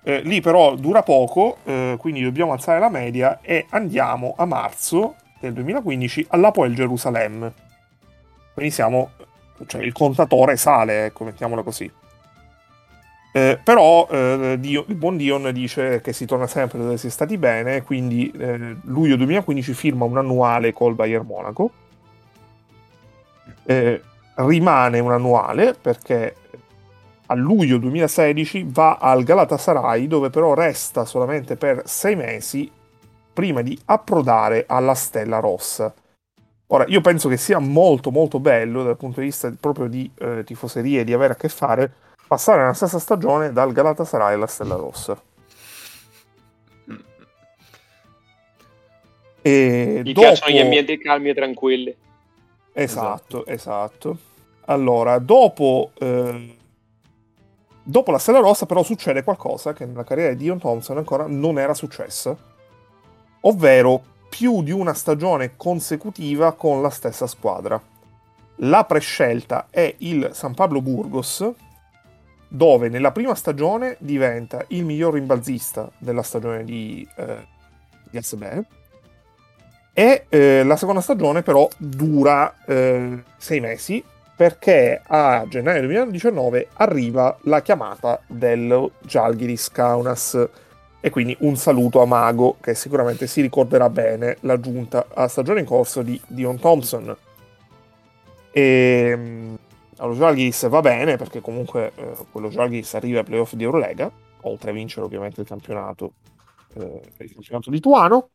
[0.09, 5.17] eh, lì però dura poco, eh, quindi dobbiamo alzare la media e andiamo a marzo
[5.41, 7.53] del 2015 all'Apoel Gerusalemme.
[8.55, 9.11] Quindi siamo,
[9.67, 11.91] cioè il contatore sale, ecco, mettiamola così.
[13.33, 17.11] Eh, però eh, Dio, il buon Dion dice che si torna sempre dove si è
[17.11, 21.71] stati bene, quindi eh, luglio 2015 firma un annuale col Bayern Monaco.
[23.65, 24.01] Eh,
[24.37, 26.37] rimane un annuale perché
[27.27, 32.71] a luglio 2016 va al Galatasaray dove però resta solamente per sei mesi
[33.33, 35.93] prima di approdare alla Stella Rossa.
[36.69, 40.43] Ora, io penso che sia molto molto bello dal punto di vista proprio di eh,
[40.45, 41.93] tifoserie, di avere a che fare,
[42.27, 45.21] passare nella stessa stagione dal Galatasaray alla Stella Rossa.
[49.43, 50.27] E Gli dopo...
[50.27, 51.97] piacciono gli ambienti calmi e tranquilli.
[52.73, 53.51] Esatto, esatto.
[53.51, 54.19] esatto.
[54.65, 56.57] Allora, dopo eh,
[57.89, 61.57] Dopo la Stella Rossa però succede qualcosa che nella carriera di Dion Thompson ancora non
[61.57, 62.37] era successa,
[63.43, 67.81] ovvero più di una stagione consecutiva con la stessa squadra.
[68.57, 71.49] La prescelta è il San Pablo Burgos,
[72.49, 77.47] dove nella prima stagione diventa il miglior rimbalzista della stagione di, eh,
[78.11, 78.65] di SB,
[79.93, 84.03] e eh, la seconda stagione però dura eh, sei mesi
[84.37, 90.49] perché a gennaio 2019 arriva la chiamata del Jalgiris Kaunas.
[91.01, 95.61] E quindi un saluto a Mago che sicuramente si ricorderà bene la giunta a stagione
[95.61, 97.17] in corso di Dion Thompson.
[98.51, 99.59] E ehm,
[99.99, 104.11] allo Jalgiris va bene perché comunque eh, quello Jalgiris arriva ai playoff di Eurolega
[104.43, 106.13] oltre a vincere ovviamente il campionato
[106.75, 108.29] eh, il campionato lituano.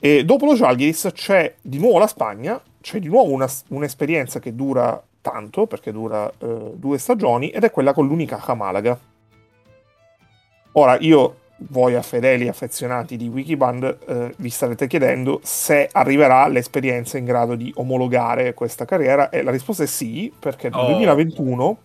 [0.00, 4.54] E dopo lo Jalgiris c'è di nuovo la Spagna c'è di nuovo una, un'esperienza che
[4.54, 8.98] dura tanto, perché dura eh, due stagioni, ed è quella con l'Unicaja Malaga.
[10.72, 11.36] Ora, io,
[11.68, 17.72] voi fedeli affezionati di Wikiband, eh, vi starete chiedendo se arriverà l'esperienza in grado di
[17.76, 20.86] omologare questa carriera, e la risposta è sì, perché nel oh.
[20.88, 21.78] 2021,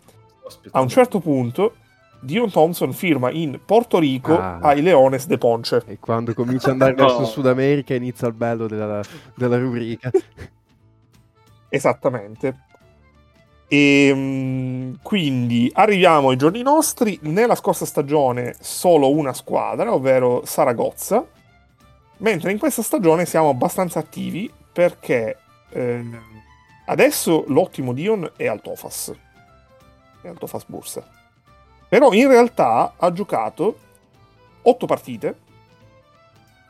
[0.72, 1.76] a un certo punto,
[2.24, 4.60] Dion Thompson firma in Porto Rico ah.
[4.62, 5.84] ai Leones de Ponce.
[5.86, 9.02] E quando comincia ad andare verso Sud America inizia il bello della,
[9.36, 10.10] della rubrica.
[11.74, 12.66] Esattamente.
[13.68, 17.18] E ehm, quindi arriviamo ai giorni nostri.
[17.24, 21.26] Nella scorsa stagione solo una squadra, ovvero Saragozza,
[22.18, 25.40] mentre in questa stagione siamo abbastanza attivi perché
[25.72, 26.06] eh,
[26.86, 29.12] adesso l'ottimo Dion è al Tofas.
[30.22, 30.38] È al
[30.68, 31.04] Bursa.
[31.90, 33.80] Però in realtà ha giocato
[34.62, 35.36] 8 partite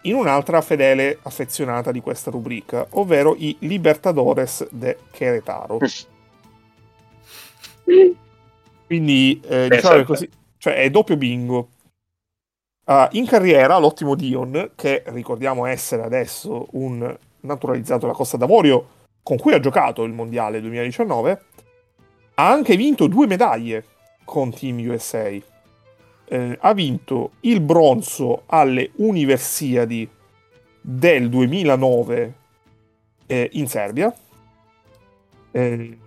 [0.03, 5.79] in un'altra fedele affezionata di questa rubrica, ovvero i Libertadores de Querétaro.
[8.85, 11.69] Quindi eh, diciamo così, cioè è doppio bingo.
[12.85, 18.87] Uh, in carriera l'ottimo Dion, che ricordiamo essere adesso un naturalizzato della Costa d'Avorio,
[19.23, 21.41] con cui ha giocato il Mondiale 2019,
[22.35, 23.85] ha anche vinto due medaglie
[24.25, 25.29] con Team USA
[26.33, 30.09] eh, ha vinto il bronzo alle Universiadi
[30.81, 32.33] del 2009
[33.27, 34.11] eh, in Serbia.
[35.51, 35.97] Eh,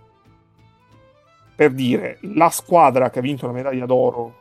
[1.55, 4.35] per dire, la squadra che ha vinto la medaglia d'oro,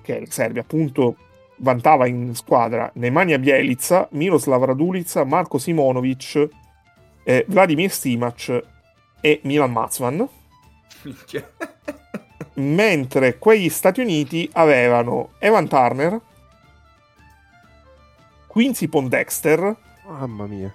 [0.00, 1.16] che è la Serbia, appunto,
[1.56, 6.48] vantava in squadra Nemanja Bjelica, Miroslav Radulica, Marko Simonovic,
[7.22, 8.62] eh, Vladimir Stimac
[9.20, 10.26] e Milan Mazvan
[12.54, 16.20] mentre quegli Stati Uniti avevano Evan Turner,
[18.46, 19.76] Quincy Pondexter,
[20.06, 20.72] mamma mia,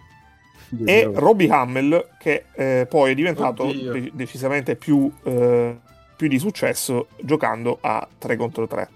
[0.86, 5.78] e Robbie Hammel, che eh, poi è diventato de- decisamente più, eh,
[6.16, 8.90] più, di successo giocando a 3 contro 3.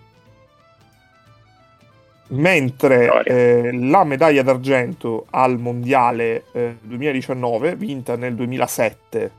[2.25, 6.45] Mentre eh, la medaglia d'argento al mondiale
[6.81, 9.31] 2019, eh, vinta nel 2007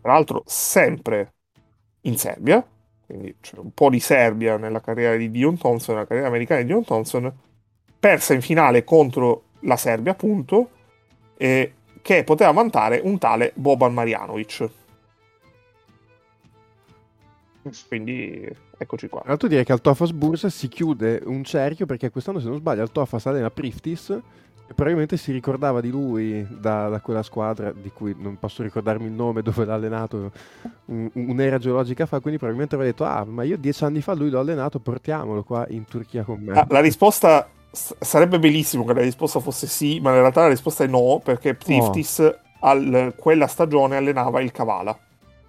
[0.00, 1.32] tra l'altro sempre
[2.02, 2.66] in Serbia,
[3.06, 6.66] quindi c'è un po' di Serbia nella carriera di Dion Thompson, nella carriera americana di
[6.66, 7.32] Dion Thompson,
[7.98, 10.70] persa in finale contro la Serbia, appunto,
[11.36, 14.68] eh, che poteva vantare un tale Boban Marjanovic.
[17.88, 18.48] Quindi
[18.78, 19.20] eccoci qua.
[19.20, 22.56] Tra l'altro direi che al Tofas Bursa si chiude un cerchio perché quest'anno se non
[22.56, 24.18] sbaglio al Tofas allena Priftis
[24.70, 29.06] e probabilmente si ricordava di lui da, da, quella squadra di cui non posso ricordarmi
[29.06, 30.30] il nome dove l'ha allenato
[30.84, 34.30] un, un'era geologica fa quindi probabilmente aveva detto ah ma io dieci anni fa lui
[34.30, 39.00] l'ho allenato portiamolo qua in Turchia con me ah, la risposta sarebbe bellissimo che la
[39.00, 42.36] risposta fosse sì ma in realtà la risposta è no perché Priftis oh.
[42.60, 44.96] al, quella stagione allenava il Kavala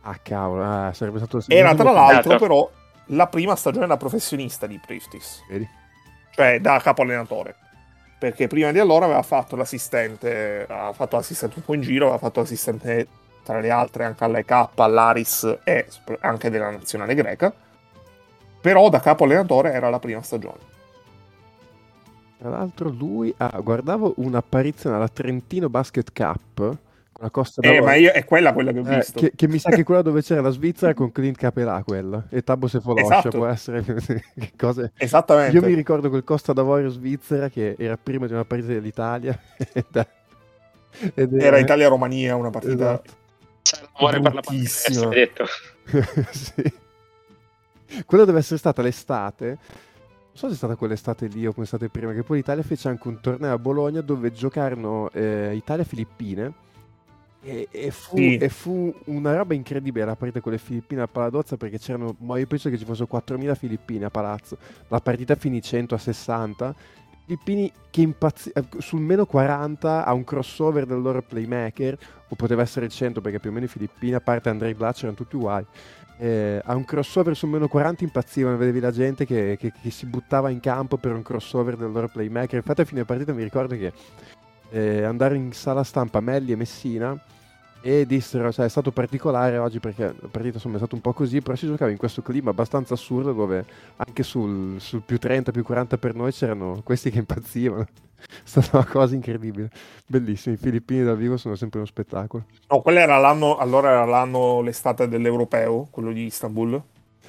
[0.04, 1.44] Ah, cavolo, ah, sarebbe stato...
[1.48, 2.68] Era tra l'altro, però,
[3.08, 5.44] la prima stagione da professionista di Priftis.
[5.48, 5.70] Vedi?
[6.32, 7.56] Cioè, da capo allenatore.
[8.22, 12.20] Perché prima di allora aveva fatto l'assistente, aveva fatto l'assistente un po' in giro, aveva
[12.20, 13.08] fatto l'assistente
[13.44, 15.88] tra le altre anche all'EK, all'Aris e
[16.20, 17.52] anche della nazionale greca.
[18.62, 20.60] Però da capo allenatore era la prima stagione.
[22.38, 26.78] Tra l'altro lui, ah, guardavo un'apparizione alla Trentino Basket Cup
[27.22, 29.20] la Costa eh, ma io, è quella quella che ho eh, visto.
[29.20, 32.26] Che, che, mi sa che quella dove c'era la Svizzera con Clint Capelà quella.
[32.30, 33.38] E Tabo Sefoloscia esatto.
[33.38, 33.84] può essere...
[34.58, 34.92] cose...
[34.98, 35.56] Esattamente.
[35.56, 39.40] Io mi ricordo quel Costa d'Avorio Svizzera che era prima di una partita dell'Italia.
[41.14, 42.74] Ed era, era Italia-Romania una partita...
[42.74, 43.20] Esatto.
[43.62, 45.46] C'era per la partita, detto.
[46.32, 46.74] sì.
[48.06, 49.58] Quello deve essere stata l'estate
[50.32, 52.88] non so se è stata quell'estate lì o come estate prima, che poi l'Italia fece
[52.88, 56.54] anche un torneo a Bologna dove giocarono eh, Italia-Filippine
[57.44, 58.38] e, e, fu, sì.
[58.38, 62.38] e, fu, una roba incredibile la partita con le Filippine a Paladozza perché c'erano, ma
[62.38, 64.58] io penso che ci fossero 4.000 Filippine a Palazzo.
[64.90, 66.76] La partita finì 100 a 60.
[67.26, 71.98] Filippini che impazzi- eh, sul meno 40 a un crossover del loro playmaker,
[72.28, 75.16] o poteva essere 100 perché più o meno i Filippini, a parte Andrei Blatch, erano
[75.16, 75.66] tutti uguali.
[76.18, 80.06] Eh, a un crossover sul meno 40 impazzivano, vedevi la gente che, che, che, si
[80.06, 82.58] buttava in campo per un crossover del loro playmaker.
[82.58, 83.92] Infatti a fine partita mi ricordo che
[84.72, 87.20] eh, andare in sala stampa Melli e Messina
[87.84, 91.14] e dissero, cioè è stato particolare oggi perché la partita insomma è stata un po'
[91.14, 93.66] così, però si giocava in questo clima abbastanza assurdo dove
[93.98, 97.88] anche sul, sul più 30, più 40 per noi c'erano questi che impazzivano.
[98.22, 99.70] è stata una cosa incredibile,
[100.06, 102.46] bellissimo, i filippini dal vivo sono sempre uno spettacolo.
[102.70, 106.82] No, quello era l'anno, allora era l'anno, l'estate dell'Europeo, quello di Istanbul.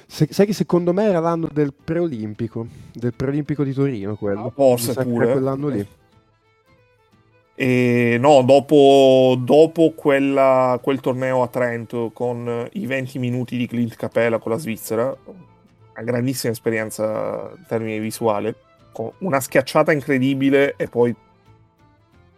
[0.05, 4.45] Se, sai che secondo me era l'anno del preolimpico, del preolimpico di Torino quello.
[4.45, 5.31] Ah, forse pure.
[5.31, 5.87] quell'anno lì.
[7.55, 13.95] E no, dopo, dopo quella, quel torneo a Trento con i 20 minuti di Clint
[13.95, 18.53] Capella con la Svizzera, una grandissima esperienza in termini visuali,
[18.91, 21.15] con una schiacciata incredibile e poi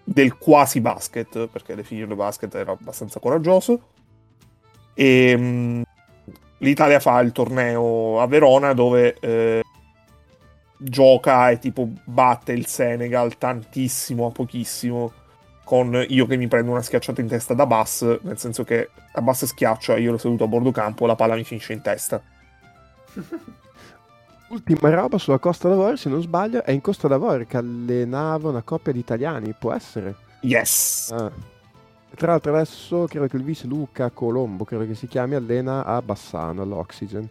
[0.03, 3.81] del quasi basket, perché definirlo basket era abbastanza coraggioso.
[4.93, 5.83] E mh,
[6.59, 9.63] l'Italia fa il torneo a Verona dove eh,
[10.77, 15.11] gioca e tipo batte il Senegal tantissimo a pochissimo
[15.65, 19.21] con io che mi prendo una schiacciata in testa da Bass, nel senso che a
[19.21, 22.21] Bass schiaccia, io ero seduto a bordo campo, la palla mi finisce in testa.
[24.47, 28.61] Ultima roba sulla Costa d'Avorio, se non sbaglio, è in Costa d'Avorio che allenava una
[28.61, 30.15] coppia di italiani, può essere?
[30.41, 31.11] Yes!
[31.11, 31.31] Ah.
[32.15, 35.99] Tra l'altro adesso credo che il vice Luca Colombo, credo che si chiami, allena a
[36.01, 37.27] Bassano, all'Oxygen.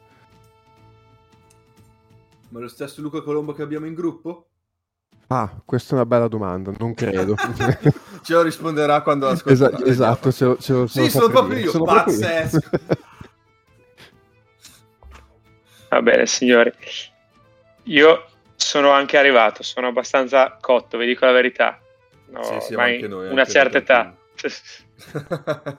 [2.55, 4.47] Ma lo stesso Luca Colombo che abbiamo in gruppo?
[5.26, 7.35] Ah, questa è una bella domanda, non credo.
[8.22, 9.76] ce lo risponderà quando ascolterà.
[9.76, 12.60] Esa- esatto, ce lo, ce lo, Sì, sono proprio io, sono pazzesco.
[15.90, 16.70] Va bene, signori.
[17.85, 18.24] Io
[18.55, 21.81] sono anche arrivato, sono abbastanza cotto, vi dico la verità.
[22.28, 24.16] No, sì, sì, anche noi, una certa età.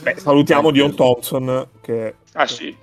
[0.00, 2.18] Beh, salutiamo Dion Thompson che...
[2.34, 2.76] Ah sì,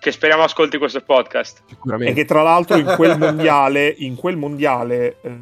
[0.00, 1.62] che speriamo ascolti questo podcast.
[2.00, 5.38] E che tra l'altro in quel mondiale, in quel mondiale eh,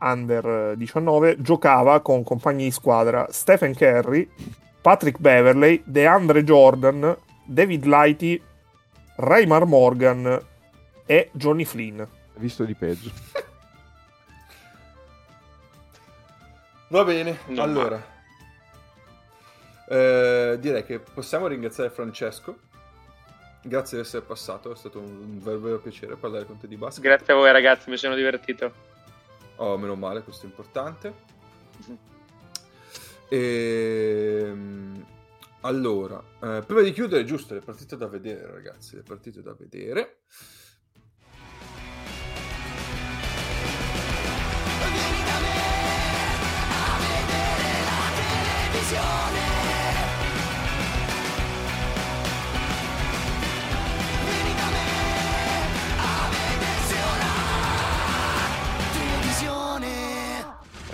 [0.00, 4.28] under 19 giocava con compagni di squadra Stephen Curry,
[4.82, 8.40] Patrick Beverley, DeAndre Jordan, David Lighty,
[9.16, 10.40] Raymar Morgan
[11.06, 12.02] e Johnny Flynn.
[12.34, 13.10] Visto di peggio.
[16.88, 18.10] Va bene, no, allora.
[19.88, 22.70] Eh, direi che possiamo ringraziare Francesco
[23.64, 27.02] Grazie di essere passato, è stato un vero, vero piacere parlare con te di basket.
[27.02, 28.72] Grazie a voi ragazzi, mi sono divertito.
[29.56, 31.14] Oh, meno male, questo è importante.
[31.86, 31.96] Mm-hmm.
[33.28, 34.42] E...
[34.44, 35.06] Ehm,
[35.64, 40.22] allora, eh, prima di chiudere, giusto, le partite da vedere, ragazzi, le partite da vedere.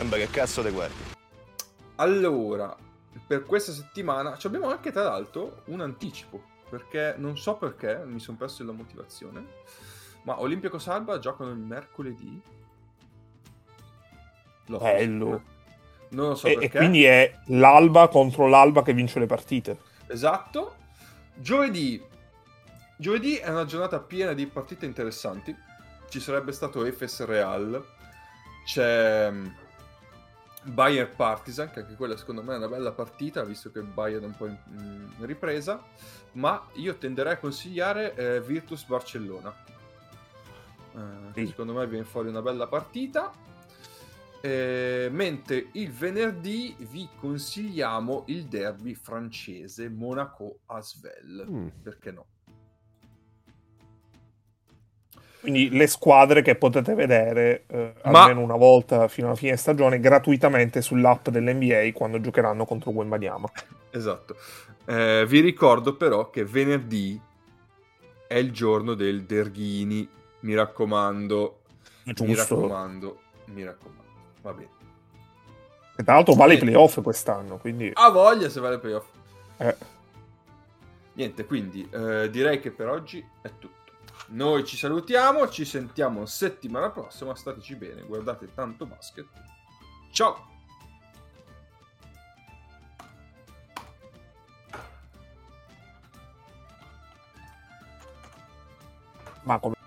[0.08, 0.94] Sembra che cazzo te guardi.
[1.96, 2.74] Allora,
[3.26, 6.42] per questa settimana abbiamo anche tra l'altro un anticipo.
[6.70, 9.44] perché non so perché, mi sono perso la motivazione.
[10.22, 12.40] Ma Olimpico Salva giocano il mercoledì.
[14.66, 14.84] Lo so.
[14.84, 15.42] Bello.
[16.10, 16.78] Non lo so E, e perché.
[16.78, 19.78] quindi è l'Alba contro l'Alba che vince le partite.
[20.06, 20.76] Esatto.
[21.34, 22.02] Giovedì.
[22.96, 25.54] Giovedì è una giornata piena di partite interessanti.
[26.08, 27.84] Ci sarebbe stato Efes Real.
[28.64, 29.32] C'è
[30.64, 34.22] Bayern Partizan, che anche quella secondo me è una bella partita, visto che il Bayern
[34.24, 34.56] è un po' in,
[35.18, 35.82] in ripresa.
[36.32, 39.54] Ma io tenderei a consigliare eh, Virtus Barcellona.
[40.94, 41.46] Eh, Sì.
[41.48, 43.32] Secondo me viene fuori una bella partita.
[44.40, 51.46] Eh, mentre il venerdì vi consigliamo il derby francese Monaco-Asvel.
[51.48, 51.68] Mm.
[51.82, 52.26] Perché no?
[55.40, 60.00] Quindi le squadre che potete vedere eh, Ma- almeno una volta fino alla fine stagione
[60.00, 63.48] gratuitamente sull'app dell'NBA quando giocheranno contro Wembanyama.
[63.90, 64.36] Esatto.
[64.84, 67.20] Eh, vi ricordo però che venerdì
[68.26, 70.08] è il giorno del Derghini.
[70.40, 71.60] Mi raccomando,
[72.04, 72.54] mi Giusto.
[72.54, 74.02] raccomando, mi raccomando.
[74.42, 74.68] Va bene.
[75.96, 77.90] E tra l'altro vale i playoff quest'anno, quindi...
[77.92, 79.06] Ha voglia se vale il playoff.
[79.56, 79.76] eh,
[81.14, 83.76] Niente, quindi eh, direi che per oggi è tutto.
[84.28, 87.34] Noi ci salutiamo, ci sentiamo settimana prossima.
[87.34, 89.26] Stateci bene, guardate tanto basket.
[90.12, 90.56] Ciao!
[99.48, 99.77] ma come